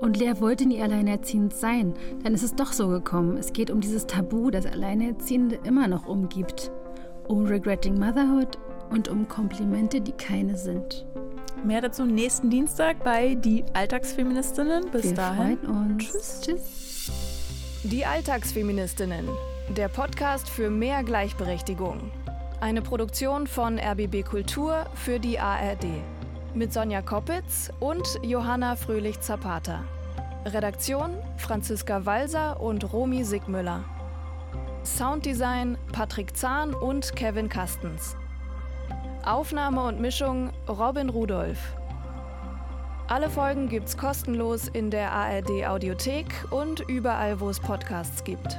Und 0.00 0.16
Lea 0.16 0.32
wollte 0.40 0.64
nie 0.64 0.80
alleinerziehend 0.80 1.52
sein. 1.52 1.92
Dann 2.22 2.32
ist 2.32 2.44
es 2.44 2.54
doch 2.54 2.72
so 2.72 2.88
gekommen. 2.88 3.36
Es 3.36 3.52
geht 3.52 3.70
um 3.70 3.82
dieses 3.82 4.06
Tabu, 4.06 4.50
das 4.50 4.64
Alleinerziehende 4.64 5.58
immer 5.64 5.86
noch 5.86 6.06
umgibt. 6.06 6.70
Um 7.28 7.44
Regretting 7.44 7.98
Motherhood 7.98 8.56
und 8.88 9.08
um 9.08 9.28
Komplimente, 9.28 10.00
die 10.00 10.12
keine 10.12 10.56
sind. 10.56 11.04
Mehr 11.64 11.80
dazu 11.80 12.04
nächsten 12.04 12.50
Dienstag 12.50 13.04
bei 13.04 13.34
Die 13.36 13.64
Alltagsfeministinnen. 13.72 14.90
Bis 14.90 15.04
Wir 15.04 15.14
dahin. 15.14 15.58
Freuen 15.58 15.92
uns. 15.92 16.04
Tschüss. 16.10 16.40
Tschüss. 16.40 17.12
Die 17.84 18.04
Alltagsfeministinnen. 18.04 19.28
Der 19.76 19.88
Podcast 19.88 20.48
für 20.48 20.70
mehr 20.70 21.04
Gleichberechtigung. 21.04 22.10
Eine 22.60 22.82
Produktion 22.82 23.46
von 23.46 23.78
RBB 23.78 24.24
Kultur 24.24 24.86
für 24.94 25.18
die 25.18 25.38
ARD. 25.38 25.86
Mit 26.54 26.72
Sonja 26.72 27.00
Koppitz 27.02 27.70
und 27.80 28.06
Johanna 28.22 28.76
Fröhlich-Zapata. 28.76 29.84
Redaktion 30.44 31.10
Franziska 31.36 32.04
Walser 32.04 32.60
und 32.60 32.92
Romy 32.92 33.24
Sigmüller. 33.24 33.84
Sounddesign 34.84 35.78
Patrick 35.92 36.36
Zahn 36.36 36.74
und 36.74 37.14
Kevin 37.14 37.48
Kastens. 37.48 38.16
Aufnahme 39.24 39.84
und 39.84 40.00
Mischung 40.00 40.50
Robin 40.68 41.08
Rudolph. 41.08 41.76
Alle 43.06 43.30
Folgen 43.30 43.68
gibt's 43.68 43.96
kostenlos 43.96 44.68
in 44.68 44.90
der 44.90 45.12
ARD 45.12 45.66
Audiothek 45.66 46.26
und 46.50 46.80
überall, 46.88 47.38
wo 47.40 47.48
es 47.48 47.60
Podcasts 47.60 48.24
gibt. 48.24 48.58